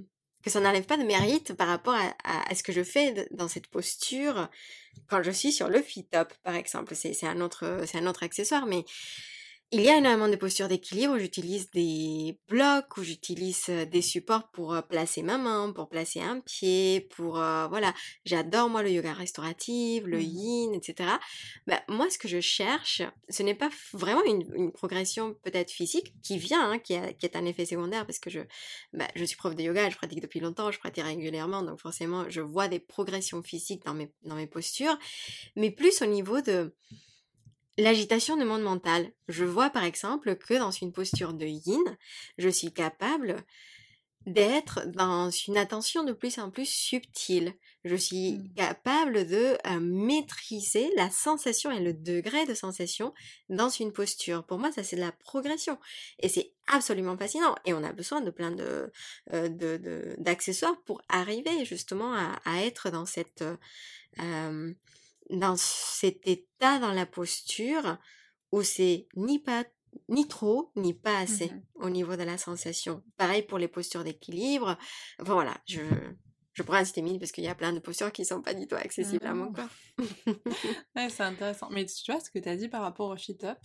que 0.42 0.50
ça 0.50 0.60
n'enlève 0.60 0.84
pas 0.84 0.96
de 0.96 1.04
mérite 1.04 1.54
par 1.54 1.68
rapport 1.68 1.94
à, 1.94 2.14
à, 2.24 2.50
à, 2.50 2.54
ce 2.54 2.62
que 2.62 2.72
je 2.72 2.82
fais 2.82 3.28
dans 3.30 3.48
cette 3.48 3.68
posture 3.68 4.48
quand 5.08 5.22
je 5.22 5.30
suis 5.30 5.52
sur 5.52 5.68
le 5.68 5.80
fit-up, 5.80 6.32
par 6.42 6.54
exemple. 6.54 6.94
C'est 6.94 7.26
un 7.26 7.40
autre, 7.40 7.82
c'est 7.86 7.98
un 7.98 8.06
autre 8.06 8.22
accessoire, 8.22 8.66
mais 8.66 8.84
il 9.72 9.80
y 9.80 9.88
a 9.88 9.96
énormément 9.96 10.28
de 10.28 10.36
postures 10.36 10.68
d'équilibre. 10.68 11.18
J'utilise 11.18 11.70
des 11.70 12.38
blocs 12.48 12.96
ou 12.98 13.02
j'utilise 13.02 13.66
des 13.66 14.02
supports 14.02 14.50
pour 14.50 14.80
placer 14.88 15.22
ma 15.22 15.38
main, 15.38 15.72
pour 15.72 15.88
placer 15.88 16.20
un 16.20 16.40
pied, 16.40 17.08
pour 17.16 17.34
voilà. 17.34 17.94
J'adore 18.26 18.68
moi 18.68 18.82
le 18.82 18.90
yoga 18.90 19.14
restauratif, 19.14 20.04
le 20.04 20.18
mmh. 20.18 20.20
yin, 20.20 20.74
etc. 20.74 21.08
Bah, 21.66 21.80
moi, 21.88 22.10
ce 22.10 22.18
que 22.18 22.28
je 22.28 22.40
cherche, 22.40 23.02
ce 23.28 23.42
n'est 23.42 23.54
pas 23.54 23.70
vraiment 23.92 24.22
une, 24.24 24.72
progression 24.72 25.34
peut-être 25.42 25.70
physique 25.70 26.14
qui 26.22 26.38
vient, 26.38 26.72
hein, 26.72 26.78
qui, 26.78 26.94
est 26.94 27.36
un 27.36 27.44
effet 27.44 27.64
secondaire 27.64 28.06
parce 28.06 28.18
que 28.18 28.30
je, 28.30 28.40
bah, 28.92 29.08
je 29.14 29.24
suis 29.24 29.36
prof 29.36 29.54
de 29.54 29.62
yoga, 29.62 29.88
je 29.90 29.96
pratique 29.96 30.20
depuis 30.20 30.40
longtemps, 30.40 30.70
je 30.70 30.78
pratique 30.78 31.04
régulièrement, 31.04 31.62
donc 31.62 31.80
forcément, 31.80 32.28
je 32.28 32.40
vois 32.40 32.68
des 32.68 32.78
progressions 32.78 33.42
physiques 33.42 33.84
dans 33.84 33.94
mes, 33.94 34.12
dans 34.24 34.34
mes 34.34 34.46
postures, 34.46 34.98
mais 35.56 35.70
plus 35.70 36.02
au 36.02 36.06
niveau 36.06 36.40
de 36.40 36.74
L'agitation 37.78 38.36
de 38.36 38.44
monde 38.44 38.62
mental. 38.62 39.10
Je 39.28 39.44
vois 39.44 39.70
par 39.70 39.84
exemple 39.84 40.36
que 40.36 40.54
dans 40.54 40.70
une 40.70 40.92
posture 40.92 41.32
de 41.32 41.46
yin, 41.46 41.96
je 42.36 42.48
suis 42.48 42.72
capable 42.72 43.44
d'être 44.26 44.86
dans 44.86 45.30
une 45.30 45.56
attention 45.56 46.04
de 46.04 46.12
plus 46.12 46.38
en 46.38 46.50
plus 46.50 46.68
subtile. 46.68 47.54
Je 47.84 47.96
suis 47.96 48.34
mmh. 48.34 48.54
capable 48.54 49.26
de 49.26 49.56
euh, 49.66 49.80
maîtriser 49.80 50.90
la 50.96 51.10
sensation 51.10 51.70
et 51.70 51.80
le 51.80 51.92
degré 51.92 52.46
de 52.46 52.54
sensation 52.54 53.12
dans 53.48 53.68
une 53.68 53.92
posture. 53.92 54.44
Pour 54.44 54.58
moi, 54.58 54.70
ça 54.70 54.84
c'est 54.84 54.96
de 54.96 55.00
la 55.00 55.12
progression. 55.12 55.78
Et 56.20 56.28
c'est 56.28 56.52
absolument 56.68 57.16
fascinant. 57.16 57.54
Et 57.64 57.72
on 57.72 57.82
a 57.82 57.92
besoin 57.92 58.20
de 58.20 58.30
plein 58.30 58.52
de, 58.52 58.92
euh, 59.32 60.14
d'accessoires 60.18 60.80
pour 60.84 61.02
arriver 61.08 61.64
justement 61.64 62.14
à, 62.14 62.62
être 62.62 62.90
dans 62.90 63.06
cette... 63.06 63.44
Euh, 64.20 64.72
dans 65.32 65.56
cet 65.56 66.26
état 66.26 66.78
dans 66.78 66.92
la 66.92 67.06
posture 67.06 67.98
où 68.52 68.62
c'est 68.62 69.08
ni 69.16 69.38
pas 69.38 69.64
ni 70.08 70.26
trop 70.26 70.72
ni 70.76 70.94
pas 70.94 71.18
assez 71.18 71.46
mmh 71.46 71.62
au 71.76 71.90
niveau 71.90 72.14
de 72.14 72.22
la 72.22 72.38
sensation. 72.38 73.02
Pareil 73.16 73.42
pour 73.42 73.58
les 73.58 73.66
postures 73.66 74.04
d'équilibre. 74.04 74.78
voilà, 75.18 75.56
je 75.66 75.80
je 76.52 76.62
prends 76.62 76.76
un 76.76 76.84
stémine 76.84 77.18
parce 77.18 77.32
qu'il 77.32 77.44
y 77.44 77.48
a 77.48 77.54
plein 77.54 77.72
de 77.72 77.80
postures 77.80 78.12
qui 78.12 78.24
sont 78.24 78.42
pas 78.42 78.54
du 78.54 78.68
tout 78.68 78.76
accessibles 78.76 79.26
à 79.26 79.34
mon 79.34 79.50
mmh. 79.50 79.54
corps. 79.54 79.96
ouais, 80.96 81.08
c'est 81.08 81.22
intéressant. 81.22 81.68
Mais 81.70 81.86
tu 81.86 82.12
vois 82.12 82.20
ce 82.20 82.30
que 82.30 82.38
tu 82.38 82.48
as 82.48 82.56
dit 82.56 82.68
par 82.68 82.82
rapport 82.82 83.08
au 83.08 83.16
fit-up, 83.16 83.58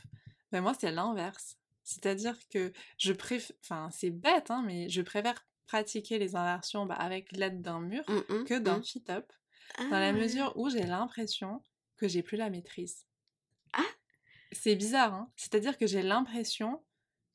ben 0.51 0.61
moi 0.61 0.73
c'est 0.79 0.91
l'inverse. 0.91 1.57
C'est-à-dire 1.83 2.35
que 2.49 2.73
je 2.97 3.13
préfère, 3.13 3.55
enfin 3.61 3.89
c'est 3.91 4.09
bête, 4.09 4.49
hein, 4.49 4.63
mais 4.65 4.89
je 4.89 5.01
préfère 5.01 5.45
pratiquer 5.67 6.17
les 6.17 6.35
inversions 6.35 6.85
bah, 6.85 6.95
avec 6.95 7.31
l'aide 7.33 7.61
d'un 7.61 7.81
mur 7.81 8.03
mmh 8.07 8.45
que 8.45 8.57
d'un 8.57 8.81
dans 9.77 9.99
la 9.99 10.09
ah. 10.09 10.13
mesure 10.13 10.53
où 10.55 10.69
j'ai 10.69 10.83
l'impression 10.83 11.61
que 11.97 12.07
j'ai 12.07 12.23
plus 12.23 12.37
la 12.37 12.49
maîtrise. 12.49 13.05
Ah 13.73 13.85
C'est 14.51 14.75
bizarre, 14.75 15.13
hein 15.13 15.31
C'est-à-dire 15.35 15.77
que 15.77 15.87
j'ai 15.87 16.01
l'impression 16.01 16.83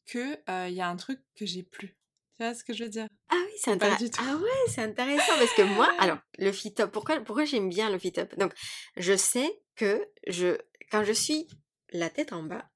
qu'il 0.07 0.39
euh, 0.49 0.69
y 0.69 0.81
a 0.81 0.89
un 0.89 0.97
truc 0.97 1.21
que 1.37 1.47
j'ai 1.47 1.63
plus. 1.63 1.97
Tu 2.39 2.45
vois 2.45 2.55
ce 2.55 2.65
que 2.65 2.73
je 2.73 2.85
veux 2.85 2.91
dire? 2.91 3.07
Ah 3.29 3.37
oui, 3.37 3.53
c'est 3.57 3.73
intéressant. 3.73 4.07
Ah 4.19 4.37
ouais, 4.37 4.69
c'est 4.69 4.83
intéressant 4.83 5.33
parce 5.39 5.53
que 5.55 5.63
moi, 5.63 5.89
alors, 5.99 6.19
le 6.39 6.53
fit-up, 6.53 6.91
pourquoi, 6.91 7.21
pourquoi 7.21 7.45
j'aime 7.45 7.69
bien 7.69 7.91
le 7.91 7.99
fit-up 7.99 8.37
Donc, 8.39 8.53
je 8.97 9.17
sais 9.17 9.61
que 9.77 10.07
je, 10.27 10.57
quand 10.91 11.05
je 11.05 11.13
suis 11.13 11.47
la 11.93 12.11
tête 12.11 12.33
en 12.33 12.43
bas, 12.43 12.69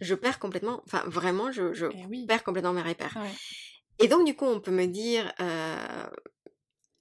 je 0.00 0.14
perds 0.14 0.38
complètement, 0.38 0.82
enfin 0.86 1.02
vraiment, 1.06 1.52
je, 1.52 1.72
je 1.72 1.86
eh 1.86 2.26
perds 2.26 2.44
complètement 2.44 2.72
mes 2.72 2.82
repères. 2.82 3.16
Et 3.98 4.08
donc, 4.08 4.26
du 4.26 4.34
coup, 4.34 4.46
on 4.46 4.60
peut 4.60 4.72
me 4.72 4.86
dire, 4.86 5.32
euh, 5.40 6.06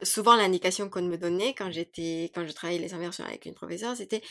souvent 0.03 0.35
l'indication 0.35 0.89
qu'on 0.89 1.01
me 1.01 1.17
donnait 1.17 1.53
quand 1.53 1.71
j'étais 1.71 2.31
quand 2.33 2.45
je 2.45 2.51
travaillais 2.51 2.79
les 2.79 2.93
inversions 2.93 3.25
avec 3.25 3.45
une 3.45 3.53
professeure, 3.53 3.95
c'était 3.95 4.21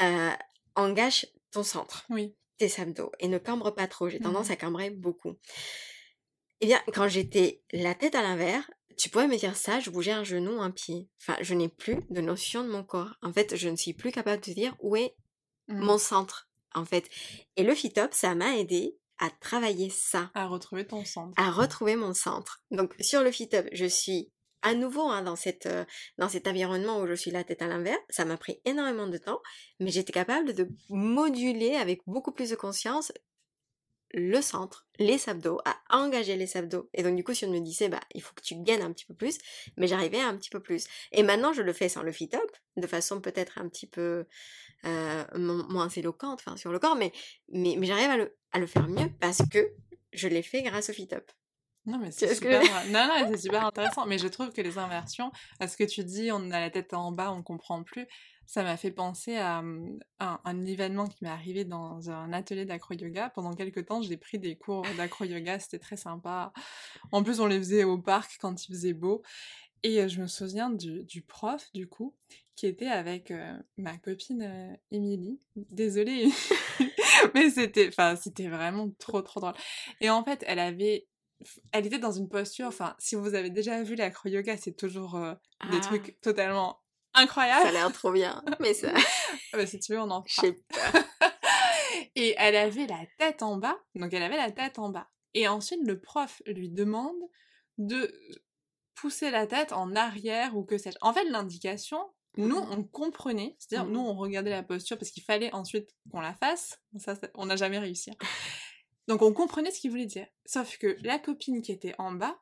euh, 0.00 0.30
engage 0.74 1.26
ton 1.50 1.62
centre, 1.62 2.04
oui. 2.10 2.34
tes 2.58 2.80
abdos 2.80 3.12
et 3.18 3.28
ne 3.28 3.38
cambre 3.38 3.70
pas 3.70 3.86
trop. 3.86 4.08
J'ai 4.08 4.20
tendance 4.20 4.48
mmh 4.48 4.52
à 4.52 4.56
cambrer 4.56 4.90
beaucoup. 4.90 5.36
Eh 6.60 6.66
bien, 6.66 6.80
quand 6.92 7.08
j'étais 7.08 7.62
la 7.72 7.94
tête 7.94 8.14
à 8.14 8.22
l'envers, 8.22 8.70
tu 8.96 9.08
pourrais 9.08 9.28
me 9.28 9.36
dire 9.36 9.56
ça, 9.56 9.80
je 9.80 9.90
bougeais 9.90 10.12
un 10.12 10.24
genou, 10.24 10.60
un 10.60 10.70
pied. 10.70 11.08
Enfin, 11.20 11.36
je 11.40 11.54
n'ai 11.54 11.68
plus 11.68 11.96
de 12.10 12.20
notion 12.20 12.62
de 12.62 12.68
mon 12.68 12.84
corps. 12.84 13.14
En 13.22 13.32
fait, 13.32 13.56
je 13.56 13.68
ne 13.68 13.76
suis 13.76 13.94
plus 13.94 14.12
capable 14.12 14.42
de 14.42 14.52
dire 14.52 14.76
où 14.80 14.94
est 14.94 15.14
mmh. 15.68 15.80
mon 15.80 15.96
centre, 15.96 16.50
en 16.74 16.84
fait. 16.84 17.08
Et 17.56 17.62
le 17.62 17.74
fit-up, 17.74 18.10
ça 18.12 18.34
m'a 18.34 18.58
aidé 18.58 18.98
à 19.18 19.30
travailler 19.30 19.88
ça. 19.88 20.30
À 20.34 20.46
retrouver 20.46 20.86
ton 20.86 21.04
centre. 21.04 21.32
À 21.36 21.50
retrouver 21.50 21.96
mon 21.96 22.12
centre. 22.12 22.62
Donc, 22.70 22.94
sur 23.00 23.22
le 23.22 23.30
fit-up, 23.30 23.66
je 23.72 23.86
suis 23.86 24.30
à 24.62 24.74
nouveau 24.74 25.08
hein, 25.08 25.22
dans, 25.22 25.36
cet 25.36 25.66
environnement 26.46 27.00
où 27.00 27.06
je 27.06 27.14
suis 27.14 27.30
la 27.30 27.44
tête 27.44 27.62
à 27.62 27.66
l'envers. 27.66 27.98
Ça 28.08 28.24
m'a 28.24 28.36
pris 28.36 28.60
énormément 28.64 29.06
de 29.06 29.18
temps, 29.18 29.40
mais 29.78 29.90
j'étais 29.90 30.12
capable 30.12 30.52
de 30.54 30.68
moduler 30.88 31.74
avec 31.74 32.00
beaucoup 32.06 32.32
plus 32.32 32.50
de 32.50 32.56
conscience 32.56 33.12
le 34.12 34.40
centre, 34.40 34.88
les 34.98 35.28
abdos, 35.28 35.60
à 35.64 35.76
engager 35.96 36.34
les 36.34 36.56
abdos. 36.56 36.90
Et 36.94 37.04
donc 37.04 37.14
du 37.14 37.22
coup, 37.22 37.32
si 37.32 37.44
on 37.44 37.50
me 37.50 37.60
disait, 37.60 37.88
bah, 37.88 38.00
il 38.12 38.20
faut 38.20 38.34
que 38.34 38.42
tu 38.42 38.56
gaines 38.56 38.82
un 38.82 38.92
petit 38.92 39.06
peu 39.06 39.14
plus, 39.14 39.38
mais 39.76 39.86
j'arrivais 39.86 40.20
un 40.20 40.36
petit 40.36 40.50
peu 40.50 40.60
plus. 40.60 40.86
Et 41.12 41.22
maintenant, 41.22 41.52
je 41.52 41.62
le 41.62 41.72
fais 41.72 41.88
sans 41.88 42.02
le 42.02 42.10
fit-up, 42.10 42.50
de 42.76 42.86
façon 42.88 43.20
peut-être 43.20 43.58
un 43.58 43.68
petit 43.68 43.86
peu 43.86 44.26
moins 44.82 45.88
éloquente, 45.88 46.40
enfin 46.44 46.56
sur 46.56 46.72
le 46.72 46.78
corps, 46.78 46.96
mais 46.96 47.12
j'arrive 47.52 48.10
à 48.10 48.16
le, 48.16 48.36
à 48.52 48.58
le 48.58 48.66
faire 48.66 48.88
mieux 48.88 49.10
parce 49.20 49.42
que 49.48 49.70
je 50.12 50.26
l'ai 50.26 50.42
fait 50.42 50.62
grâce 50.62 50.90
au 50.90 50.92
fit-up. 50.92 51.30
Non, 51.86 51.98
mais 51.98 52.10
c'est 52.10 52.34
super... 52.34 52.60
non, 52.90 53.06
non, 53.06 53.26
c'est 53.28 53.38
super 53.38 53.64
intéressant. 53.64 54.06
Mais 54.06 54.18
je 54.18 54.28
trouve 54.28 54.52
que 54.52 54.60
les 54.60 54.78
inversions, 54.78 55.32
à 55.58 55.68
ce 55.68 55.76
que 55.76 55.84
tu 55.84 56.04
dis, 56.04 56.30
on 56.32 56.50
a 56.50 56.60
la 56.60 56.70
tête 56.70 56.92
en 56.92 57.12
bas, 57.12 57.32
on 57.32 57.42
comprend 57.42 57.82
plus. 57.82 58.06
Ça 58.46 58.62
m'a 58.62 58.76
fait 58.76 58.90
penser 58.90 59.36
à, 59.36 59.62
un, 60.18 60.66
événement 60.66 61.06
qui 61.06 61.22
m'est 61.22 61.30
arrivé 61.30 61.64
dans 61.64 62.10
un 62.10 62.32
atelier 62.32 62.64
d'acro-yoga. 62.64 63.30
Pendant 63.30 63.54
quelques 63.54 63.86
temps, 63.86 64.02
j'ai 64.02 64.16
pris 64.16 64.38
des 64.38 64.56
cours 64.56 64.84
d'acro-yoga, 64.96 65.58
c'était 65.58 65.78
très 65.78 65.96
sympa. 65.96 66.52
En 67.12 67.22
plus, 67.22 67.40
on 67.40 67.46
les 67.46 67.58
faisait 67.58 67.84
au 67.84 67.98
parc 67.98 68.38
quand 68.40 68.64
il 68.64 68.74
faisait 68.74 68.92
beau. 68.92 69.22
Et 69.82 70.06
je 70.08 70.20
me 70.20 70.26
souviens 70.26 70.68
du, 70.68 71.04
du 71.04 71.22
prof, 71.22 71.70
du 71.72 71.88
coup, 71.88 72.14
qui 72.56 72.66
était 72.66 72.88
avec 72.88 73.32
ma 73.78 73.96
copine 73.96 74.76
Émilie. 74.90 75.38
Désolée, 75.56 76.28
mais 77.34 77.50
c'était, 77.50 77.90
c'était 78.20 78.48
vraiment 78.48 78.90
trop, 78.98 79.22
trop 79.22 79.40
drôle. 79.40 79.54
Et 80.00 80.10
en 80.10 80.24
fait, 80.24 80.44
elle 80.46 80.58
avait 80.58 81.06
elle 81.72 81.86
était 81.86 81.98
dans 81.98 82.12
une 82.12 82.28
posture, 82.28 82.66
enfin, 82.66 82.94
si 82.98 83.14
vous 83.14 83.34
avez 83.34 83.50
déjà 83.50 83.82
vu 83.82 83.94
l'acro-yoga, 83.94 84.56
c'est 84.56 84.76
toujours 84.76 85.18
des 85.18 85.76
ah. 85.76 85.80
trucs 85.80 86.20
totalement 86.20 86.80
incroyables. 87.14 87.62
Ça 87.62 87.68
a 87.68 87.72
l'air 87.72 87.92
trop 87.92 88.12
bien, 88.12 88.42
mais 88.60 88.74
ça... 88.74 88.92
bah, 89.52 89.66
si 89.66 89.78
tu 89.78 89.92
veux, 89.92 90.00
on 90.00 90.10
en 90.10 90.22
parle. 90.22 90.54
Et 92.16 92.34
elle 92.38 92.56
avait 92.56 92.86
la 92.86 93.04
tête 93.18 93.42
en 93.42 93.56
bas, 93.56 93.78
donc 93.94 94.12
elle 94.12 94.22
avait 94.22 94.36
la 94.36 94.50
tête 94.50 94.78
en 94.78 94.90
bas. 94.90 95.08
Et 95.34 95.48
ensuite, 95.48 95.80
le 95.84 96.00
prof 96.00 96.42
lui 96.46 96.68
demande 96.70 97.16
de 97.78 98.12
pousser 98.94 99.30
la 99.30 99.46
tête 99.46 99.72
en 99.72 99.94
arrière 99.94 100.56
ou 100.56 100.64
que 100.64 100.76
sais-je. 100.76 100.98
En 101.00 101.12
fait, 101.12 101.24
l'indication, 101.24 101.98
nous, 102.36 102.60
mmh. 102.60 102.72
on 102.72 102.84
comprenait, 102.84 103.56
c'est-à-dire, 103.58 103.88
nous, 103.88 104.02
mmh. 104.02 104.08
on 104.08 104.14
regardait 104.14 104.50
la 104.50 104.62
posture 104.62 104.98
parce 104.98 105.10
qu'il 105.10 105.22
fallait 105.22 105.52
ensuite 105.54 105.88
qu'on 106.10 106.20
la 106.20 106.34
fasse. 106.34 106.80
Ça, 106.98 107.14
on 107.34 107.46
n'a 107.46 107.56
jamais 107.56 107.78
réussi. 107.78 108.10
Donc 109.10 109.22
on 109.22 109.32
comprenait 109.32 109.72
ce 109.72 109.80
qu'il 109.80 109.90
voulait 109.90 110.06
dire. 110.06 110.28
Sauf 110.46 110.78
que 110.78 110.96
la 111.02 111.18
copine 111.18 111.62
qui 111.62 111.72
était 111.72 111.96
en 111.98 112.12
bas, 112.12 112.38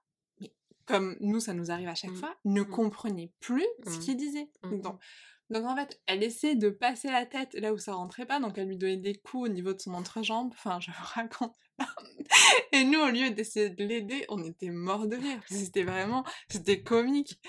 comme 0.84 1.16
nous 1.20 1.40
ça 1.40 1.54
nous 1.54 1.70
arrive 1.70 1.88
à 1.88 1.94
chaque 1.94 2.10
mmh. 2.10 2.16
fois, 2.16 2.36
ne 2.44 2.60
mmh. 2.60 2.68
comprenait 2.68 3.32
plus 3.40 3.66
ce 3.86 3.96
mmh. 3.96 4.00
qu'il 4.00 4.16
disait. 4.18 4.50
Donc, 4.64 5.00
donc 5.48 5.64
en 5.64 5.74
fait, 5.74 5.98
elle 6.04 6.22
essaie 6.22 6.56
de 6.56 6.68
passer 6.68 7.10
la 7.10 7.24
tête 7.24 7.54
là 7.54 7.72
où 7.72 7.78
ça 7.78 7.94
rentrait 7.94 8.26
pas, 8.26 8.38
donc 8.38 8.58
elle 8.58 8.68
lui 8.68 8.76
donnait 8.76 8.98
des 8.98 9.14
coups 9.14 9.48
au 9.48 9.48
niveau 9.48 9.72
de 9.72 9.80
son 9.80 9.94
entrejambe, 9.94 10.50
enfin 10.52 10.78
je 10.78 10.90
vous 10.90 10.96
raconte. 11.14 11.54
Et 12.72 12.84
nous, 12.84 13.00
au 13.00 13.08
lieu 13.08 13.30
d'essayer 13.30 13.70
de 13.70 13.82
l'aider, 13.82 14.26
on 14.28 14.44
était 14.44 14.68
morts 14.68 15.06
de 15.06 15.16
rire. 15.16 15.40
C'était 15.48 15.84
vraiment, 15.84 16.22
c'était 16.50 16.82
comique. 16.82 17.40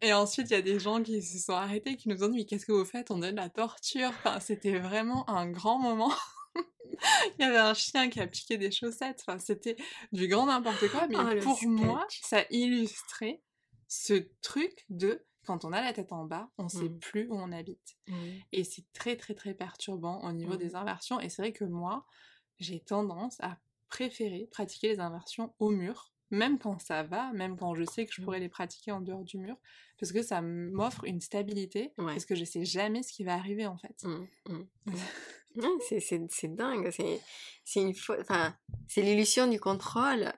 Et 0.00 0.12
ensuite, 0.12 0.48
il 0.50 0.52
y 0.52 0.56
a 0.56 0.62
des 0.62 0.78
gens 0.78 1.02
qui 1.02 1.20
se 1.22 1.38
sont 1.38 1.54
arrêtés, 1.54 1.96
qui 1.96 2.08
nous 2.08 2.22
ont 2.22 2.28
dit, 2.28 2.36
mais 2.36 2.44
qu'est-ce 2.44 2.66
que 2.66 2.72
vous 2.72 2.84
faites? 2.84 3.10
On 3.10 3.18
donne 3.18 3.34
la 3.34 3.48
torture. 3.48 4.10
Enfin, 4.10 4.38
c'était 4.38 4.78
vraiment 4.78 5.28
un 5.28 5.50
grand 5.50 5.80
moment. 5.80 6.12
il 7.38 7.40
y 7.40 7.44
avait 7.44 7.58
un 7.58 7.74
chien 7.74 8.08
qui 8.08 8.20
a 8.20 8.26
piqué 8.26 8.58
des 8.58 8.70
chaussettes. 8.70 9.24
Enfin, 9.26 9.38
c'était 9.38 9.76
du 10.12 10.28
grand 10.28 10.46
n'importe 10.46 10.88
quoi. 10.88 11.06
Mais 11.08 11.16
oh, 11.18 11.42
pour 11.42 11.62
moi, 11.68 12.06
ça 12.10 12.44
illustrait 12.50 13.42
ce 13.88 14.14
truc 14.42 14.84
de 14.88 15.24
quand 15.44 15.64
on 15.64 15.72
a 15.72 15.80
la 15.80 15.92
tête 15.92 16.12
en 16.12 16.24
bas, 16.24 16.50
on 16.56 16.68
sait 16.68 16.88
mmh. 16.88 16.98
plus 16.98 17.28
où 17.28 17.34
on 17.34 17.52
habite. 17.52 17.96
Mmh. 18.08 18.14
Et 18.52 18.64
c'est 18.64 18.84
très 18.92 19.16
très 19.16 19.34
très 19.34 19.54
perturbant 19.54 20.22
au 20.22 20.32
niveau 20.32 20.56
des 20.56 20.70
mmh. 20.70 20.76
inversions. 20.76 21.20
Et 21.20 21.28
c'est 21.28 21.42
vrai 21.42 21.52
que 21.52 21.64
moi, 21.64 22.06
j'ai 22.58 22.80
tendance 22.80 23.36
à 23.40 23.58
préférer 23.88 24.48
pratiquer 24.50 24.88
les 24.88 25.00
inversions 25.00 25.54
au 25.58 25.70
mur, 25.70 26.13
même 26.34 26.58
quand 26.58 26.78
ça 26.80 27.02
va, 27.02 27.32
même 27.32 27.56
quand 27.56 27.74
je 27.74 27.84
sais 27.84 28.06
que 28.06 28.12
je 28.12 28.22
pourrais 28.22 28.40
les 28.40 28.48
pratiquer 28.48 28.92
en 28.92 29.00
dehors 29.00 29.24
du 29.24 29.38
mur, 29.38 29.56
parce 29.98 30.12
que 30.12 30.22
ça 30.22 30.42
m'offre 30.42 31.04
une 31.04 31.20
stabilité, 31.20 31.92
parce 31.96 32.24
que 32.24 32.34
je 32.34 32.44
sais 32.44 32.64
jamais 32.64 33.02
ce 33.02 33.12
qui 33.12 33.24
va 33.24 33.34
arriver 33.34 33.66
en 33.66 33.78
fait. 33.78 34.04
c'est 35.88 36.54
dingue. 36.54 36.90
C'est 37.64 37.80
une 37.80 37.94
enfin, 38.20 38.54
c'est 38.88 39.02
l'illusion 39.02 39.46
du 39.46 39.60
contrôle, 39.60 40.32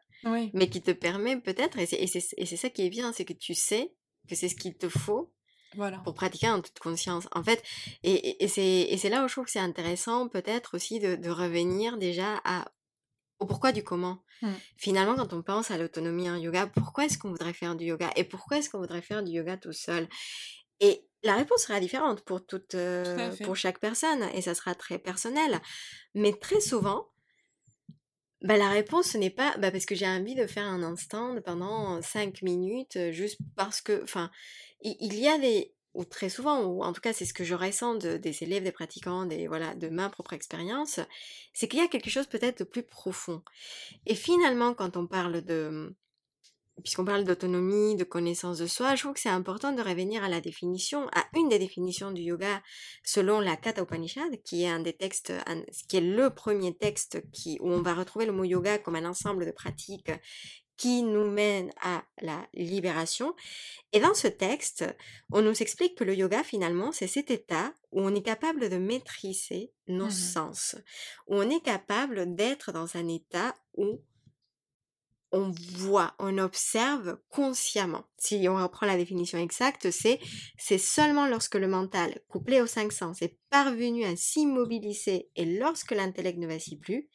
mais 0.53 0.69
qui 0.69 0.83
te 0.83 0.91
permet 0.93 1.41
peut-être, 1.41 1.79
et 1.79 1.87
c'est 1.87 2.57
ça 2.57 2.71
qui 2.71 2.83
est 2.83 2.91
bien, 2.91 3.13
c'est 3.13 3.25
que 3.25 3.33
tu 3.33 3.55
sais 3.55 3.93
que 4.29 4.35
c'est 4.35 4.49
ce 4.49 4.57
qu'il 4.57 4.75
te 4.75 4.89
faut 4.89 5.33
voilà. 5.75 5.99
pour 5.99 6.15
pratiquer 6.15 6.49
en 6.49 6.61
toute 6.61 6.79
conscience. 6.79 7.29
En 7.33 7.43
fait, 7.43 7.63
et, 8.03 8.45
et 8.45 8.49
c'est 8.49 9.09
là 9.09 9.25
où 9.25 9.29
je 9.29 9.35
trouve 9.35 9.45
que 9.45 9.51
c'est 9.51 9.59
intéressant 9.59 10.29
peut-être 10.29 10.75
aussi 10.75 10.99
de, 10.99 11.17
de, 11.17 11.31
revenir 11.31 11.97
déjà 11.99 12.41
à, 12.45 12.67
au 13.39 13.47
pourquoi 13.47 13.73
du 13.73 13.83
comment? 13.83 14.23
Mmh. 14.43 14.53
Finalement, 14.77 15.15
quand 15.15 15.33
on 15.33 15.43
pense 15.43 15.71
à 15.71 15.79
l'autonomie 15.79 16.31
en 16.31 16.37
yoga, 16.37 16.67
pourquoi 16.67 17.05
est-ce 17.05 17.19
qu'on 17.19 17.31
voudrait 17.31 17.53
faire 17.53 17.77
du 17.77 17.85
yoga 17.85 18.11
et 18.17 18.25
pourquoi 18.25 18.59
est-ce 18.59 18.71
qu'on 18.71 18.79
voudrait 18.79 19.03
faire 19.03 19.23
du 19.23 19.33
yoga 19.33 19.57
tout 19.57 19.73
seul? 19.73 20.09
Et 20.81 21.07
la 21.23 21.35
réponse 21.35 21.63
sera 21.63 21.81
différente 21.81 22.23
pour 22.23 22.47
toute, 22.47 22.75
euh, 22.75 23.35
pour 23.45 23.57
chaque 23.57 23.81
personne 23.81 24.23
et 24.35 24.43
ça 24.43 24.55
sera 24.55 24.75
très 24.75 24.99
personnel. 24.99 25.61
Mais 26.15 26.33
très 26.33 26.61
souvent, 26.61 27.09
bah, 28.43 28.57
la 28.57 28.69
réponse 28.69 29.09
ce 29.09 29.19
n'est 29.19 29.31
pas 29.31 29.57
bah, 29.59 29.71
parce 29.71 29.87
que 29.87 29.95
j'ai 29.95 30.07
envie 30.07 30.35
de 30.35 30.47
faire 30.47 30.67
un 30.67 30.83
instant 30.83 31.35
pendant 31.45 32.01
5 32.01 32.43
minutes 32.43 32.97
euh, 32.97 33.13
juste 33.13 33.39
parce 33.57 33.81
que, 33.81 34.03
enfin, 34.03 34.31
il, 34.83 35.15
y 35.15 35.27
a 35.27 35.39
des 35.39 35.75
ou 35.97 36.05
très 36.05 36.29
souvent, 36.29 36.65
ou 36.65 36.83
en 36.83 36.93
tout 36.93 37.01
cas 37.01 37.13
c'est 37.13 37.25
ce 37.25 37.35
que 37.35 37.45
je 37.45 37.55
ressens 37.55 37.97
des 37.97 38.43
élèves, 38.43 38.65
des 38.65 38.73
pratiquants, 38.73 39.27
des 39.27 39.49
voilà, 39.49 39.75
de 39.75 39.89
ma 39.89 40.09
propre 40.09 40.35
expérience, 40.35 41.01
c'est 41.53 41.69
qu'il 41.69 41.79
y 41.79 41.83
a 41.83 41.89
quelque 41.89 42.11
chose 42.11 42.27
peut-être 42.27 42.61
de 42.61 42.65
plus 42.65 42.83
profond. 42.83 43.43
Et 44.07 44.15
finalement, 44.15 44.75
quand 44.75 44.97
on 44.97 45.07
parle 45.07 45.43
de 45.43 45.95
puisqu'on 46.83 47.05
parle 47.05 47.25
d'autonomie, 47.25 47.97
de 47.97 48.05
connaissance 48.05 48.59
de 48.59 48.67
soi, 48.67 48.95
je 48.95 49.03
trouve 49.03 49.15
que 49.15 49.21
c'est 49.21 49.29
important 49.29 49.73
de 49.73 49.81
revenir 49.81 50.23
à 50.23 50.29
la 50.29 50.41
définition, 50.41 51.09
à 51.15 51.25
une 51.35 51.49
des 51.49 51.59
définitions 51.59 52.11
du 52.11 52.23
yoga 52.23 52.63
selon 53.03 53.41
la 53.41 53.57
Katha 53.57 53.83
Upanishad, 53.83 54.43
qui 54.45 54.65
est 54.65 54.69
un 54.69 54.81
des 54.81 54.93
textes, 54.93 55.33
qui 55.89 55.97
est 55.97 56.01
le 56.03 56.31
premier 56.31 56.77
texte 56.77 57.23
qui, 57.33 57.59
où 57.61 57.71
on 57.71 57.81
va 57.81 57.95
retrouver 57.95 58.27
le 58.27 58.33
mot 58.33 58.45
yoga 58.45 58.79
comme 58.79 58.97
un 58.97 59.07
ensemble 59.07 59.47
de 59.47 59.53
pratiques 59.53 60.13
qui 60.77 61.03
nous 61.03 61.29
mène 61.31 61.73
à 61.81 62.05
la 62.21 62.47
libération. 62.55 63.35
Et 63.93 64.01
dans 64.01 64.15
ce 64.15 64.29
texte, 64.29 64.85
on 65.33 65.43
nous 65.43 65.63
explique 65.63 65.97
que 65.97 66.05
le 66.05 66.15
yoga, 66.15 66.43
finalement, 66.43 66.93
c'est 66.93 67.07
cet 67.07 67.31
état 67.31 67.73
où 67.93 68.01
on 68.01 68.15
est 68.15 68.23
capable 68.23 68.69
de 68.69 68.77
maîtriser 68.77 69.73
nos 69.89 70.07
mmh 70.07 70.11
sens, 70.11 70.77
où 71.29 71.37
on 71.37 71.49
est 71.49 71.63
capable 71.63 72.35
d'être 72.35 72.73
dans 72.73 72.97
un 72.97 73.09
état 73.09 73.55
où 73.77 74.01
on 75.33 75.51
voit, 75.51 76.15
on 76.19 76.39
observe 76.39 77.19
consciemment. 77.31 78.05
Si 78.17 78.47
on 78.49 78.57
reprend 78.57 78.87
la 78.87 78.97
définition 78.97 79.39
exacte, 79.39 79.91
c'est 79.91 80.21
c'est 80.57 80.79
seulement 80.79 81.27
lorsque 81.27 81.57
le 81.57 81.69
mental, 81.69 82.21
couplé 82.29 82.61
aux 82.61 82.67
cinq 82.67 82.93
sens, 82.93 83.23
est 83.23 83.37
parvenu 83.51 84.05
à 84.05 84.17
s'immobiliser 84.17 85.29
et 85.37 85.45
lorsque 85.45 85.93
l'intellect 85.93 86.39
ne 86.39 86.47
vacille 86.47 86.79
plus, 86.79 87.09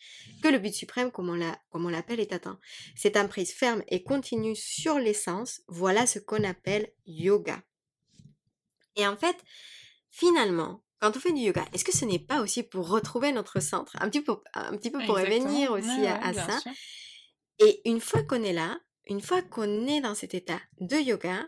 que 0.43 0.49
le 0.49 0.59
but 0.59 0.73
suprême, 0.73 1.11
comme 1.11 1.29
on 1.29 1.89
l'appelle, 1.89 2.19
est 2.19 2.33
atteint. 2.33 2.59
Cette 2.95 3.17
emprise 3.17 3.51
ferme 3.51 3.83
et 3.87 4.03
continue 4.03 4.55
sur 4.55 4.99
l'essence, 4.99 5.61
voilà 5.67 6.05
ce 6.05 6.19
qu'on 6.19 6.43
appelle 6.43 6.91
yoga. 7.05 7.61
Et 8.95 9.07
en 9.07 9.15
fait, 9.15 9.37
finalement, 10.09 10.83
quand 10.99 11.17
on 11.17 11.19
fait 11.19 11.33
du 11.33 11.41
yoga, 11.41 11.65
est-ce 11.73 11.83
que 11.83 11.95
ce 11.95 12.05
n'est 12.05 12.19
pas 12.19 12.41
aussi 12.41 12.61
pour 12.61 12.87
retrouver 12.87 13.31
notre 13.31 13.59
centre? 13.59 13.95
Un 13.99 14.09
petit 14.09 14.21
peu, 14.21 14.35
un 14.53 14.77
petit 14.77 14.91
peu 14.91 14.99
pour 15.05 15.17
revenir 15.17 15.71
aussi 15.71 16.05
à, 16.05 16.33
ça. 16.33 16.59
Et 17.59 17.81
une 17.89 17.99
fois 17.99 18.23
qu'on 18.23 18.43
est 18.43 18.53
là, 18.53 18.79
une 19.07 19.21
fois 19.21 19.41
qu'on 19.41 19.87
est 19.87 20.01
dans 20.01 20.15
cet 20.15 20.33
état 20.33 20.59
de 20.79 20.95
yoga, 20.95 21.47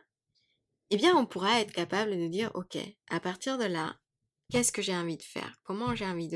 eh 0.90 0.98
bien, 0.98 1.16
on 1.16 1.26
pourra 1.26 1.62
être 1.62 1.72
capable 1.72 2.12
de 2.12 2.28
dire, 2.28 2.52
OK, 2.54 2.78
à 3.10 3.20
partir 3.20 3.58
de 3.58 3.66
là, 3.66 3.96
qu'est-ce 4.52 4.72
que 4.72 4.84
j'ai 4.84 4.96
envie 4.96 5.18
de 5.18 5.24
faire? 5.24 5.56
Comment 5.64 5.96
j'ai 5.96 6.06
envie 6.06 6.30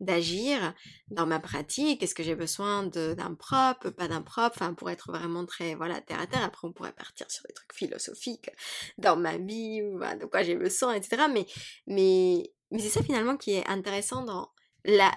d'agir 0.00 0.74
dans 1.08 1.26
ma 1.26 1.40
pratique? 1.40 2.02
Est-ce 2.02 2.14
que 2.14 2.22
j'ai 2.22 2.34
besoin 2.34 2.82
d'un 2.84 3.34
propre, 3.34 3.90
pas 3.90 4.08
d'un 4.08 4.20
propre 4.20 4.56
Enfin, 4.56 4.74
pour 4.74 4.90
être 4.90 5.10
vraiment 5.10 5.46
très, 5.46 5.74
voilà, 5.74 6.00
terre 6.02 6.20
à 6.20 6.26
terre. 6.26 6.42
Après, 6.42 6.68
on 6.68 6.72
pourrait 6.72 6.92
partir 6.92 7.30
sur 7.30 7.42
des 7.48 7.54
trucs 7.54 7.72
philosophiques 7.72 8.50
dans 8.98 9.16
ma 9.16 9.38
vie, 9.38 9.80
de 9.80 10.26
quoi 10.26 10.42
j'ai 10.42 10.56
besoin, 10.56 10.94
etc. 10.94 11.22
Mais, 11.32 11.46
mais 11.86 12.52
c'est 12.78 12.90
ça 12.90 13.02
finalement 13.02 13.36
qui 13.36 13.52
est 13.52 13.66
intéressant 13.66 14.24
dans 14.24 14.50
la 14.84 15.10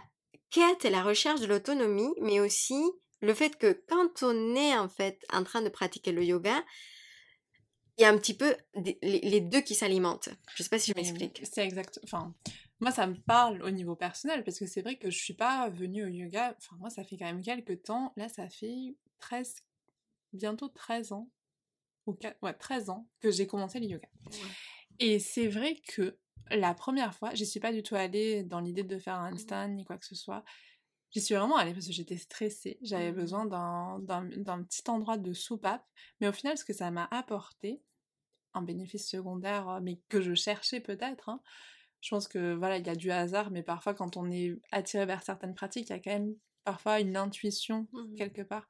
quête 0.50 0.86
et 0.86 0.90
la 0.90 1.04
recherche 1.04 1.42
de 1.42 1.48
l'autonomie, 1.48 2.14
mais 2.22 2.40
aussi 2.40 2.82
le 3.22 3.34
fait 3.34 3.58
que 3.58 3.84
quand 3.88 4.24
on 4.24 4.56
est 4.56 4.78
en 4.78 4.90
fait 4.90 5.24
en 5.34 5.44
train 5.44 5.62
de 5.62 5.70
pratiquer 5.70 6.12
le 6.12 6.24
yoga, 6.24 6.64
il 7.98 8.04
y 8.04 8.06
a 8.06 8.10
un 8.10 8.18
petit 8.18 8.36
peu 8.36 8.56
les 9.02 9.42
deux 9.42 9.62
qui 9.62 9.74
s'alimentent. 9.74 10.30
Je 10.56 10.62
sais 10.62 10.70
pas 10.70 10.78
si 10.78 10.92
je 10.92 10.96
m'explique. 10.96 11.42
C'est 11.44 11.66
exact. 11.66 12.00
Enfin, 12.04 12.36
moi, 12.80 12.92
ça 12.92 13.08
me 13.08 13.16
parle 13.16 13.64
au 13.64 13.72
niveau 13.72 13.96
personnel 13.96 14.44
parce 14.44 14.60
que 14.60 14.68
c'est 14.68 14.82
vrai 14.82 14.98
que 14.98 15.10
je 15.10 15.18
suis 15.18 15.34
pas 15.34 15.68
venue 15.70 16.06
au 16.06 16.08
yoga. 16.08 16.56
Enfin, 16.58 16.76
moi, 16.80 16.92
ça 16.92 17.04
fait 17.04 17.18
quand 17.18 17.26
même 17.26 17.42
quelques 17.42 17.82
temps. 17.84 18.14
Là, 18.16 18.30
ça 18.30 18.50
fait 18.50 18.96
13, 19.20 19.64
bientôt 20.34 20.70
13 20.70 21.12
ans. 21.12 21.30
Ou 22.06 22.14
4, 22.14 22.38
ouais, 22.44 22.54
13 22.54 22.90
ans 22.90 23.08
que 23.20 23.32
j'ai 23.32 23.48
commencé 23.48 23.80
le 23.80 23.88
yoga. 23.88 24.08
Et 25.00 25.20
c'est 25.20 25.48
vrai 25.48 25.76
que 25.88 26.18
la 26.52 26.74
première 26.74 27.14
fois, 27.14 27.34
je 27.34 27.44
suis 27.44 27.60
pas 27.60 27.74
du 27.74 27.84
tout 27.84 27.96
allée 27.96 28.44
dans 28.44 28.60
l'idée 28.60 28.84
de 28.84 28.98
faire 29.00 29.16
un 29.16 29.34
handstand 29.34 29.70
ni 29.70 29.84
quoi 29.84 29.98
que 29.98 30.06
ce 30.06 30.16
soit. 30.16 30.46
J'y 31.12 31.22
suis 31.22 31.36
vraiment 31.36 31.58
allée 31.58 31.74
parce 31.74 31.88
que 31.88 31.94
j'étais 31.94 32.18
stressée. 32.18 32.78
J'avais 32.82 33.12
Mmh. 33.12 33.14
besoin 33.14 33.46
d'un 33.46 34.00
petit 34.64 34.90
endroit 34.90 35.18
de 35.18 35.34
soupape. 35.34 35.86
Mais 36.20 36.28
au 36.28 36.32
final, 36.34 36.58
ce 36.58 36.66
que 36.66 36.74
ça 36.74 36.92
m'a 36.92 37.08
apporté, 37.12 37.82
un 38.54 38.62
bénéfice 38.64 39.10
secondaire, 39.10 39.70
euh, 39.70 39.80
mais 39.82 40.02
que 40.10 40.22
je 40.22 40.34
cherchais 40.36 40.80
peut-être, 40.82 41.30
hein, 41.30 41.42
je 42.02 42.10
pense 42.10 42.28
que 42.28 42.56
voilà, 42.56 42.78
il 42.78 42.88
y 42.88 42.90
a 42.90 42.96
du 42.96 43.12
hasard, 43.12 43.52
mais 43.52 43.64
parfois 43.64 43.94
quand 43.96 44.18
on 44.18 44.32
est 44.32 44.56
attiré 44.72 45.06
vers 45.06 45.24
certaines 45.24 45.56
pratiques, 45.56 45.90
il 45.90 45.94
y 45.94 45.96
a 45.96 46.00
quand 46.00 46.12
même 46.12 46.36
parfois 46.66 47.00
une 47.02 47.18
intuition 47.18 47.88
Mmh. 47.92 48.18
quelque 48.18 48.42
part. 48.44 48.68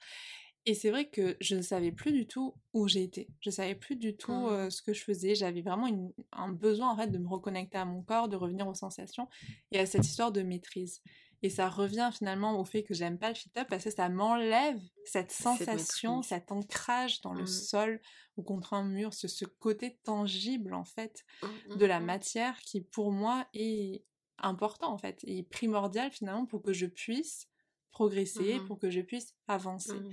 Et 0.65 0.73
c'est 0.73 0.89
vrai 0.91 1.09
que 1.09 1.37
je 1.39 1.55
ne 1.55 1.61
savais 1.61 1.91
plus 1.93 2.11
du 2.11 2.27
tout 2.27 2.55
où 2.73 2.87
j'étais. 2.87 3.29
Je 3.39 3.49
savais 3.49 3.75
plus 3.75 3.95
du 3.95 4.17
tout 4.17 4.33
Mmh. 4.33 4.49
euh, 4.49 4.69
ce 4.69 4.81
que 4.81 4.93
je 4.93 5.03
faisais. 5.03 5.33
J'avais 5.35 5.61
vraiment 5.61 5.87
une- 5.87 6.11
un 6.33 6.51
besoin 6.51 6.89
en 6.91 6.97
fait 6.97 7.07
de 7.07 7.17
me 7.17 7.27
reconnecter 7.27 7.77
à 7.77 7.85
mon 7.85 8.03
corps, 8.03 8.27
de 8.27 8.35
revenir 8.35 8.67
aux 8.67 8.73
sensations 8.73 9.29
et 9.71 9.79
à 9.79 9.85
cette 9.85 10.07
histoire 10.07 10.31
de 10.33 10.41
maîtrise. 10.43 11.01
Et 11.43 11.49
ça 11.49 11.69
revient 11.69 12.09
finalement 12.13 12.59
au 12.59 12.65
fait 12.65 12.83
que 12.83 12.93
j'aime 12.93 13.19
pas 13.19 13.29
le 13.29 13.35
fit-up 13.35 13.67
parce 13.69 13.83
que 13.83 13.91
ça 13.91 14.09
m'enlève 14.09 14.79
cette 15.03 15.31
sensation, 15.31 16.21
cet 16.23 16.51
ancrage 16.51 17.21
dans 17.21 17.33
le 17.33 17.43
Mmh. 17.43 17.45
sol 17.45 18.01
ou 18.37 18.43
contre 18.43 18.73
un 18.73 18.83
mur, 18.83 19.13
ce, 19.13 19.27
ce 19.27 19.45
côté 19.45 19.99
tangible 20.03 20.73
en 20.73 20.83
fait 20.85 21.25
Mmh, 21.41 21.49
de 21.75 21.85
mmh, 21.85 21.87
la 21.87 21.99
matière 21.99 22.59
qui 22.61 22.81
pour 22.81 23.11
moi 23.11 23.47
est 23.53 24.05
important 24.39 24.91
en 24.93 24.97
fait 24.97 25.23
et 25.25 25.43
primordial 25.43 26.11
finalement 26.11 26.45
pour 26.45 26.61
que 26.63 26.73
je 26.73 26.85
puisse 26.85 27.47
progresser, 27.91 28.59
pour 28.59 28.79
que 28.79 28.89
je 28.91 29.01
puisse 29.01 29.35
avancer. 29.47 30.05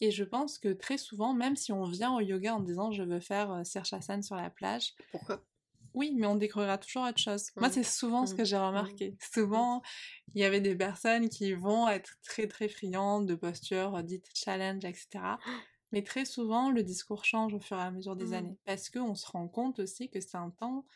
Et 0.00 0.10
je 0.10 0.24
pense 0.24 0.58
que 0.58 0.72
très 0.72 0.98
souvent, 0.98 1.34
même 1.34 1.56
si 1.56 1.72
on 1.72 1.84
vient 1.84 2.14
au 2.16 2.20
yoga 2.20 2.54
en 2.56 2.60
disant 2.60 2.90
je 2.92 3.02
veux 3.02 3.20
faire 3.20 3.52
euh, 3.52 3.64
sur 3.64 4.36
la 4.36 4.50
plage, 4.50 4.94
Pourquoi? 5.10 5.44
Oui, 5.94 6.14
mais 6.16 6.26
on 6.26 6.36
découvrira 6.36 6.78
toujours 6.78 7.04
autre 7.04 7.18
chose. 7.18 7.50
Moi, 7.60 7.68
Mhm. 7.68 7.70
c'est 7.70 7.82
souvent 7.84 8.26
ce 8.26 8.34
Mhm. 8.34 8.34
que 8.34 8.44
j'ai 8.44 8.56
remarqué. 8.56 9.16
Souvent, 9.34 9.82
il 10.34 10.40
y 10.40 10.44
avait 10.44 10.60
des 10.60 10.76
personnes 10.76 11.28
qui 11.28 11.52
vont 11.54 11.88
être 11.88 12.14
très 12.24 12.46
très 12.48 12.68
friandes 12.68 13.26
de 13.26 13.34
postures 13.34 14.02
dites 14.02 14.26
challenge, 14.34 14.84
etc. 14.84 15.38
Mais 15.92 16.02
très 16.04 16.24
souvent, 16.24 16.70
le 16.70 16.82
discours 16.84 17.24
change 17.24 17.54
au 17.54 17.60
fur 17.60 17.76
et 17.78 17.82
à 17.82 17.90
mesure 17.90 18.16
des 18.16 18.32
années. 18.32 18.58
Parce 18.64 18.90
qu'on 18.90 19.14
se 19.16 19.26
rend 19.30 19.48
compte 19.48 19.80
aussi 19.80 20.08
que 20.10 20.20
c'est 20.20 20.36
un 20.36 20.50
temps 20.50 20.86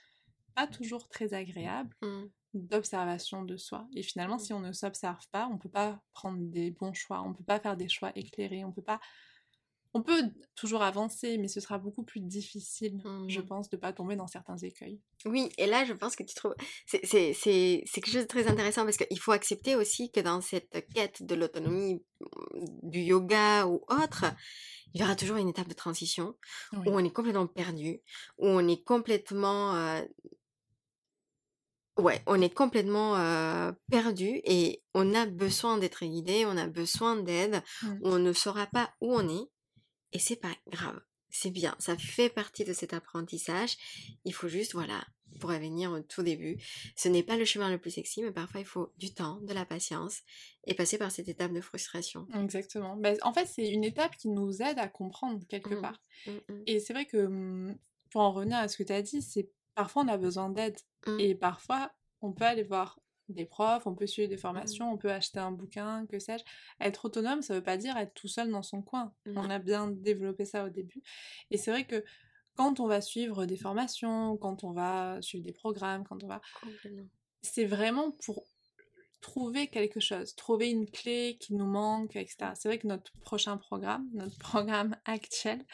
pas 0.54 0.66
toujours 0.68 1.08
très 1.08 1.34
agréable 1.34 1.96
Mmh. 2.02 2.28
d'observation 2.54 3.44
de 3.44 3.56
soi. 3.56 3.88
Et 3.94 4.02
finalement, 4.02 4.38
si 4.38 4.52
on 4.54 4.60
ne 4.60 4.72
s'observe 4.72 5.28
pas, 5.32 5.48
on 5.52 5.58
peut 5.58 5.70
pas 5.70 6.02
prendre 6.12 6.38
des 6.40 6.70
bons 6.70 6.94
choix, 6.94 7.22
on 7.22 7.34
peut 7.34 7.44
pas 7.44 7.60
faire 7.60 7.76
des 7.76 7.88
choix 7.88 8.12
éclairés, 8.16 8.64
on 8.64 8.72
peut 8.72 8.82
pas... 8.82 9.00
On 9.96 10.02
peut 10.02 10.22
toujours 10.56 10.82
avancer, 10.82 11.38
mais 11.38 11.46
ce 11.46 11.60
sera 11.60 11.78
beaucoup 11.78 12.02
plus 12.02 12.20
difficile, 12.20 13.00
je 13.28 13.40
Mhm. 13.40 13.46
pense, 13.46 13.68
de 13.70 13.76
pas 13.76 13.92
tomber 13.92 14.16
dans 14.16 14.26
certains 14.26 14.56
écueils. 14.56 15.00
Oui, 15.24 15.50
et 15.56 15.66
là, 15.66 15.84
je 15.84 15.92
pense 15.92 16.16
que 16.16 16.24
tu 16.24 16.34
trouves... 16.34 16.54
C'est 16.86 16.98
quelque 17.06 18.10
chose 18.10 18.22
de 18.22 18.26
très 18.28 18.48
intéressant 18.48 18.84
parce 18.84 18.96
qu'il 18.96 19.18
faut 19.20 19.30
accepter 19.32 19.76
aussi 19.76 20.10
que 20.10 20.18
dans 20.20 20.40
cette 20.40 20.84
quête 20.92 21.22
de 21.22 21.34
l'autonomie 21.36 22.02
mm, 22.20 22.90
du 22.90 23.00
yoga 23.00 23.66
ou 23.68 23.84
autre, 23.88 24.24
il 24.94 25.00
y 25.00 25.04
aura 25.04 25.14
toujours 25.16 25.36
une 25.36 25.48
étape 25.48 25.68
de 25.68 25.74
transition 25.74 26.34
Oui. 26.72 26.88
où 26.88 26.90
on 26.90 26.98
est 27.04 27.12
complètement 27.12 27.46
perdu, 27.46 28.00
où 28.38 28.48
on 28.48 28.66
est 28.66 28.82
complètement... 28.82 29.74
euh, 29.76 30.02
Ouais, 31.96 32.20
on 32.26 32.40
est 32.40 32.52
complètement 32.52 33.14
euh, 33.16 33.70
perdu 33.88 34.40
et 34.42 34.82
on 34.94 35.14
a 35.14 35.26
besoin 35.26 35.78
d'être 35.78 36.04
guidé, 36.04 36.44
on 36.44 36.56
a 36.56 36.66
besoin 36.66 37.14
d'aide, 37.14 37.62
Mm. 37.84 37.98
on 38.02 38.18
ne 38.18 38.32
saura 38.32 38.66
pas 38.66 38.92
où 39.00 39.14
on 39.14 39.28
est 39.28 39.48
et 40.14 40.18
c'est 40.18 40.36
pas 40.36 40.54
grave, 40.68 40.98
c'est 41.28 41.50
bien, 41.50 41.74
ça 41.78 41.96
fait 41.98 42.30
partie 42.30 42.64
de 42.64 42.72
cet 42.72 42.94
apprentissage. 42.94 43.76
Il 44.24 44.32
faut 44.32 44.48
juste, 44.48 44.72
voilà, 44.72 45.04
pour 45.40 45.50
revenir 45.50 45.90
au 45.90 46.00
tout 46.00 46.22
début, 46.22 46.56
ce 46.96 47.08
n'est 47.08 47.24
pas 47.24 47.36
le 47.36 47.44
chemin 47.44 47.68
le 47.70 47.78
plus 47.78 47.90
sexy, 47.90 48.22
mais 48.22 48.30
parfois 48.30 48.60
il 48.60 48.66
faut 48.66 48.92
du 48.98 49.12
temps, 49.12 49.40
de 49.42 49.52
la 49.52 49.66
patience 49.66 50.20
et 50.64 50.74
passer 50.74 50.96
par 50.96 51.10
cette 51.10 51.28
étape 51.28 51.52
de 51.52 51.60
frustration. 51.60 52.26
Exactement. 52.34 52.96
Ben, 52.96 53.16
en 53.22 53.32
fait, 53.34 53.46
c'est 53.46 53.68
une 53.68 53.82
étape 53.84 54.16
qui 54.16 54.28
nous 54.28 54.62
aide 54.62 54.78
à 54.78 54.86
comprendre 54.88 55.44
quelque 55.48 55.74
Mhm. 55.74 55.80
part. 55.82 56.00
Mm, 56.26 56.30
mm, 56.52 56.62
Et 56.68 56.78
c'est 56.78 56.92
vrai 56.92 57.06
que, 57.06 57.74
pour 58.10 58.20
en 58.20 58.32
revenir 58.32 58.58
à 58.58 58.68
ce 58.68 58.76
que 58.76 58.84
tu 58.84 58.92
as 58.92 59.02
dit, 59.02 59.20
c'est 59.20 59.50
parfois 59.74 60.04
on 60.04 60.08
a 60.08 60.16
besoin 60.16 60.48
d'aide. 60.50 60.78
Et 61.18 61.34
parfois, 61.34 61.92
on 62.20 62.32
peut 62.32 62.44
aller 62.44 62.62
voir 62.62 62.98
des 63.28 63.44
profs, 63.46 63.86
on 63.86 63.94
peut 63.94 64.06
suivre 64.06 64.28
des 64.28 64.36
formations, 64.36 64.92
on 64.92 64.96
peut 64.98 65.10
acheter 65.12 65.38
un 65.38 65.52
bouquin, 65.52 66.06
que 66.06 66.18
sais-je. 66.18 66.44
Être 66.80 67.06
autonome, 67.06 67.42
ça 67.42 67.54
veut 67.54 67.62
pas 67.62 67.76
dire 67.76 67.96
être 67.96 68.14
tout 68.14 68.28
seul 68.28 68.50
dans 68.50 68.62
son 68.62 68.82
coin. 68.82 69.12
On 69.26 69.32
Non. 69.32 69.50
a 69.50 69.58
bien 69.58 69.88
développé 69.88 70.44
ça 70.44 70.64
au 70.64 70.68
début. 70.68 71.02
Et 71.50 71.56
c'est 71.58 71.70
vrai 71.70 71.86
que 71.86 72.04
quand 72.54 72.80
on 72.80 72.86
va 72.86 73.00
suivre 73.00 73.46
des 73.46 73.56
formations, 73.56 74.36
quand 74.36 74.62
on 74.64 74.72
va 74.72 75.20
suivre 75.22 75.44
des 75.44 75.52
programmes, 75.52 76.04
quand 76.04 76.22
on 76.22 76.28
va... 76.28 76.40
C'est 77.42 77.64
vraiment 77.64 78.12
pour 78.24 78.44
trouver 79.20 79.68
quelque 79.68 80.00
chose, 80.00 80.34
trouver 80.34 80.68
une 80.68 80.88
clé 80.88 81.38
qui 81.40 81.54
nous 81.54 81.64
manque, 81.66 82.14
etc. 82.14 82.50
C'est 82.54 82.68
vrai 82.68 82.78
que 82.78 82.86
notre 82.86 83.10
prochain 83.20 83.56
programme, 83.56 84.06
notre 84.12 84.36
programme 84.38 84.96
actuel, 85.06 85.64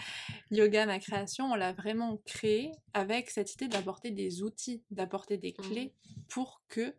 Yoga 0.53 0.87
Ma 0.87 1.01
Création, 1.01 1.47
on 1.51 1.57
l'a 1.57 1.73
vraiment 1.73 2.17
créé 2.25 2.71
avec 2.95 3.29
cette 3.29 3.53
idée 3.55 3.67
d'apporter 3.67 4.13
des 4.13 4.43
outils, 4.45 4.85
d'apporter 4.93 5.37
des 5.37 5.53
clés 5.53 5.93
pour 6.29 6.63
que 6.69 6.95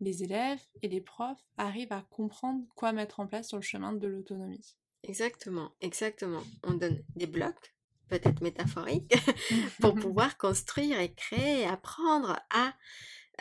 les 0.00 0.22
élèves 0.22 0.62
et 0.82 0.88
les 0.88 1.00
profs 1.00 1.44
arrivent 1.56 1.92
à 1.92 2.02
comprendre 2.10 2.64
quoi 2.74 2.92
mettre 2.92 3.20
en 3.20 3.26
place 3.26 3.48
sur 3.48 3.56
le 3.58 3.62
chemin 3.62 3.92
de 3.92 4.06
l'autonomie. 4.06 4.76
Exactement, 5.02 5.72
exactement. 5.80 6.42
On 6.64 6.74
donne 6.74 7.02
des 7.16 7.26
blocs, 7.26 7.74
peut-être 8.08 8.42
métaphoriques, 8.42 9.12
pour 9.80 9.94
pouvoir 9.94 10.36
construire 10.36 10.98
et 11.00 11.12
créer 11.14 11.60
et 11.62 11.66
apprendre 11.66 12.38
à 12.50 12.74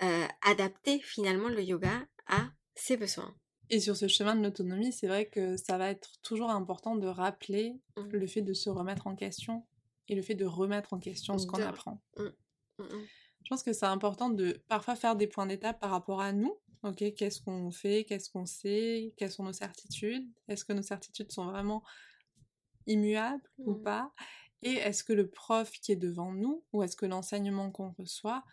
euh, 0.03 0.25
adapter 0.41 0.99
finalement 0.99 1.49
le 1.49 1.61
yoga 1.63 2.05
à 2.27 2.49
ses 2.75 2.95
besoins. 2.97 3.35
Et 3.71 3.79
sur 3.79 3.95
ce 3.95 4.07
chemin 4.07 4.35
de 4.35 4.41
l'autonomie, 4.43 4.91
c'est 4.93 5.07
vrai 5.07 5.27
que 5.27 5.55
ça 5.57 5.77
va 5.77 5.89
être 5.89 6.19
toujours 6.21 6.49
important 6.49 6.95
de 6.95 7.07
rappeler 7.07 7.79
Mhm. 7.97 8.09
le 8.11 8.27
fait 8.27 8.41
de 8.41 8.53
se 8.53 8.69
remettre 8.69 9.07
en 9.07 9.15
question 9.15 9.65
et 10.07 10.15
le 10.15 10.21
fait 10.21 10.35
de 10.35 10.45
remettre 10.45 10.93
en 10.93 10.99
question 10.99 11.37
ce 11.37 11.45
qu'on 11.45 11.61
apprend. 11.61 12.01
Mm, 12.17 12.83
mm. 12.83 13.07
Je 13.49 13.55
pense 13.55 13.63
que 13.63 13.73
c'est 13.73 13.87
important 13.87 14.29
de 14.29 14.61
parfois 14.67 14.95
faire 14.95 15.15
des 15.15 15.25
points 15.25 15.47
d'étape 15.47 15.79
par 15.79 15.89
rapport 15.89 16.21
à 16.21 16.33
nous. 16.33 16.55
Ok, 16.83 17.03
qu'est-ce 17.15 17.41
qu'on 17.41 17.71
fait, 17.71 18.03
qu'est-ce 18.03 18.29
qu'on 18.29 18.45
sait, 18.45 19.11
quelles 19.17 19.31
sont 19.31 19.43
nos 19.43 19.53
certitudes, 19.53 20.29
est-ce 20.47 20.63
que 20.63 20.71
nos 20.71 20.83
certitudes 20.83 21.31
sont 21.31 21.45
vraiment 21.47 21.83
immuables 22.85 23.41
ou 23.65 23.73
Mhm. 23.73 23.83
pas, 23.83 24.13
et 24.61 24.73
est-ce 24.73 25.03
que 25.03 25.13
le 25.13 25.31
prof 25.31 25.71
qui 25.71 25.91
est 25.91 25.95
devant 25.95 26.31
nous, 26.31 26.63
ou 26.73 26.83
est-ce 26.83 26.95
que 26.95 27.07
l'enseignement 27.07 27.71
qu'on 27.71 27.89
reçoit, 27.97 28.43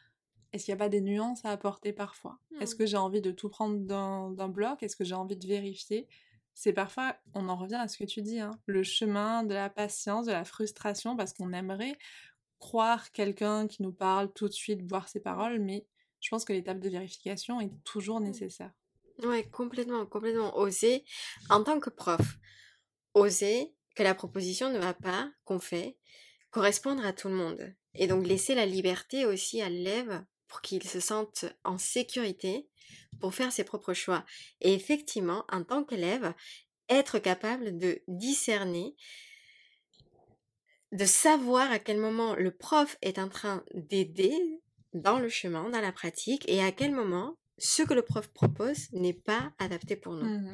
est-ce 0.52 0.64
qu'il 0.64 0.72
n'y 0.74 0.78
a 0.80 0.84
pas 0.84 0.88
des 0.88 1.02
nuances 1.02 1.44
à 1.44 1.50
apporter 1.50 1.92
parfois? 1.92 2.38
Est-ce 2.60 2.74
Mhm. 2.74 2.76
que 2.76 2.86
j'ai 2.86 2.96
envie 2.96 3.20
de 3.20 3.32
tout 3.32 3.50
prendre 3.50 3.78
d'un 3.78 4.30
d'un 4.30 4.48
bloc? 4.48 4.82
Est-ce 4.82 4.96
que 4.96 5.04
j'ai 5.04 5.14
envie 5.14 5.36
de 5.36 5.46
vérifier? 5.46 6.08
C'est 6.54 6.72
parfois, 6.72 7.16
on 7.34 7.48
en 7.50 7.56
revient 7.56 7.74
à 7.76 7.88
ce 7.88 7.98
que 7.98 8.04
tu 8.04 8.22
dis, 8.22 8.40
hein, 8.40 8.60
le 8.66 8.82
chemin 8.82 9.44
de 9.44 9.54
la 9.54 9.68
patience, 9.70 10.26
de 10.26 10.32
la 10.32 10.44
frustration, 10.44 11.16
parce 11.16 11.34
qu'on 11.34 11.52
aimerait 11.52 11.98
croire 12.58 13.12
quelqu'un 13.12 13.66
qui 13.66 13.82
nous 13.82 13.92
parle 13.92 14.32
tout 14.32 14.48
de 14.48 14.52
suite, 14.52 14.82
voir 14.88 15.08
ses 15.08 15.20
paroles, 15.20 15.58
mais 15.60 15.86
je 16.20 16.28
pense 16.30 16.44
que 16.44 16.52
l'étape 16.52 16.80
de 16.80 16.88
vérification 16.88 17.60
est 17.60 17.72
toujours 17.84 18.20
nécessaire. 18.20 18.72
Ouais, 19.22 19.44
complètement, 19.44 20.04
complètement. 20.06 20.56
Oser, 20.58 21.04
en 21.48 21.62
tant 21.62 21.80
que 21.80 21.90
prof, 21.90 22.38
oser 23.14 23.74
que 23.94 24.02
la 24.02 24.14
proposition 24.14 24.70
ne 24.70 24.78
va 24.78 24.94
pas, 24.94 25.30
qu'on 25.44 25.58
fait, 25.58 25.96
correspondre 26.50 27.04
à 27.04 27.12
tout 27.12 27.28
le 27.28 27.34
monde. 27.34 27.74
Et 27.94 28.06
donc 28.06 28.26
laisser 28.26 28.54
la 28.54 28.66
liberté 28.66 29.24
aussi 29.24 29.62
à 29.62 29.68
l'élève 29.68 30.24
pour 30.48 30.60
qu'il 30.60 30.82
se 30.82 31.00
sente 31.00 31.46
en 31.64 31.78
sécurité 31.78 32.68
pour 33.20 33.34
faire 33.34 33.52
ses 33.52 33.64
propres 33.64 33.94
choix. 33.94 34.24
Et 34.60 34.74
effectivement, 34.74 35.44
en 35.50 35.64
tant 35.64 35.84
qu'élève, 35.84 36.34
être 36.88 37.18
capable 37.18 37.78
de 37.78 38.02
discerner, 38.06 38.94
de 40.96 41.04
savoir 41.04 41.70
à 41.70 41.78
quel 41.78 41.98
moment 41.98 42.34
le 42.34 42.50
prof 42.50 42.96
est 43.02 43.18
en 43.18 43.28
train 43.28 43.62
d'aider 43.74 44.34
dans 44.94 45.18
le 45.18 45.28
chemin, 45.28 45.68
dans 45.68 45.80
la 45.80 45.92
pratique, 45.92 46.48
et 46.48 46.62
à 46.62 46.72
quel 46.72 46.92
moment 46.92 47.36
ce 47.58 47.82
que 47.82 47.94
le 47.94 48.02
prof 48.02 48.28
propose 48.28 48.90
n'est 48.92 49.12
pas 49.12 49.52
adapté 49.58 49.96
pour 49.96 50.14
nous. 50.14 50.24
Mhm. 50.24 50.52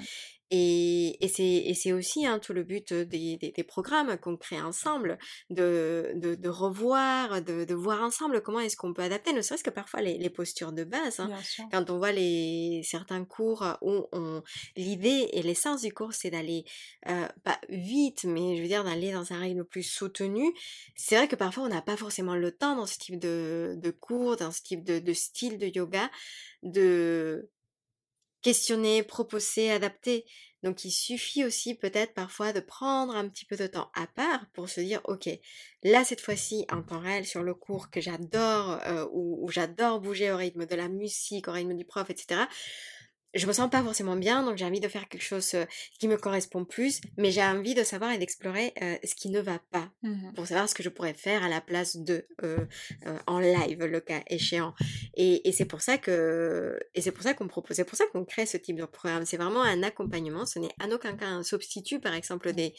Et, 0.55 1.16
et 1.24 1.74
c'est 1.74 1.92
aussi 1.92 2.26
hein, 2.26 2.38
tout 2.38 2.53
le 2.53 2.62
but 2.62 2.92
des, 2.92 3.38
des, 3.38 3.53
des 3.53 3.64
programmes 3.64 4.18
qu'on 4.18 4.36
crée 4.36 4.61
ensemble, 4.61 5.18
de, 5.48 6.12
de, 6.14 6.34
de 6.34 6.48
revoir, 6.50 7.40
de, 7.40 7.64
de 7.64 7.74
voir 7.74 8.03
ensemble 8.03 8.42
comment 8.42 8.61
est-ce 8.61 8.76
qu'on 8.76 8.92
peut 8.92 9.00
adapter, 9.03 9.32
ne 9.32 9.40
serait-ce 9.40 9.64
que 9.64 9.70
parfois 9.70 10.03
les, 10.03 10.18
les 10.18 10.28
postures 10.28 10.72
de 10.72 10.84
base. 10.84 11.20
hein. 11.20 11.30
Quand 11.72 11.88
on 11.88 11.96
voit 11.96 12.12
les, 12.12 12.82
certains 12.84 13.24
cours 13.24 13.64
où 13.80 14.07
on, 14.12 14.42
l'idée 14.76 15.30
et 15.32 15.42
l'essence 15.42 15.80
du 15.80 15.92
cours, 15.92 16.12
c'est 16.12 16.28
d'aller, 16.30 16.64
euh, 17.09 17.26
pas 17.44 17.59
vite, 17.70 18.24
mais 18.24 18.55
je 18.57 18.61
veux 18.61 18.68
dire 18.68 18.84
d'aller 18.84 19.11
dans 19.12 19.32
un 19.32 19.38
rythme 19.40 19.64
plus 19.64 19.84
soutenu, 19.84 20.53
c'est 20.96 21.16
vrai 21.16 21.28
que 21.28 21.36
parfois 21.36 21.64
on 21.64 21.68
n'a 21.68 21.80
pas 21.80 21.96
forcément 21.96 22.34
le 22.36 22.53
temps 22.53 22.76
dans 22.76 22.86
ce 22.86 22.98
type 22.98 23.18
de, 23.18 23.74
de 23.78 23.90
cours, 23.90 24.36
dans 24.36 24.53
ce 24.53 24.61
type 24.61 24.84
de, 24.84 24.98
de 24.98 25.12
style 25.14 25.57
de 25.57 25.66
yoga, 25.66 26.11
de 26.62 27.48
questionner, 28.43 29.03
proposer, 29.03 29.70
adapter. 29.70 30.24
Donc 30.62 30.84
il 30.84 30.93
suffit 30.93 31.45
aussi 31.45 31.74
peut-être 31.74 32.14
parfois 32.14 32.53
de 32.53 32.61
prendre 32.61 33.16
un 33.16 33.28
petit 33.28 33.45
peu 33.45 33.57
de 33.57 33.66
temps 33.66 33.90
à 33.95 34.07
part 34.07 34.47
pour 34.53 34.68
se 34.68 34.80
dire 34.80 35.01
ok 35.05 35.28
là 35.82 36.05
cette 36.05 36.20
fois-ci 36.20 36.66
en 36.70 36.82
temps 36.82 37.01
réel 37.01 37.26
sur 37.26 37.43
le 37.43 37.53
cours 37.53 37.90
que 37.90 38.01
j'adore 38.01 38.78
euh, 38.86 39.05
où, 39.11 39.45
où 39.45 39.51
j'adore 39.51 40.01
bouger 40.01 40.30
au 40.30 40.36
rythme 40.36 40.66
de 40.66 40.76
la 40.76 40.88
musique, 40.88 41.49
au 41.49 41.53
rythme 41.53 41.74
du 41.74 41.84
prof, 41.84 42.09
etc. 42.11 42.43
je 43.34 43.46
me 43.46 43.52
sens 43.52 43.70
pas 43.70 43.82
forcément 43.82 44.16
bien, 44.16 44.42
donc 44.42 44.56
j'ai 44.58 44.64
envie 44.64 44.80
de 44.80 44.88
faire 44.88 45.08
quelque 45.08 45.22
chose 45.22 45.56
qui 45.98 46.08
me 46.08 46.16
correspond 46.16 46.64
plus, 46.64 47.00
mais 47.16 47.30
j'ai 47.30 47.42
envie 47.42 47.74
de 47.74 47.82
savoir 47.82 48.12
et 48.12 48.18
d'explorer 48.18 48.74
ce 49.04 49.14
qui 49.14 49.30
ne 49.30 49.40
va 49.40 49.58
pas, 49.70 49.90
Mmh 50.02 50.32
pour 50.34 50.46
savoir 50.46 50.68
ce 50.68 50.74
que 50.74 50.82
je 50.82 50.88
pourrais 50.88 51.14
faire 51.14 51.42
à 51.44 51.48
la 51.48 51.60
place 51.60 51.96
de 51.96 52.26
en 53.26 53.38
live, 53.38 53.84
le 53.84 54.00
cas 54.00 54.22
échéant. 54.28 54.74
Et, 55.14 55.48
et 55.48 55.52
c'est 55.52 55.64
pour 55.64 55.82
ça 55.82 55.98
que 55.98 56.78
et 56.94 57.00
c'est 57.00 57.12
pour 57.12 57.22
ça 57.22 57.34
qu'on 57.34 57.48
propose, 57.48 57.76
c'est 57.76 57.84
pour 57.84 57.96
ça 57.96 58.04
qu'on 58.12 58.24
crée 58.24 58.46
ce 58.46 58.56
type 58.56 58.76
de 58.76 58.84
programme. 58.84 59.24
C'est 59.24 59.36
vraiment 59.36 59.62
un 59.62 59.82
accompagnement. 59.82 60.46
Ce 60.46 60.58
n'est 60.58 60.70
en 60.82 60.90
aucun 60.90 61.16
cas 61.16 61.26
un 61.26 61.42
substitut, 61.42 62.00
par 62.00 62.14
exemple 62.14 62.52
des 62.52 62.74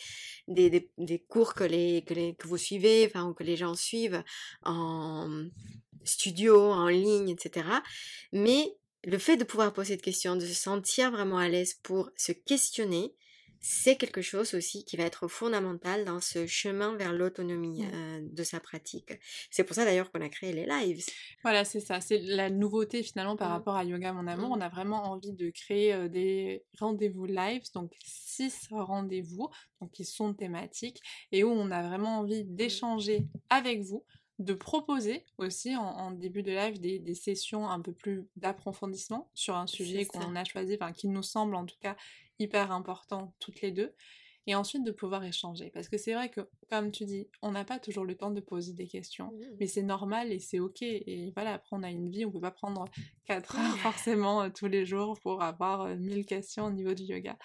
des, 0.47 0.69
des, 0.69 0.89
des 0.97 1.19
cours 1.19 1.53
que 1.53 1.63
les, 1.63 2.03
que 2.03 2.13
les 2.13 2.35
que 2.35 2.47
vous 2.47 2.57
suivez, 2.57 3.05
enfin 3.05 3.25
ou 3.27 3.33
que 3.33 3.43
les 3.43 3.55
gens 3.55 3.75
suivent 3.75 4.23
en 4.63 5.45
studio, 6.03 6.71
en 6.71 6.87
ligne, 6.87 7.29
etc. 7.29 7.65
Mais 8.31 8.75
le 9.03 9.17
fait 9.17 9.37
de 9.37 9.43
pouvoir 9.43 9.73
poser 9.73 9.95
de 9.97 10.01
questions, 10.01 10.35
de 10.35 10.45
se 10.45 10.53
sentir 10.53 11.11
vraiment 11.11 11.37
à 11.37 11.49
l'aise 11.49 11.75
pour 11.83 12.09
se 12.15 12.31
questionner, 12.31 13.13
c'est 13.65 13.95
quelque 13.95 14.21
chose 14.21 14.55
aussi 14.55 14.83
qui 14.83 14.97
va 14.97 15.05
être 15.05 15.29
fondamental 15.29 16.03
dans 16.03 16.19
ce 16.19 16.45
chemin 16.47 16.97
vers 16.97 17.13
l'autonomie 17.13 17.81
Mmh. 17.83 17.91
euh, 17.93 18.19
de 18.21 18.43
sa 18.43 18.59
pratique. 18.59 19.13
C'est 19.51 19.63
pour 19.63 19.73
ça 19.73 19.85
d'ailleurs 19.85 20.11
qu'on 20.11 20.19
a 20.19 20.27
créé 20.27 20.51
les 20.51 20.65
lives. 20.65 21.05
Voilà, 21.43 21.63
c'est 21.63 21.79
ça. 21.79 22.01
C'est 22.01 22.17
la 22.19 22.49
nouveauté 22.49 23.03
finalement 23.03 23.37
par 23.37 23.47
Mmh. 23.49 23.53
rapport 23.53 23.75
à 23.77 23.85
Yoga 23.85 24.11
Mon 24.11 24.27
Amour. 24.27 24.49
Mmh. 24.49 24.59
On 24.59 24.61
a 24.61 24.67
vraiment 24.67 25.03
envie 25.11 25.31
de 25.31 25.49
créer 25.49 25.93
euh, 25.93 26.09
des 26.09 26.65
rendez-vous 26.77 27.25
lives, 27.25 27.63
donc 27.73 27.93
six 28.03 28.67
rendez-vous, 28.69 29.47
donc 29.79 29.91
qui 29.91 30.03
sont 30.03 30.33
thématiques 30.33 30.99
et 31.31 31.45
où 31.45 31.49
on 31.49 31.71
a 31.71 31.87
vraiment 31.87 32.19
envie 32.19 32.43
d'échanger 32.43 33.27
avec 33.49 33.79
vous, 33.81 34.03
de 34.39 34.53
proposer 34.53 35.25
aussi 35.37 35.75
en, 35.75 35.83
en 35.83 36.11
début 36.11 36.43
de 36.43 36.51
live 36.51 36.79
des, 36.79 36.99
des 36.99 37.15
sessions 37.15 37.69
un 37.69 37.79
peu 37.81 37.93
plus 37.93 38.27
d'approfondissement 38.35 39.29
sur 39.33 39.55
un 39.55 39.67
sujet 39.67 40.05
qu'on 40.05 40.35
a 40.35 40.43
choisi, 40.43 40.75
enfin 40.79 40.91
qui 40.91 41.07
nous 41.07 41.23
semble 41.23 41.55
en 41.55 41.65
tout 41.65 41.77
cas 41.79 41.95
hyper 42.39 42.71
important 42.71 43.33
toutes 43.39 43.61
les 43.61 43.71
deux. 43.71 43.93
Et 44.45 44.55
ensuite 44.55 44.83
de 44.83 44.91
pouvoir 44.91 45.23
échanger. 45.23 45.69
Parce 45.69 45.87
que 45.87 45.97
c'est 45.97 46.13
vrai 46.13 46.29
que, 46.29 46.41
comme 46.69 46.91
tu 46.91 47.05
dis, 47.05 47.29
on 47.41 47.51
n'a 47.51 47.63
pas 47.63 47.79
toujours 47.79 48.03
le 48.03 48.15
temps 48.15 48.31
de 48.31 48.41
poser 48.41 48.73
des 48.73 48.87
questions. 48.87 49.27
Mmh. 49.27 49.55
Mais 49.61 49.67
c'est 49.67 49.83
normal 49.83 50.33
et 50.33 50.39
c'est 50.39 50.59
ok. 50.59 50.81
Et 50.81 51.31
voilà, 51.33 51.53
après 51.53 51.77
on 51.77 51.81
a 51.81 51.89
une 51.89 52.09
vie, 52.09 52.25
on 52.25 52.31
peut 52.31 52.41
pas 52.41 52.51
prendre 52.51 52.83
4 53.25 53.55
heures 53.57 53.77
forcément 53.77 54.43
euh, 54.43 54.49
tous 54.49 54.67
les 54.67 54.85
jours 54.85 55.17
pour 55.21 55.41
avoir 55.41 55.83
euh, 55.83 55.95
1000 55.95 56.25
questions 56.25 56.65
au 56.65 56.71
niveau 56.71 56.93
du 56.93 57.03
yoga. 57.03 57.37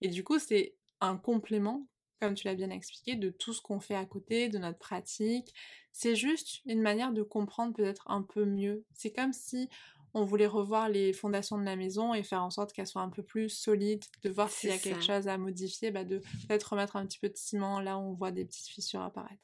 Et 0.00 0.08
du 0.08 0.24
coup, 0.24 0.38
c'est 0.38 0.76
un 1.02 1.18
complément, 1.18 1.86
comme 2.20 2.34
tu 2.34 2.46
l'as 2.46 2.54
bien 2.54 2.70
expliqué, 2.70 3.16
de 3.16 3.30
tout 3.30 3.52
ce 3.52 3.62
qu'on 3.62 3.80
fait 3.80 3.94
à 3.94 4.04
côté, 4.04 4.48
de 4.48 4.58
notre 4.58 4.78
pratique. 4.78 5.54
C'est 5.92 6.14
juste 6.14 6.60
une 6.66 6.82
manière 6.82 7.12
de 7.12 7.22
comprendre 7.22 7.74
peut-être 7.74 8.08
un 8.10 8.22
peu 8.22 8.44
mieux. 8.44 8.84
C'est 8.92 9.10
comme 9.10 9.32
si 9.32 9.68
on 10.14 10.24
voulait 10.24 10.46
revoir 10.46 10.88
les 10.88 11.12
fondations 11.12 11.58
de 11.58 11.64
la 11.64 11.76
maison 11.76 12.14
et 12.14 12.22
faire 12.22 12.42
en 12.42 12.50
sorte 12.50 12.72
qu'elles 12.72 12.86
soient 12.86 13.02
un 13.02 13.10
peu 13.10 13.22
plus 13.22 13.48
solides, 13.48 14.04
de 14.22 14.30
voir 14.30 14.50
s'il 14.50 14.70
y 14.70 14.72
a 14.72 14.78
quelque 14.78 15.02
chose 15.04 15.28
à 15.28 15.38
modifier, 15.38 15.90
bah 15.90 16.04
de 16.04 16.18
peut-être 16.18 16.70
remettre 16.72 16.96
un 16.96 17.06
petit 17.06 17.18
peu 17.18 17.28
de 17.28 17.36
ciment 17.36 17.80
là 17.80 17.96
où 17.96 18.00
on 18.00 18.12
voit 18.14 18.30
des 18.30 18.44
petites 18.44 18.68
fissures 18.68 19.02
apparaître. 19.02 19.40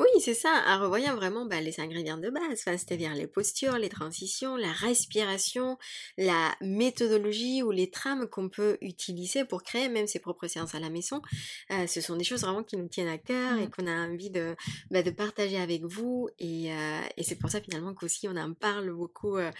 Oui, 0.00 0.08
c'est 0.18 0.34
ça, 0.34 0.50
en 0.66 0.80
revoyant 0.82 1.14
vraiment 1.14 1.46
bah, 1.46 1.60
les 1.60 1.78
ingrédients 1.78 2.16
de 2.18 2.30
base, 2.30 2.42
enfin, 2.66 2.76
c'est-à-dire 2.76 3.14
les 3.14 3.28
postures, 3.28 3.78
les 3.78 3.88
transitions, 3.88 4.56
la 4.56 4.72
respiration, 4.72 5.78
la 6.18 6.52
méthodologie 6.60 7.62
ou 7.62 7.70
les 7.70 7.88
trames 7.88 8.26
qu'on 8.28 8.48
peut 8.48 8.76
utiliser 8.80 9.44
pour 9.44 9.62
créer 9.62 9.88
même 9.88 10.08
ses 10.08 10.18
propres 10.18 10.48
séances 10.48 10.74
à 10.74 10.80
la 10.80 10.90
maison. 10.90 11.22
Euh, 11.70 11.86
ce 11.86 12.00
sont 12.00 12.16
des 12.16 12.24
choses 12.24 12.42
vraiment 12.42 12.64
qui 12.64 12.76
nous 12.76 12.88
tiennent 12.88 13.06
à 13.06 13.18
cœur 13.18 13.58
et 13.58 13.66
Mm. 13.66 13.70
qu'on 13.70 13.86
a 13.86 13.94
envie 14.08 14.30
de, 14.30 14.56
bah, 14.90 15.04
de 15.04 15.10
partager 15.12 15.58
avec 15.58 15.84
vous. 15.84 16.28
Et, 16.40 16.72
euh, 16.72 17.00
et 17.16 17.22
c'est 17.22 17.36
pour 17.36 17.48
ça 17.50 17.60
finalement 17.60 17.94
qu'aussi 17.94 18.26
on 18.28 18.36
en 18.36 18.52
parle 18.54 18.92
beaucoup 18.92 19.36
euh, 19.36 19.50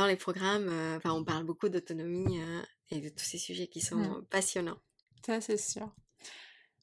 dans 0.00 0.06
les 0.06 0.16
programmes, 0.16 0.68
euh, 0.70 0.96
enfin 0.96 1.12
on 1.12 1.24
parle 1.24 1.44
beaucoup 1.44 1.68
d'autonomie 1.68 2.40
euh, 2.40 2.62
et 2.90 3.00
de 3.02 3.10
tous 3.10 3.24
ces 3.24 3.36
sujets 3.36 3.66
qui 3.66 3.82
sont 3.82 3.96
Mm. 3.96 4.24
passionnants. 4.30 4.78
Ça, 5.26 5.42
c'est 5.42 5.58
sûr. 5.58 5.94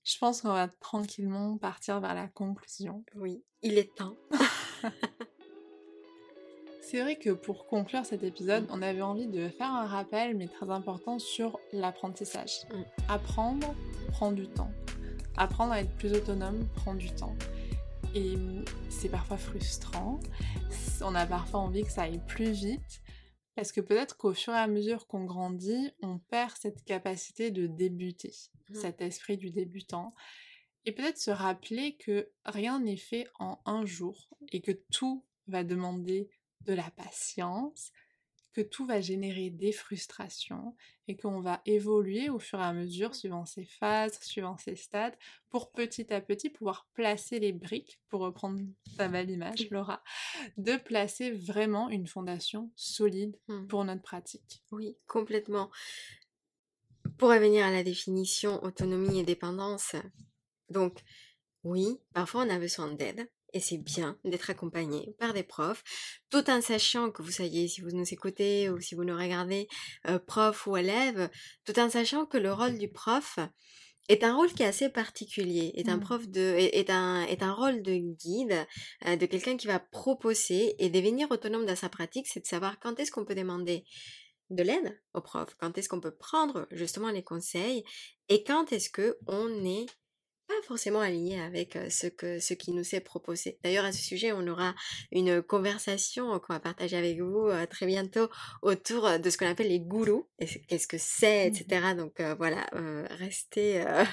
Je 0.04 0.20
pense 0.20 0.42
qu'on 0.42 0.54
va 0.54 0.68
tranquillement 0.68 1.58
partir 1.58 2.00
vers 2.00 2.14
la 2.14 2.28
conclusion. 2.28 3.04
Oui, 3.16 3.44
il 3.64 3.80
est 3.80 3.96
temps. 3.96 4.16
C'est 6.82 7.02
vrai 7.02 7.16
que 7.18 7.32
pour 7.32 7.66
conclure 7.66 8.06
cet 8.06 8.22
épisode, 8.24 8.66
on 8.70 8.82
avait 8.84 9.02
envie 9.02 9.28
de 9.28 9.50
faire 9.50 9.72
un 9.72 9.88
rappel, 9.88 10.38
mais 10.38 10.48
très 10.48 10.70
important, 10.70 11.18
sur 11.20 11.60
l'apprentissage. 11.74 12.66
Mm. 12.72 12.84
Apprendre 13.10 13.76
prend 14.10 14.32
du 14.32 14.48
temps. 14.48 14.72
Apprendre 15.38 15.74
à 15.74 15.82
être 15.82 15.94
plus 15.96 16.14
autonome 16.14 16.68
prend 16.76 16.94
du 16.94 17.12
temps. 17.12 17.36
Et 18.18 18.36
c'est 18.90 19.10
parfois 19.10 19.38
frustrant. 19.38 20.20
On 21.02 21.14
a 21.14 21.28
parfois 21.28 21.60
envie 21.60 21.84
que 21.84 21.92
ça 21.92 22.02
aille 22.02 22.20
plus 22.26 22.50
vite. 22.50 23.04
Parce 23.54 23.72
que 23.72 23.80
peut-être 23.80 24.18
qu'au 24.18 24.34
fur 24.34 24.54
et 24.54 24.58
à 24.58 24.66
mesure 24.66 25.06
qu'on 25.06 25.24
grandit, 25.24 25.92
on 26.02 26.18
perd 26.18 26.54
cette 26.60 26.84
capacité 26.84 27.52
de 27.52 27.68
débuter, 27.68 28.34
Mm. 28.70 28.76
cet 28.76 29.02
esprit 29.02 29.38
du 29.38 29.52
débutant. 29.52 30.16
Et 30.86 30.94
peut-être 30.94 31.20
se 31.20 31.30
rappeler 31.30 31.96
que 31.98 32.32
rien 32.44 32.80
n'est 32.80 32.98
fait 32.98 33.28
en 33.38 33.60
un 33.66 33.86
jour 33.86 34.30
et 34.52 34.62
que 34.62 34.72
tout 34.92 35.24
va 35.46 35.64
demander 35.64 36.28
de 36.62 36.74
la 36.74 36.90
patience, 36.90 37.92
que 38.58 38.62
tout 38.64 38.88
va 38.88 39.02
générer 39.02 39.52
des 39.52 39.72
frustrations 39.72 40.76
et 41.08 41.16
qu'on 41.16 41.42
va 41.42 41.62
évoluer 41.68 42.28
au 42.28 42.40
fur 42.40 42.58
et 42.58 42.64
à 42.64 42.74
mesure 42.74 43.14
suivant 43.14 43.46
ses 43.46 43.66
phases, 43.66 44.20
suivant 44.22 44.58
ses 44.58 44.76
stades, 44.76 45.14
pour 45.52 45.72
petit 45.72 46.12
à 46.12 46.22
petit 46.22 46.50
pouvoir 46.50 46.88
placer 46.96 47.40
les 47.40 47.54
briques, 47.54 48.00
pour 48.10 48.22
reprendre 48.22 48.60
ta 48.98 49.10
belle 49.10 49.30
image, 49.30 49.70
Laura, 49.70 50.02
de 50.58 50.76
placer 50.76 51.30
vraiment 51.30 51.88
une 51.90 52.08
fondation 52.08 52.72
solide 52.76 53.38
Mm. 53.48 53.68
pour 53.68 53.86
notre 53.86 54.02
pratique. 54.02 54.64
Oui, 54.72 54.98
complètement. 55.06 55.70
Pour 57.20 57.30
revenir 57.30 57.64
à 57.64 57.70
la 57.72 57.84
définition 57.84 58.64
autonomie 58.64 59.20
et 59.20 59.24
dépendance, 59.24 59.96
donc 60.72 61.04
oui, 61.64 62.00
parfois 62.12 62.44
on 62.44 62.50
a 62.50 62.58
besoin 62.58 62.92
d'aide 62.92 63.30
et 63.58 63.60
c'est 63.60 63.80
bien 63.80 64.18
d'être 64.24 64.52
accompagné 64.52 65.16
par 65.18 65.34
des 65.34 65.44
profs, 65.44 65.84
tout 66.30 66.48
en 66.50 66.62
sachant 66.62 67.10
que 67.10 67.24
vous 67.24 67.32
soyez, 67.32 67.68
si 67.68 67.82
vous 67.82 67.90
nous 67.90 68.06
écoutez 68.14 68.70
ou 68.70 68.80
si 68.80 68.94
vous 68.94 69.04
nous 69.04 69.18
regardez, 69.18 69.68
euh, 70.08 70.20
prof 70.20 70.68
ou 70.68 70.78
élève, 70.78 71.30
tout 71.66 71.78
en 71.80 71.90
sachant 71.90 72.28
que 72.28 72.38
le 72.38 72.54
rôle 72.54 72.78
du 72.78 72.88
prof 72.88 73.40
est 74.10 74.24
un 74.24 74.36
rôle 74.36 74.54
qui 74.54 74.62
est 74.62 74.68
assez 74.68 74.90
particulier, 74.90 75.74
est 75.76 75.90
un 75.90 75.98
Mm. 75.98 76.02
prof 76.02 76.28
de, 76.28 76.40
est, 76.40 76.78
est 76.78 76.92
un, 76.92 77.24
est 77.24 77.42
un 77.42 77.52
rôle 77.52 77.82
de 77.82 77.96
guide, 77.96 78.66
euh, 79.08 79.16
de 79.16 79.26
quelqu'un 79.26 79.58
qui 79.58 79.66
va 79.66 79.80
proposer 79.80 80.76
et 80.78 80.90
devenir 80.92 81.30
autonome 81.32 81.66
dans 81.66 81.76
sa 81.76 81.90
pratique, 81.90 82.28
c'est 82.28 82.42
de 82.42 82.46
savoir 82.46 82.80
quand 82.80 83.00
est-ce 83.00 83.12
qu'on 83.12 83.26
peut 83.26 83.36
demander 83.36 83.86
de 84.52 84.62
l'aide 84.62 85.02
au 85.16 85.22
prof, 85.22 85.50
quand 85.60 85.76
est-ce 85.80 85.90
qu'on 85.90 86.00
peut 86.00 86.16
prendre 86.16 86.68
justement 86.72 87.10
les 87.10 87.24
conseils 87.24 87.84
et 88.30 88.44
quand 88.44 88.72
est-ce 88.72 88.92
que 88.92 89.18
on 89.26 89.50
n'est 89.50 89.88
pas 90.48 90.68
forcément 90.68 91.00
aligné 91.02 91.40
avec 91.42 91.78
ce 91.90 92.08
que 92.08 92.40
ce 92.40 92.54
qui 92.54 92.72
nous 92.72 92.96
est 92.96 93.00
proposé. 93.02 93.60
D'ailleurs 93.64 93.86
à 93.86 93.92
ce 93.92 94.02
sujet, 94.02 94.32
on 94.32 94.48
aura 94.48 94.74
une 95.12 95.42
conversation 95.42 96.40
qu'on 96.40 96.54
va 96.54 96.60
partager 96.60 96.96
avec 96.98 97.20
vous 97.20 97.50
très 97.70 97.86
bientôt 97.86 98.30
autour 98.62 99.20
de 99.20 99.30
ce 99.30 99.38
qu'on 99.38 99.48
appelle 99.48 99.70
les 99.70 99.80
gourous, 99.80 100.28
qu'est-ce 100.68 100.88
que 100.88 100.98
c'est, 100.98 101.48
etc. 101.48 101.94
Donc 101.96 102.20
euh, 102.20 102.36
voilà, 102.36 102.66
euh, 102.76 103.06
restez 103.12 103.82
euh, 103.86 104.04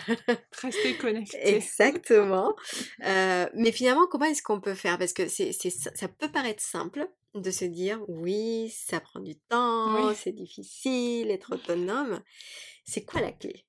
Restez 0.60 0.96
connectés. 0.96 1.38
Exactement. 1.54 2.54
Mais 3.00 3.72
finalement, 3.72 4.06
comment 4.06 4.26
est-ce 4.26 4.42
qu'on 4.42 4.60
peut 4.60 4.74
faire? 4.74 4.98
Parce 4.98 5.12
que 5.12 5.28
c'est, 5.28 5.52
ça 5.52 5.90
ça 5.94 6.08
peut 6.08 6.30
paraître 6.30 6.62
simple 6.62 7.08
de 7.34 7.50
se 7.50 7.64
dire 7.64 8.00
oui, 8.08 8.72
ça 8.74 9.00
prend 9.00 9.20
du 9.20 9.36
temps, 9.48 10.08
Oui. 10.08 10.14
c'est 10.16 10.32
difficile, 10.32 11.30
être 11.30 11.54
autonome. 11.54 12.22
C'est 12.84 13.04
quoi 13.04 13.20
la 13.20 13.32
clé? 13.32 13.64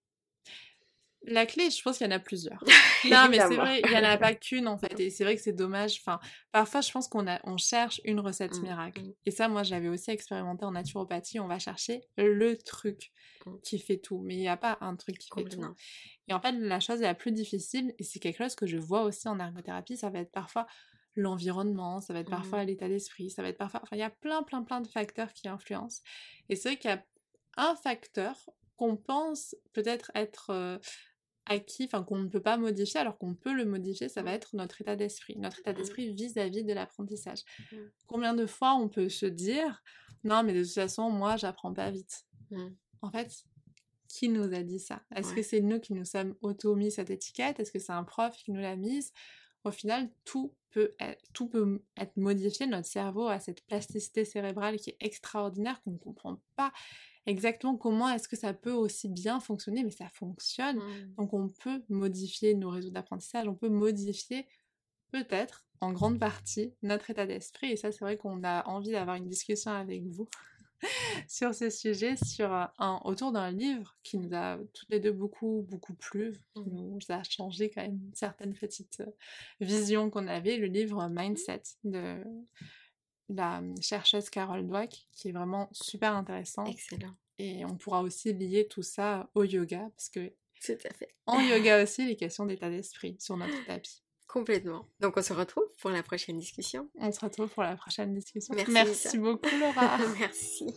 La 1.28 1.46
clé, 1.46 1.70
je 1.70 1.82
pense 1.82 1.98
qu'il 1.98 2.08
y 2.08 2.10
en 2.10 2.16
a 2.16 2.20
plusieurs. 2.20 2.64
Non, 3.12 3.28
mais 3.30 3.38
c'est 3.40 3.56
vrai, 3.56 3.82
il 3.84 3.90
n'y 3.92 3.98
en 3.98 4.04
a 4.04 4.18
pas 4.18 4.34
qu'une 4.36 4.68
en 4.68 4.78
fait. 4.80 5.00
Et 5.00 5.10
c'est 5.12 5.24
vrai 5.24 5.36
que 5.36 5.42
c'est 5.42 5.54
dommage. 5.54 5.98
Enfin, 6.02 6.20
parfois, 6.52 6.82
je 6.82 6.92
pense 6.92 7.08
qu'on 7.08 7.28
a, 7.28 7.40
on 7.44 7.58
cherche 7.58 8.02
une 8.04 8.20
recette 8.20 8.58
Mm, 8.58 8.62
miracle. 8.64 9.02
mm. 9.02 9.14
Et 9.28 9.32
ça, 9.32 9.48
moi, 9.48 9.62
j'avais 9.64 9.88
aussi 9.90 10.10
expérimenté 10.12 10.66
en 10.66 10.72
naturopathie. 10.72 11.40
On 11.40 11.48
va 11.48 11.60
chercher 11.60 12.02
le 12.18 12.56
truc 12.58 13.12
Mm. 13.46 13.58
qui 13.64 13.78
fait 13.80 13.98
tout. 13.98 14.22
Mais 14.24 14.34
il 14.36 14.40
n'y 14.40 14.48
a 14.48 14.58
pas 14.58 14.78
un 14.82 14.96
truc 14.96 15.20
qui 15.20 15.30
fait 15.36 15.44
tout. 15.44 15.62
Et 16.28 16.34
en 16.34 16.40
fait, 16.42 16.54
la 16.54 16.80
chose 16.80 17.02
la 17.02 17.14
plus 17.14 17.32
difficile, 17.32 17.94
et 18.00 18.04
c'est 18.04 18.20
quelque 18.20 18.40
chose 18.40 18.56
que 18.56 18.66
je 18.66 18.78
vois 18.78 19.04
aussi 19.04 19.28
en 19.28 19.40
ergothérapie, 19.40 19.98
ça 19.98 20.10
va 20.10 20.20
être 20.20 20.32
parfois 20.32 20.66
l'environnement, 21.16 22.02
ça 22.02 22.14
va 22.14 22.20
être 22.20 22.30
parfois 22.30 22.64
l'état 22.64 22.88
d'esprit, 22.90 23.30
ça 23.30 23.42
va 23.42 23.50
être 23.50 23.58
parfois... 23.58 23.80
Enfin, 23.84 23.96
il 23.96 24.00
y 24.00 24.04
a 24.04 24.10
plein, 24.10 24.44
plein, 24.44 24.64
plein 24.64 24.82
de 24.82 24.88
facteurs 24.88 25.32
qui 25.34 25.48
influencent. 25.48 26.02
Et 26.50 26.56
c'est 26.56 26.70
vrai 26.70 26.78
qu'il 26.78 26.90
y 26.90 26.94
a 26.94 27.06
un 27.58 27.76
facteur 27.76 28.36
qu'on 28.76 28.98
pense 28.98 29.56
peut-être 29.74 30.12
être 30.16 30.50
euh, 30.50 30.78
acquis, 31.48 31.86
enfin 31.86 32.04
qu'on 32.04 32.18
ne 32.20 32.28
peut 32.28 32.42
pas 32.42 32.58
modifier, 32.58 33.00
alors 33.00 33.18
qu'on 33.18 33.36
peut 33.36 33.54
le 33.54 33.66
modifier, 33.66 34.10
ça 34.10 34.24
va 34.24 34.32
Mhm. 34.32 34.36
être 34.36 34.56
notre 34.56 34.82
état 34.82 34.96
d'esprit, 34.96 35.38
notre 35.38 35.60
état 35.60 35.72
Mhm. 35.72 35.78
d'esprit 35.78 36.14
vis-à-vis 36.14 36.64
de 36.64 36.74
l'apprentissage. 36.74 37.42
Mhm. 37.72 37.92
Combien 38.08 38.34
de 38.34 38.46
fois 38.46 38.76
on 38.76 38.90
peut 38.90 39.10
se 39.10 39.26
dire, 39.26 39.84
non, 40.24 40.44
mais 40.44 40.54
de 40.54 40.64
toute 40.64 40.74
façon, 40.74 41.10
moi, 41.12 41.38
j'apprends 41.38 41.74
pas 41.74 41.92
vite. 41.92 42.24
En 43.02 43.12
fait, 43.12 43.32
qui 44.08 44.30
nous 44.30 44.54
a 44.54 44.64
dit 44.64 44.80
ça? 44.80 45.04
Est-ce 45.16 45.34
que 45.34 45.42
c'est 45.44 45.62
nous 45.62 45.80
qui 45.80 45.94
nous 45.94 46.06
sommes 46.06 46.36
auto-mis 46.42 46.92
cette 46.92 47.10
étiquette? 47.10 47.60
Est-ce 47.60 47.72
que 47.72 47.80
c'est 47.80 47.92
un 47.92 48.04
prof 48.04 48.36
qui 48.38 48.52
nous 48.52 48.62
l'a 48.62 48.76
mise? 48.76 49.12
Au 49.66 49.72
final, 49.72 50.10
tout 50.24 50.54
peut 50.72 50.94
être, 51.00 51.24
tout 51.34 51.48
peut 51.48 51.82
être 51.98 52.18
modifié. 52.18 52.68
Notre 52.68 52.88
cerveau 52.88 53.28
a 53.28 53.40
cette 53.40 53.66
plasticité 53.66 54.26
cérébrale 54.26 54.78
qui 54.78 54.92
est 54.92 54.98
extraordinaire, 55.00 55.82
qu'on 55.84 55.92
ne 55.92 55.98
comprend 55.98 56.40
pas 56.56 56.72
exactement 57.26 57.76
comment 57.76 58.10
est-ce 58.10 58.28
que 58.28 58.36
ça 58.36 58.54
peut 58.54 58.74
aussi 58.74 59.10
bien 59.10 59.40
fonctionner, 59.40 59.84
mais 59.84 59.92
ça 59.92 60.10
fonctionne. 60.10 60.78
Mmh. 60.78 61.16
Donc 61.18 61.34
on 61.34 61.50
peut 61.50 61.82
modifier 61.90 62.54
nos 62.54 62.70
réseaux 62.70 62.92
d'apprentissage, 62.92 63.48
on 63.48 63.56
peut 63.56 63.70
modifier 63.70 64.48
peut-être 65.12 65.66
en 65.82 65.92
grande 65.92 66.20
partie 66.20 66.74
notre 66.84 67.10
état 67.10 67.26
d'esprit. 67.26 67.72
Et 67.72 67.78
ça, 67.78 67.92
c'est 67.92 68.04
vrai 68.04 68.18
qu'on 68.18 68.44
a 68.44 68.68
envie 68.68 68.92
d'avoir 68.92 69.16
une 69.16 69.28
discussion 69.28 69.72
avec 69.72 70.04
vous 70.04 70.28
sur 71.28 71.54
ce 71.56 71.70
sujet, 71.70 72.16
sur 72.18 72.52
un, 72.52 73.02
autour 73.06 73.32
d'un 73.32 73.52
livre 73.52 73.98
qui 74.04 74.18
nous 74.18 74.34
a 74.36 74.58
toutes 74.74 74.90
les 74.90 75.00
deux 75.00 75.12
beaucoup, 75.12 75.66
beaucoup 75.70 75.94
plu, 75.96 76.34
qui 76.54 76.62
Mmh. 76.62 76.76
nous 76.76 77.00
a 77.10 77.24
changé 77.24 77.70
quand 77.70 77.82
même 77.82 78.00
certaines 78.14 78.54
petites 78.54 79.04
visions 79.60 80.10
qu'on 80.10 80.28
avait, 80.28 80.58
le 80.58 80.68
livre 80.68 81.08
Mindset 81.10 81.64
de 81.84 82.24
la 83.30 83.62
chercheuse 83.82 84.30
Carol 84.30 84.68
Dweck, 84.68 85.08
qui 85.12 85.30
est 85.30 85.32
vraiment 85.32 85.68
super 85.72 86.14
intéressant. 86.16 86.66
Excellent. 86.66 87.16
Et 87.40 87.66
on 87.66 87.76
pourra 87.76 88.02
aussi 88.02 88.34
lier 88.34 88.68
tout 88.68 88.84
ça 88.84 89.30
au 89.36 89.44
yoga, 89.44 89.90
parce 89.98 90.10
que 90.10 90.32
Tout 90.66 90.74
à 90.86 90.94
fait. 90.94 91.14
en 91.26 91.40
yoga 91.42 91.84
aussi, 91.84 92.06
les 92.06 92.16
questions 92.16 92.46
d'état 92.46 92.70
d'esprit 92.70 93.18
sur 93.20 93.36
notre 93.36 93.66
tapis. 93.66 94.04
Complètement. 94.28 94.86
Donc 95.00 95.18
on 95.18 95.22
se 95.22 95.34
retrouve 95.34 95.66
pour 95.82 95.92
la 95.92 96.04
prochaine 96.04 96.38
discussion. 96.40 96.90
On 97.00 97.12
se 97.12 97.20
retrouve 97.20 97.48
pour 97.50 97.64
la 97.64 97.76
prochaine 97.76 98.14
discussion. 98.14 98.56
Merci, 98.70 99.18
beaucoup 99.18 99.50
Laura. 99.60 99.98
Merci. 100.20 100.74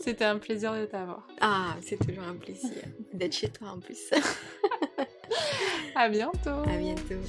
C'était 0.00 0.24
un 0.24 0.38
plaisir 0.38 0.72
de 0.74 0.86
t'avoir. 0.86 1.26
Ah, 1.40 1.76
c'est 1.82 1.98
toujours 1.98 2.24
un 2.24 2.34
plaisir 2.36 2.82
d'être 3.12 3.34
chez 3.34 3.50
toi 3.50 3.68
en 3.68 3.80
plus. 3.80 4.10
À 5.94 6.08
bientôt. 6.08 6.50
À 6.50 6.76
bientôt. 6.76 7.20